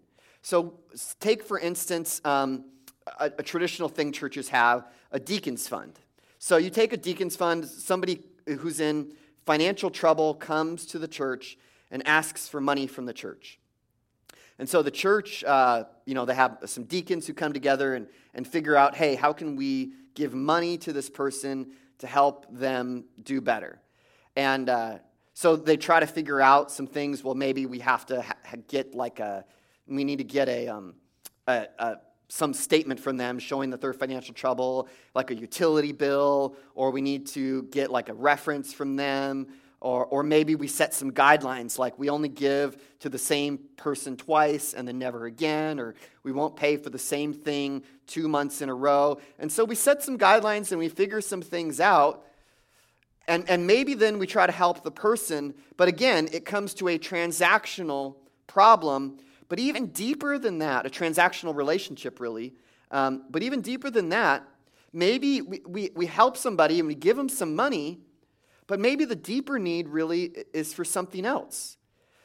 So, 0.42 0.74
take 1.20 1.42
for 1.42 1.58
instance, 1.58 2.20
um, 2.24 2.64
a, 3.18 3.26
a 3.38 3.42
traditional 3.42 3.88
thing 3.88 4.12
churches 4.12 4.48
have 4.48 4.86
a 5.12 5.20
deacons 5.20 5.68
fund. 5.68 5.98
So 6.38 6.56
you 6.56 6.70
take 6.70 6.92
a 6.92 6.96
deacons 6.96 7.36
fund, 7.36 7.64
somebody 7.64 8.22
who's 8.46 8.80
in 8.80 9.12
financial 9.44 9.90
trouble 9.90 10.34
comes 10.34 10.86
to 10.86 10.98
the 10.98 11.08
church 11.08 11.56
and 11.90 12.06
asks 12.06 12.48
for 12.48 12.60
money 12.60 12.86
from 12.86 13.06
the 13.06 13.12
church. 13.12 13.58
And 14.58 14.68
so 14.68 14.82
the 14.82 14.90
church, 14.90 15.44
uh, 15.44 15.84
you 16.04 16.14
know, 16.14 16.24
they 16.24 16.34
have 16.34 16.58
some 16.66 16.84
deacons 16.84 17.26
who 17.26 17.34
come 17.34 17.52
together 17.52 17.94
and, 17.94 18.06
and 18.34 18.46
figure 18.46 18.76
out, 18.76 18.94
hey, 18.94 19.14
how 19.14 19.32
can 19.32 19.56
we 19.56 19.92
give 20.14 20.34
money 20.34 20.78
to 20.78 20.92
this 20.92 21.10
person 21.10 21.72
to 21.98 22.06
help 22.06 22.46
them 22.50 23.04
do 23.22 23.40
better? 23.40 23.80
And 24.36 24.68
uh, 24.68 24.98
so 25.34 25.56
they 25.56 25.76
try 25.76 26.00
to 26.00 26.06
figure 26.06 26.40
out 26.40 26.70
some 26.70 26.86
things. 26.86 27.24
Well, 27.24 27.34
maybe 27.34 27.66
we 27.66 27.78
have 27.80 28.06
to 28.06 28.22
ha- 28.22 28.36
get 28.68 28.94
like 28.94 29.18
a, 29.18 29.44
we 29.86 30.04
need 30.04 30.18
to 30.18 30.24
get 30.24 30.48
a, 30.48 30.68
um, 30.68 30.94
a, 31.46 31.66
a 31.78 31.96
some 32.28 32.52
statement 32.52 32.98
from 32.98 33.16
them 33.16 33.38
showing 33.38 33.70
that 33.70 33.80
they're 33.80 33.92
financial 33.92 34.34
trouble, 34.34 34.88
like 35.14 35.30
a 35.30 35.34
utility 35.34 35.92
bill, 35.92 36.56
or 36.74 36.90
we 36.90 37.00
need 37.00 37.26
to 37.28 37.62
get 37.64 37.90
like 37.90 38.08
a 38.08 38.14
reference 38.14 38.72
from 38.72 38.96
them, 38.96 39.46
or, 39.80 40.06
or 40.06 40.22
maybe 40.22 40.56
we 40.56 40.66
set 40.66 40.92
some 40.92 41.12
guidelines 41.12 41.78
like 41.78 41.98
we 41.98 42.10
only 42.10 42.28
give 42.28 42.76
to 42.98 43.08
the 43.08 43.18
same 43.18 43.58
person 43.76 44.16
twice 44.16 44.74
and 44.74 44.88
then 44.88 44.98
never 44.98 45.26
again, 45.26 45.78
or 45.78 45.94
we 46.24 46.32
won't 46.32 46.56
pay 46.56 46.76
for 46.76 46.90
the 46.90 46.98
same 46.98 47.32
thing 47.32 47.84
two 48.06 48.26
months 48.26 48.60
in 48.60 48.68
a 48.68 48.74
row. 48.74 49.18
And 49.38 49.52
so 49.52 49.64
we 49.64 49.76
set 49.76 50.02
some 50.02 50.18
guidelines 50.18 50.72
and 50.72 50.80
we 50.80 50.88
figure 50.88 51.20
some 51.20 51.42
things 51.42 51.78
out. 51.78 52.25
And, 53.28 53.48
and 53.48 53.66
maybe 53.66 53.94
then 53.94 54.18
we 54.18 54.26
try 54.26 54.46
to 54.46 54.52
help 54.52 54.84
the 54.84 54.90
person, 54.90 55.54
but 55.76 55.88
again, 55.88 56.28
it 56.32 56.44
comes 56.44 56.74
to 56.74 56.88
a 56.88 56.98
transactional 56.98 58.16
problem 58.46 59.18
but 59.48 59.58
even 59.58 59.86
deeper 59.88 60.38
than 60.38 60.58
that, 60.58 60.86
a 60.86 60.90
transactional 60.90 61.54
relationship, 61.54 62.20
really, 62.20 62.54
um, 62.90 63.24
but 63.30 63.42
even 63.42 63.60
deeper 63.60 63.90
than 63.90 64.08
that, 64.10 64.46
maybe 64.92 65.40
we, 65.40 65.60
we, 65.66 65.90
we 65.94 66.06
help 66.06 66.36
somebody 66.36 66.78
and 66.78 66.88
we 66.88 66.94
give 66.94 67.16
them 67.16 67.28
some 67.28 67.54
money, 67.54 68.00
but 68.66 68.80
maybe 68.80 69.04
the 69.04 69.16
deeper 69.16 69.58
need 69.58 69.88
really 69.88 70.32
is 70.52 70.74
for 70.74 70.84
something 70.84 71.24
else. 71.24 71.76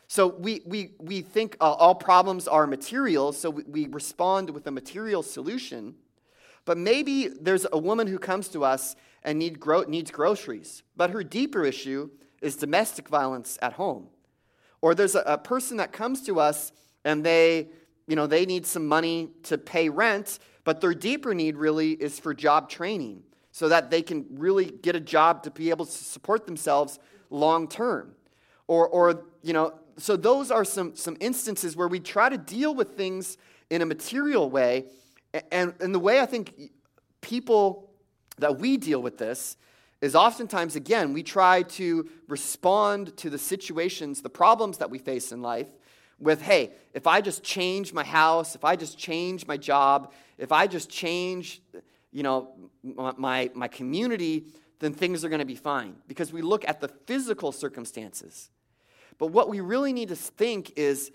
So 0.07 0.27
we, 0.27 0.61
we, 0.65 0.93
we 0.99 1.21
think 1.21 1.55
uh, 1.61 1.71
all 1.71 1.95
problems 1.95 2.47
are 2.47 2.67
material, 2.67 3.31
so 3.33 3.49
we, 3.49 3.63
we 3.63 3.87
respond 3.87 4.49
with 4.49 4.65
a 4.67 4.71
material 4.71 5.23
solution. 5.23 5.95
But 6.65 6.77
maybe 6.77 7.27
there's 7.27 7.65
a 7.71 7.77
woman 7.77 8.07
who 8.07 8.19
comes 8.19 8.47
to 8.49 8.65
us 8.65 8.95
and 9.23 9.39
need 9.39 9.59
gro- 9.59 9.83
needs 9.83 10.11
groceries, 10.11 10.83
but 10.95 11.11
her 11.11 11.23
deeper 11.23 11.63
issue 11.63 12.09
is 12.41 12.55
domestic 12.55 13.07
violence 13.07 13.57
at 13.61 13.73
home. 13.73 14.07
Or 14.81 14.95
there's 14.95 15.15
a, 15.15 15.21
a 15.21 15.37
person 15.37 15.77
that 15.77 15.91
comes 15.91 16.23
to 16.23 16.39
us 16.39 16.71
and 17.05 17.23
they, 17.23 17.69
you 18.07 18.15
know, 18.15 18.27
they 18.27 18.45
need 18.45 18.65
some 18.65 18.87
money 18.87 19.29
to 19.43 19.57
pay 19.57 19.89
rent, 19.89 20.39
but 20.63 20.81
their 20.81 20.93
deeper 20.93 21.33
need 21.33 21.55
really 21.55 21.91
is 21.91 22.19
for 22.19 22.33
job 22.33 22.69
training 22.69 23.23
so 23.51 23.69
that 23.69 23.91
they 23.91 24.01
can 24.01 24.25
really 24.31 24.65
get 24.65 24.95
a 24.95 24.99
job 24.99 25.43
to 25.43 25.51
be 25.51 25.69
able 25.69 25.85
to 25.85 25.91
support 25.91 26.45
themselves 26.45 26.99
long 27.29 27.67
term. 27.67 28.15
Or, 28.67 28.87
or, 28.87 29.25
you 29.43 29.53
know, 29.53 29.73
so 29.97 30.15
those 30.15 30.49
are 30.49 30.65
some, 30.65 30.95
some 30.95 31.17
instances 31.19 31.75
where 31.75 31.87
we 31.87 31.99
try 31.99 32.29
to 32.29 32.37
deal 32.37 32.73
with 32.73 32.95
things 32.95 33.37
in 33.69 33.81
a 33.81 33.85
material 33.85 34.49
way. 34.49 34.85
And, 35.51 35.73
and 35.79 35.93
the 35.93 35.99
way 35.99 36.19
I 36.19 36.25
think 36.25 36.71
people 37.21 37.90
that 38.37 38.59
we 38.59 38.77
deal 38.77 39.01
with 39.01 39.17
this 39.17 39.57
is 40.01 40.15
oftentimes, 40.15 40.75
again, 40.75 41.13
we 41.13 41.21
try 41.21 41.61
to 41.61 42.09
respond 42.27 43.15
to 43.17 43.29
the 43.29 43.37
situations, 43.37 44.21
the 44.21 44.29
problems 44.29 44.79
that 44.79 44.89
we 44.89 44.97
face 44.97 45.31
in 45.31 45.41
life 45.41 45.67
with, 46.19 46.41
hey, 46.41 46.71
if 46.93 47.07
I 47.07 47.21
just 47.21 47.43
change 47.43 47.93
my 47.93 48.03
house, 48.03 48.55
if 48.55 48.63
I 48.63 48.75
just 48.75 48.97
change 48.97 49.47
my 49.47 49.57
job, 49.57 50.11
if 50.37 50.51
I 50.51 50.67
just 50.67 50.89
change, 50.89 51.61
you 52.11 52.23
know, 52.23 52.49
my, 52.83 53.49
my 53.53 53.67
community, 53.67 54.45
then 54.79 54.93
things 54.93 55.23
are 55.23 55.29
going 55.29 55.39
to 55.39 55.45
be 55.45 55.55
fine. 55.55 55.95
Because 56.07 56.33
we 56.33 56.41
look 56.41 56.67
at 56.67 56.81
the 56.81 56.87
physical 56.87 57.51
circumstances. 57.51 58.49
But 59.17 59.27
what 59.27 59.49
we 59.49 59.61
really 59.61 59.93
need 59.93 60.09
to 60.09 60.15
think 60.15 60.73
is, 60.75 61.11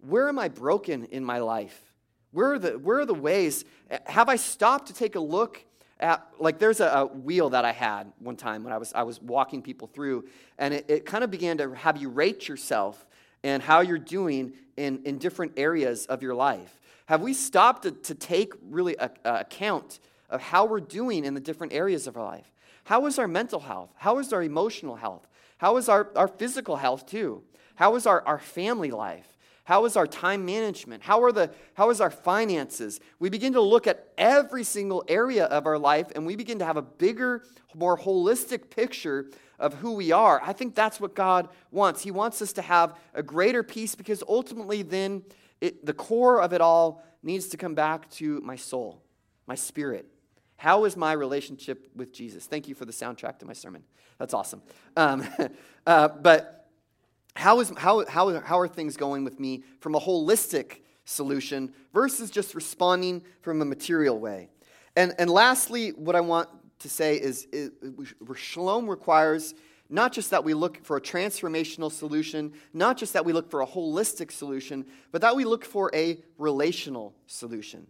where 0.00 0.28
am 0.28 0.38
I 0.38 0.48
broken 0.48 1.06
in 1.06 1.24
my 1.24 1.38
life? 1.38 1.94
Where 2.32 2.52
are 2.52 2.58
the, 2.58 2.72
where 2.72 3.00
are 3.00 3.06
the 3.06 3.14
ways? 3.14 3.64
Have 4.04 4.28
I 4.28 4.36
stopped 4.36 4.88
to 4.88 4.94
take 4.94 5.14
a 5.14 5.20
look 5.20 5.64
at, 5.98 6.26
like, 6.38 6.58
there's 6.58 6.80
a, 6.80 6.86
a 6.86 7.06
wheel 7.06 7.50
that 7.50 7.64
I 7.64 7.72
had 7.72 8.12
one 8.18 8.36
time 8.36 8.64
when 8.64 8.72
I 8.72 8.78
was, 8.78 8.92
I 8.94 9.02
was 9.02 9.20
walking 9.20 9.62
people 9.62 9.88
through, 9.88 10.26
and 10.58 10.74
it, 10.74 10.84
it 10.88 11.06
kind 11.06 11.24
of 11.24 11.30
began 11.30 11.58
to 11.58 11.74
have 11.74 11.96
you 11.96 12.08
rate 12.08 12.48
yourself 12.48 13.06
and 13.42 13.62
how 13.62 13.80
you're 13.80 13.98
doing 13.98 14.52
in, 14.76 15.00
in 15.04 15.18
different 15.18 15.52
areas 15.56 16.06
of 16.06 16.22
your 16.22 16.34
life? 16.34 16.80
Have 17.06 17.22
we 17.22 17.34
stopped 17.34 17.84
to, 17.84 17.92
to 17.92 18.14
take 18.14 18.52
really 18.68 18.96
a, 18.98 19.10
a 19.24 19.34
account 19.40 20.00
of 20.28 20.42
how 20.42 20.64
we're 20.64 20.80
doing 20.80 21.24
in 21.24 21.34
the 21.34 21.40
different 21.40 21.72
areas 21.72 22.06
of 22.06 22.16
our 22.16 22.24
life? 22.24 22.50
How 22.84 23.06
is 23.06 23.18
our 23.18 23.28
mental 23.28 23.60
health? 23.60 23.90
How 23.96 24.18
is 24.18 24.32
our 24.32 24.42
emotional 24.42 24.96
health? 24.96 25.26
How 25.58 25.76
is 25.76 25.88
our, 25.88 26.10
our 26.16 26.28
physical 26.28 26.76
health, 26.76 27.06
too? 27.06 27.42
How 27.76 27.94
is 27.96 28.06
our, 28.06 28.22
our 28.26 28.38
family 28.38 28.90
life? 28.90 29.35
How 29.66 29.84
is 29.84 29.96
our 29.96 30.06
time 30.06 30.44
management? 30.44 31.02
How, 31.02 31.24
are 31.24 31.32
the, 31.32 31.50
how 31.74 31.90
is 31.90 32.00
our 32.00 32.10
finances? 32.10 33.00
We 33.18 33.30
begin 33.30 33.54
to 33.54 33.60
look 33.60 33.88
at 33.88 34.12
every 34.16 34.62
single 34.62 35.04
area 35.08 35.46
of 35.46 35.66
our 35.66 35.76
life 35.76 36.06
and 36.14 36.24
we 36.24 36.36
begin 36.36 36.60
to 36.60 36.64
have 36.64 36.76
a 36.76 36.82
bigger, 36.82 37.42
more 37.74 37.98
holistic 37.98 38.70
picture 38.70 39.26
of 39.58 39.74
who 39.74 39.94
we 39.94 40.12
are. 40.12 40.40
I 40.40 40.52
think 40.52 40.76
that's 40.76 41.00
what 41.00 41.16
God 41.16 41.48
wants. 41.72 42.04
He 42.04 42.12
wants 42.12 42.40
us 42.40 42.52
to 42.52 42.62
have 42.62 42.96
a 43.12 43.24
greater 43.24 43.64
peace 43.64 43.96
because 43.96 44.22
ultimately, 44.28 44.82
then, 44.82 45.24
it, 45.60 45.84
the 45.84 45.94
core 45.94 46.40
of 46.40 46.52
it 46.52 46.60
all 46.60 47.02
needs 47.24 47.48
to 47.48 47.56
come 47.56 47.74
back 47.74 48.08
to 48.10 48.40
my 48.42 48.54
soul, 48.54 49.02
my 49.48 49.56
spirit. 49.56 50.06
How 50.58 50.84
is 50.84 50.96
my 50.96 51.10
relationship 51.10 51.90
with 51.96 52.12
Jesus? 52.12 52.46
Thank 52.46 52.68
you 52.68 52.76
for 52.76 52.84
the 52.84 52.92
soundtrack 52.92 53.40
to 53.40 53.46
my 53.46 53.52
sermon. 53.52 53.82
That's 54.18 54.32
awesome. 54.32 54.62
Um, 54.96 55.26
uh, 55.88 56.06
but 56.06 56.55
how, 57.36 57.60
is, 57.60 57.72
how, 57.76 58.04
how, 58.06 58.40
how 58.40 58.58
are 58.58 58.68
things 58.68 58.96
going 58.96 59.24
with 59.24 59.38
me 59.38 59.62
from 59.80 59.94
a 59.94 60.00
holistic 60.00 60.80
solution 61.04 61.72
versus 61.92 62.30
just 62.30 62.54
responding 62.54 63.22
from 63.42 63.62
a 63.62 63.64
material 63.64 64.18
way? 64.18 64.48
And, 64.96 65.14
and 65.18 65.28
lastly, 65.28 65.90
what 65.90 66.16
I 66.16 66.20
want 66.20 66.48
to 66.80 66.88
say 66.88 67.16
is, 67.16 67.46
is 67.52 67.70
shalom 68.36 68.88
requires 68.88 69.54
not 69.88 70.12
just 70.12 70.30
that 70.30 70.42
we 70.44 70.54
look 70.54 70.84
for 70.84 70.96
a 70.96 71.00
transformational 71.00 71.92
solution, 71.92 72.52
not 72.72 72.96
just 72.96 73.12
that 73.12 73.24
we 73.24 73.32
look 73.32 73.50
for 73.50 73.60
a 73.60 73.66
holistic 73.66 74.32
solution, 74.32 74.86
but 75.12 75.20
that 75.20 75.36
we 75.36 75.44
look 75.44 75.64
for 75.64 75.90
a 75.94 76.18
relational 76.38 77.14
solution. 77.26 77.86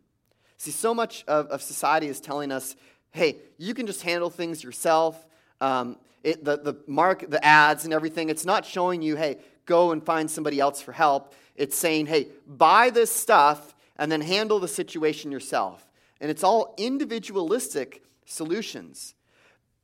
See, 0.59 0.73
so 0.73 0.95
much 0.95 1.25
of, 1.27 1.47
of 1.47 1.63
society 1.63 2.09
is 2.09 2.21
telling 2.21 2.53
us, 2.53 2.77
hey, 3.13 3.37
you 3.59 3.75
can 3.75 3.87
just 3.87 4.03
handle 4.03 4.29
things 4.29 4.63
yourself. 4.63 5.25
Um, 5.61 5.97
it, 6.27 6.45
the, 6.45 6.57
the 6.59 6.77
mark, 6.89 7.25
the 7.31 7.43
ads 7.45 7.85
and 7.85 7.95
everything, 7.95 8.31
it's 8.31 8.45
not 8.45 8.67
showing 8.67 9.01
you, 9.01 9.15
hey, 9.15 9.39
go 9.65 9.93
and 9.93 10.05
find 10.05 10.29
somebody 10.29 10.59
else 10.59 10.83
for 10.83 10.91
help. 10.91 11.33
It's 11.55 11.77
saying, 11.77 12.07
hey, 12.07 12.29
buy 12.49 12.91
this 12.91 13.13
stuff 13.13 13.77
and 13.97 14.11
then 14.11 14.21
handle 14.21 14.59
the 14.59 14.67
situation 14.67 15.31
yourself. 15.31 15.89
And 16.21 16.29
it's 16.29 16.43
all 16.43 16.75
individualistic 16.79 18.03
solutions. 18.25 19.15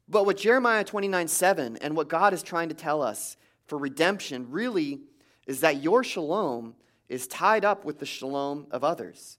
But 0.08 0.26
what 0.26 0.36
Jeremiah 0.36 0.82
29 0.82 1.28
7 1.28 1.76
and 1.76 1.96
what 1.96 2.08
God 2.08 2.34
is 2.34 2.42
trying 2.42 2.70
to 2.70 2.74
tell 2.74 3.02
us 3.02 3.36
for 3.66 3.78
redemption 3.78 4.50
really 4.50 5.00
is 5.46 5.60
that 5.60 5.80
your 5.80 6.02
shalom 6.02 6.74
is 7.08 7.28
tied 7.28 7.64
up 7.64 7.84
with 7.84 8.00
the 8.00 8.06
shalom 8.06 8.66
of 8.72 8.82
others. 8.82 9.38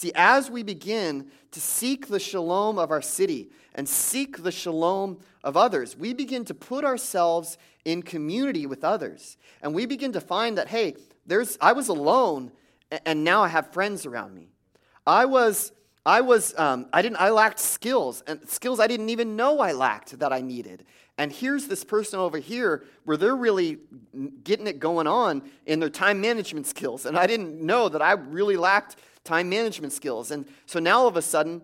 See, 0.00 0.12
as 0.14 0.50
we 0.50 0.62
begin 0.62 1.26
to 1.50 1.60
seek 1.60 2.06
the 2.08 2.18
shalom 2.18 2.78
of 2.78 2.90
our 2.90 3.02
city 3.02 3.50
and 3.74 3.86
seek 3.86 4.42
the 4.42 4.50
shalom 4.50 5.18
of 5.44 5.58
others, 5.58 5.94
we 5.94 6.14
begin 6.14 6.46
to 6.46 6.54
put 6.54 6.86
ourselves 6.86 7.58
in 7.84 8.00
community 8.00 8.64
with 8.64 8.82
others. 8.82 9.36
And 9.60 9.74
we 9.74 9.84
begin 9.84 10.12
to 10.12 10.20
find 10.22 10.56
that, 10.56 10.68
hey, 10.68 10.94
there's, 11.26 11.58
I 11.60 11.74
was 11.74 11.88
alone 11.88 12.50
and 13.04 13.24
now 13.24 13.42
I 13.42 13.48
have 13.48 13.74
friends 13.74 14.06
around 14.06 14.34
me. 14.34 14.48
I 15.06 15.26
was, 15.26 15.70
I 16.06 16.22
was, 16.22 16.58
um, 16.58 16.86
I 16.94 17.02
didn't, 17.02 17.20
I 17.20 17.28
lacked 17.28 17.60
skills 17.60 18.22
and 18.26 18.48
skills 18.48 18.80
I 18.80 18.86
didn't 18.86 19.10
even 19.10 19.36
know 19.36 19.60
I 19.60 19.72
lacked 19.72 20.18
that 20.20 20.32
I 20.32 20.40
needed. 20.40 20.86
And 21.18 21.30
here's 21.30 21.66
this 21.66 21.84
person 21.84 22.20
over 22.20 22.38
here 22.38 22.86
where 23.04 23.18
they're 23.18 23.36
really 23.36 23.76
getting 24.44 24.66
it 24.66 24.78
going 24.78 25.06
on 25.06 25.42
in 25.66 25.78
their 25.78 25.90
time 25.90 26.22
management 26.22 26.66
skills. 26.66 27.04
And 27.04 27.18
I 27.18 27.26
didn't 27.26 27.60
know 27.60 27.90
that 27.90 28.00
I 28.00 28.12
really 28.12 28.56
lacked 28.56 28.96
time 29.24 29.48
management 29.48 29.92
skills. 29.92 30.30
And 30.30 30.46
so 30.66 30.78
now 30.78 31.00
all 31.00 31.08
of 31.08 31.16
a 31.16 31.22
sudden, 31.22 31.62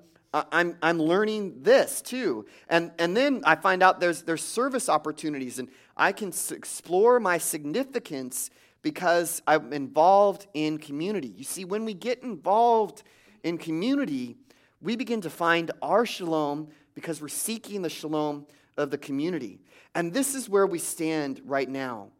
I'm, 0.52 0.76
I'm 0.82 1.00
learning 1.00 1.62
this 1.62 2.02
too. 2.02 2.46
And, 2.68 2.92
and 2.98 3.16
then 3.16 3.42
I 3.44 3.54
find 3.54 3.82
out 3.82 4.00
there's, 4.00 4.22
there's 4.22 4.42
service 4.42 4.88
opportunities, 4.88 5.58
and 5.58 5.68
I 5.96 6.12
can 6.12 6.32
explore 6.50 7.20
my 7.20 7.38
significance 7.38 8.50
because 8.82 9.40
I'm 9.46 9.72
involved 9.72 10.46
in 10.52 10.78
community. 10.78 11.32
You 11.36 11.44
see, 11.44 11.64
when 11.64 11.84
we 11.84 11.94
get 11.94 12.22
involved 12.22 13.02
in 13.42 13.58
community, 13.58 14.36
we 14.80 14.96
begin 14.96 15.22
to 15.22 15.30
find 15.30 15.70
our 15.80 16.04
shalom 16.04 16.68
because 16.94 17.20
we're 17.20 17.28
seeking 17.28 17.82
the 17.82 17.88
shalom 17.88 18.46
of 18.76 18.90
the 18.90 18.98
community. 18.98 19.60
And 19.94 20.12
this 20.12 20.34
is 20.34 20.48
where 20.48 20.66
we 20.66 20.78
stand 20.78 21.40
right 21.44 21.68
now. 21.68 22.10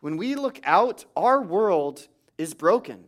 When 0.00 0.16
we 0.16 0.34
look 0.34 0.60
out, 0.64 1.04
our 1.16 1.42
world 1.42 2.08
is 2.38 2.54
broken. 2.54 3.04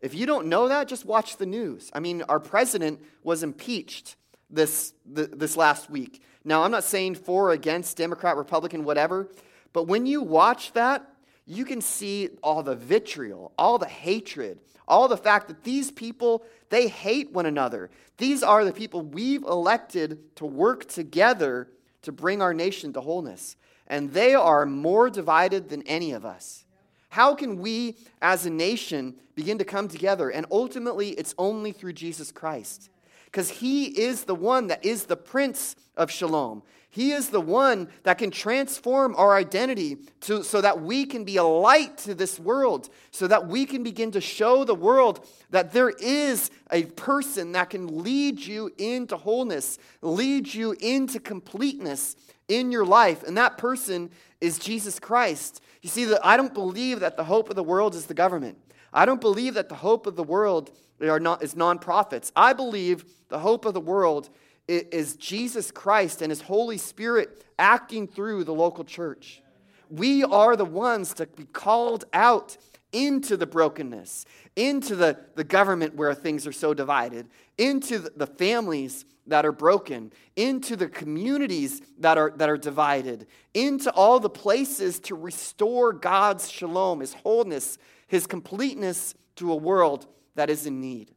If 0.00 0.14
you 0.14 0.26
don't 0.26 0.46
know 0.46 0.68
that, 0.68 0.88
just 0.88 1.04
watch 1.04 1.36
the 1.36 1.46
news. 1.46 1.90
I 1.92 2.00
mean, 2.00 2.22
our 2.28 2.40
president 2.40 3.00
was 3.22 3.42
impeached 3.42 4.16
this, 4.50 4.92
this 5.04 5.56
last 5.56 5.90
week. 5.90 6.22
Now, 6.44 6.62
I'm 6.62 6.70
not 6.70 6.84
saying 6.84 7.16
for 7.16 7.48
or 7.48 7.52
against, 7.52 7.96
Democrat, 7.96 8.36
Republican, 8.36 8.84
whatever, 8.84 9.28
but 9.72 9.84
when 9.84 10.06
you 10.06 10.22
watch 10.22 10.72
that, 10.72 11.06
you 11.46 11.64
can 11.64 11.80
see 11.80 12.30
all 12.42 12.62
the 12.62 12.76
vitriol, 12.76 13.52
all 13.58 13.78
the 13.78 13.86
hatred, 13.86 14.58
all 14.88 15.08
the 15.08 15.16
fact 15.16 15.48
that 15.48 15.64
these 15.64 15.90
people, 15.90 16.44
they 16.70 16.88
hate 16.88 17.32
one 17.32 17.46
another. 17.46 17.90
These 18.18 18.42
are 18.42 18.64
the 18.64 18.72
people 18.72 19.02
we've 19.02 19.42
elected 19.42 20.36
to 20.36 20.46
work 20.46 20.86
together 20.86 21.68
to 22.02 22.12
bring 22.12 22.42
our 22.42 22.54
nation 22.54 22.92
to 22.92 23.00
wholeness. 23.00 23.56
And 23.86 24.12
they 24.12 24.34
are 24.34 24.66
more 24.66 25.10
divided 25.10 25.68
than 25.68 25.82
any 25.82 26.12
of 26.12 26.24
us. 26.24 26.65
How 27.08 27.34
can 27.34 27.58
we 27.58 27.96
as 28.20 28.46
a 28.46 28.50
nation 28.50 29.14
begin 29.34 29.58
to 29.58 29.64
come 29.64 29.88
together? 29.88 30.30
And 30.30 30.46
ultimately, 30.50 31.10
it's 31.10 31.34
only 31.38 31.72
through 31.72 31.94
Jesus 31.94 32.32
Christ. 32.32 32.90
Because 33.26 33.50
he 33.50 33.86
is 33.86 34.24
the 34.24 34.34
one 34.34 34.68
that 34.68 34.84
is 34.84 35.04
the 35.04 35.16
Prince 35.16 35.76
of 35.96 36.10
Shalom. 36.10 36.62
He 36.88 37.12
is 37.12 37.28
the 37.28 37.42
one 37.42 37.88
that 38.04 38.16
can 38.16 38.30
transform 38.30 39.14
our 39.16 39.36
identity 39.36 39.98
to, 40.22 40.42
so 40.42 40.62
that 40.62 40.80
we 40.80 41.04
can 41.04 41.24
be 41.24 41.36
a 41.36 41.44
light 41.44 41.98
to 41.98 42.14
this 42.14 42.40
world, 42.40 42.88
so 43.10 43.26
that 43.26 43.48
we 43.48 43.66
can 43.66 43.82
begin 43.82 44.12
to 44.12 44.20
show 44.22 44.64
the 44.64 44.74
world 44.74 45.26
that 45.50 45.74
there 45.74 45.90
is 45.90 46.50
a 46.70 46.84
person 46.84 47.52
that 47.52 47.68
can 47.68 48.02
lead 48.02 48.40
you 48.40 48.72
into 48.78 49.18
wholeness, 49.18 49.78
lead 50.00 50.54
you 50.54 50.74
into 50.80 51.20
completeness 51.20 52.16
in 52.48 52.72
your 52.72 52.86
life. 52.86 53.22
And 53.24 53.36
that 53.36 53.58
person 53.58 54.10
is 54.40 54.58
Jesus 54.58 54.98
Christ. 54.98 55.62
You 55.82 55.88
see, 55.88 56.04
that 56.06 56.24
I 56.24 56.36
don't 56.36 56.54
believe 56.54 57.00
that 57.00 57.16
the 57.16 57.24
hope 57.24 57.50
of 57.50 57.56
the 57.56 57.62
world 57.62 57.94
is 57.94 58.06
the 58.06 58.14
government. 58.14 58.58
I 58.92 59.04
don't 59.04 59.20
believe 59.20 59.54
that 59.54 59.68
the 59.68 59.74
hope 59.74 60.06
of 60.06 60.16
the 60.16 60.22
world 60.22 60.70
are 61.00 61.20
not, 61.20 61.42
is 61.42 61.54
nonprofits. 61.54 62.32
I 62.34 62.52
believe 62.52 63.04
the 63.28 63.38
hope 63.38 63.64
of 63.64 63.74
the 63.74 63.80
world 63.80 64.30
is 64.68 65.16
Jesus 65.16 65.70
Christ 65.70 66.22
and 66.22 66.30
His 66.30 66.40
Holy 66.40 66.78
Spirit 66.78 67.44
acting 67.58 68.08
through 68.08 68.44
the 68.44 68.54
local 68.54 68.84
church. 68.84 69.42
We 69.88 70.24
are 70.24 70.56
the 70.56 70.64
ones 70.64 71.14
to 71.14 71.26
be 71.26 71.44
called 71.44 72.04
out 72.12 72.56
into 72.92 73.36
the 73.36 73.46
brokenness, 73.46 74.24
into 74.54 74.96
the, 74.96 75.18
the 75.34 75.44
government 75.44 75.94
where 75.94 76.14
things 76.14 76.46
are 76.46 76.52
so 76.52 76.72
divided, 76.72 77.26
into 77.58 77.98
the, 77.98 78.26
families 78.26 79.04
that 79.26 79.44
are 79.44 79.52
broken, 79.52 80.12
into 80.36 80.76
the 80.76 80.88
communities 80.88 81.82
that 81.98 82.16
are, 82.16 82.32
that 82.36 82.48
are 82.48 82.56
divided, 82.56 83.26
into 83.54 83.90
all 83.92 84.20
the 84.20 84.30
places 84.30 85.00
to 85.00 85.14
restore 85.14 85.92
God's 85.92 86.50
shalom, 86.50 87.00
His 87.00 87.14
wholeness, 87.14 87.78
His 88.06 88.26
completeness 88.26 89.14
to 89.36 89.52
a 89.52 89.56
world 89.56 90.06
that 90.34 90.50
is 90.50 90.66
in 90.66 90.80
need. 90.80 91.10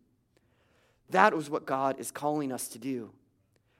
That 1.09 1.33
is 1.33 1.49
what 1.49 1.65
God 1.65 1.99
is 1.99 2.11
calling 2.11 2.51
us 2.51 2.67
to 2.69 2.79
do. 2.79 3.11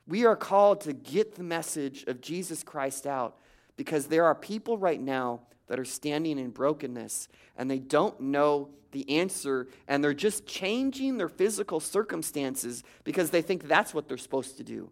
We 0.08 0.26
are 0.26 0.36
called 0.36 0.82
to 0.82 0.94
get 0.94 1.36
the 1.36 1.44
message 1.44 2.04
of 2.08 2.22
Jesus 2.22 2.64
Christ 2.64 3.06
out 3.06 3.38
because 3.78 4.08
there 4.08 4.26
are 4.26 4.36
people 4.36 4.78
right 4.78 5.00
now 5.00 5.42
that 5.70 5.80
are 5.80 5.86
standing 5.86 6.38
in 6.38 6.50
brokenness 6.50 7.30
and 7.56 7.72
they 7.72 7.80
don't 7.80 8.20
know 8.20 8.70
the 8.92 9.10
answer 9.10 9.68
and 9.88 10.04
they're 10.04 10.14
just 10.14 10.46
changing 10.46 11.18
their 11.18 11.30
physical 11.30 11.80
circumstances 11.80 12.84
because 13.04 13.30
they 13.30 13.42
think 13.42 13.68
that's 13.68 13.94
what 13.94 14.10
they're 14.10 14.18
supposed 14.18 14.58
to 14.58 14.64
do. 14.64 14.90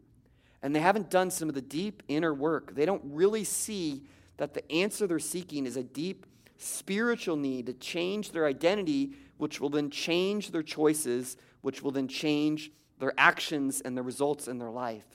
And 0.61 0.75
they 0.75 0.79
haven't 0.79 1.09
done 1.09 1.29
some 1.31 1.49
of 1.49 1.55
the 1.55 1.61
deep 1.61 2.03
inner 2.07 2.33
work. 2.33 2.73
They 2.75 2.85
don't 2.85 3.01
really 3.03 3.43
see 3.43 4.03
that 4.37 4.53
the 4.53 4.71
answer 4.71 5.07
they're 5.07 5.19
seeking 5.19 5.65
is 5.65 5.77
a 5.77 5.83
deep 5.83 6.25
spiritual 6.57 7.35
need 7.35 7.65
to 7.65 7.73
change 7.73 8.31
their 8.31 8.45
identity, 8.45 9.13
which 9.37 9.59
will 9.59 9.69
then 9.69 9.89
change 9.89 10.51
their 10.51 10.63
choices, 10.63 11.37
which 11.61 11.81
will 11.81 11.91
then 11.91 12.07
change 12.07 12.71
their 12.99 13.13
actions 13.17 13.81
and 13.81 13.97
the 13.97 14.03
results 14.03 14.47
in 14.47 14.57
their 14.59 14.71
life. 14.71 15.05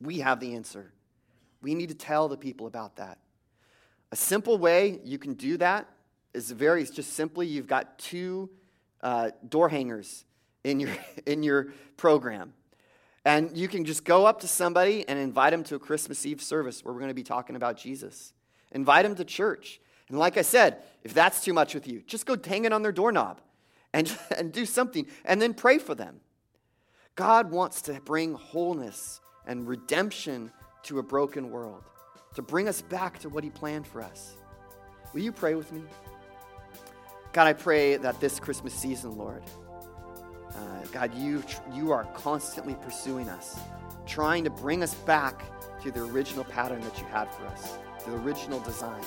We 0.00 0.20
have 0.20 0.40
the 0.40 0.54
answer. 0.54 0.92
We 1.62 1.74
need 1.74 1.88
to 1.90 1.94
tell 1.94 2.28
the 2.28 2.36
people 2.36 2.66
about 2.66 2.96
that. 2.96 3.18
A 4.14 4.16
simple 4.16 4.58
way 4.58 5.00
you 5.02 5.18
can 5.18 5.34
do 5.34 5.56
that 5.56 5.88
is 6.34 6.48
very 6.52 6.84
just 6.84 7.14
simply 7.14 7.48
you've 7.48 7.66
got 7.66 7.98
two 7.98 8.48
uh, 9.02 9.32
door 9.48 9.68
hangers 9.68 10.24
in 10.62 10.78
your 10.78 10.92
in 11.26 11.42
your 11.42 11.72
program. 11.96 12.52
And 13.24 13.56
you 13.56 13.66
can 13.66 13.84
just 13.84 14.04
go 14.04 14.24
up 14.24 14.42
to 14.42 14.46
somebody 14.46 15.04
and 15.08 15.18
invite 15.18 15.50
them 15.50 15.64
to 15.64 15.74
a 15.74 15.80
Christmas 15.80 16.24
Eve 16.24 16.40
service 16.40 16.84
where 16.84 16.94
we're 16.94 17.00
going 17.00 17.08
to 17.08 17.14
be 17.14 17.24
talking 17.24 17.56
about 17.56 17.76
Jesus. 17.76 18.32
Invite 18.70 19.02
them 19.02 19.16
to 19.16 19.24
church. 19.24 19.80
And 20.08 20.16
like 20.16 20.36
I 20.36 20.42
said, 20.42 20.84
if 21.02 21.12
that's 21.12 21.42
too 21.42 21.52
much 21.52 21.74
with 21.74 21.88
you, 21.88 22.00
just 22.06 22.24
go 22.24 22.36
hang 22.40 22.66
it 22.66 22.72
on 22.72 22.82
their 22.82 22.92
doorknob 22.92 23.40
and, 23.92 24.16
and 24.38 24.52
do 24.52 24.64
something 24.64 25.08
and 25.24 25.42
then 25.42 25.54
pray 25.54 25.78
for 25.78 25.96
them. 25.96 26.20
God 27.16 27.50
wants 27.50 27.82
to 27.82 28.00
bring 28.04 28.34
wholeness 28.34 29.20
and 29.44 29.66
redemption 29.66 30.52
to 30.84 31.00
a 31.00 31.02
broken 31.02 31.50
world, 31.50 31.82
to 32.34 32.42
bring 32.42 32.68
us 32.68 32.82
back 32.82 33.18
to 33.20 33.28
what 33.28 33.44
He 33.44 33.50
planned 33.50 33.86
for 33.86 34.02
us. 34.02 34.36
Will 35.12 35.22
you 35.22 35.32
pray 35.32 35.54
with 35.54 35.72
me? 35.72 35.82
God, 37.32 37.46
I 37.46 37.52
pray 37.52 37.96
that 37.96 38.20
this 38.20 38.38
Christmas 38.38 38.74
season, 38.74 39.16
Lord, 39.16 39.42
uh, 40.50 40.82
God, 40.92 41.14
you, 41.14 41.42
you 41.72 41.90
are 41.92 42.04
constantly 42.14 42.74
pursuing 42.82 43.28
us, 43.28 43.58
trying 44.06 44.44
to 44.44 44.50
bring 44.50 44.82
us 44.82 44.94
back 44.94 45.42
to 45.82 45.90
the 45.90 46.04
original 46.04 46.44
pattern 46.44 46.80
that 46.82 46.98
you 46.98 47.04
had 47.06 47.26
for 47.34 47.46
us, 47.46 47.76
to 48.04 48.10
the 48.10 48.16
original 48.18 48.60
design. 48.60 49.02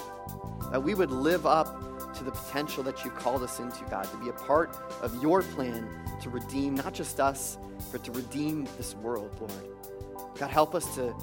That 0.72 0.84
we 0.84 0.94
would 0.94 1.12
live 1.12 1.46
up 1.46 2.14
to 2.16 2.24
the 2.24 2.32
potential 2.32 2.84
that 2.84 3.06
you 3.06 3.12
called 3.12 3.44
us 3.44 3.60
into, 3.60 3.84
God, 3.86 4.10
to 4.12 4.18
be 4.18 4.30
a 4.30 4.34
part 4.34 4.76
of 5.02 5.22
your 5.22 5.42
plan 5.42 5.88
to 6.22 6.30
redeem 6.30 6.76
not 6.76 6.94
just 6.94 7.20
us, 7.20 7.58
but 7.92 8.04
to 8.04 8.12
redeem 8.12 8.68
this 8.78 8.96
world, 8.96 9.36
Lord. 9.40 10.32
God, 10.38 10.50
help 10.50 10.76
us 10.76 10.96
to 10.96 11.16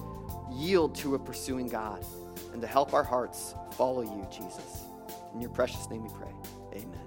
yield 0.54 0.94
to 0.96 1.14
a 1.14 1.18
pursuing 1.18 1.68
God 1.68 2.04
and 2.52 2.62
to 2.62 2.68
help 2.68 2.94
our 2.94 3.04
hearts 3.04 3.54
follow 3.72 4.02
you, 4.02 4.26
Jesus. 4.30 4.84
In 5.34 5.40
your 5.40 5.50
precious 5.50 5.88
name 5.90 6.04
we 6.04 6.10
pray. 6.10 6.32
Amen. 6.74 7.03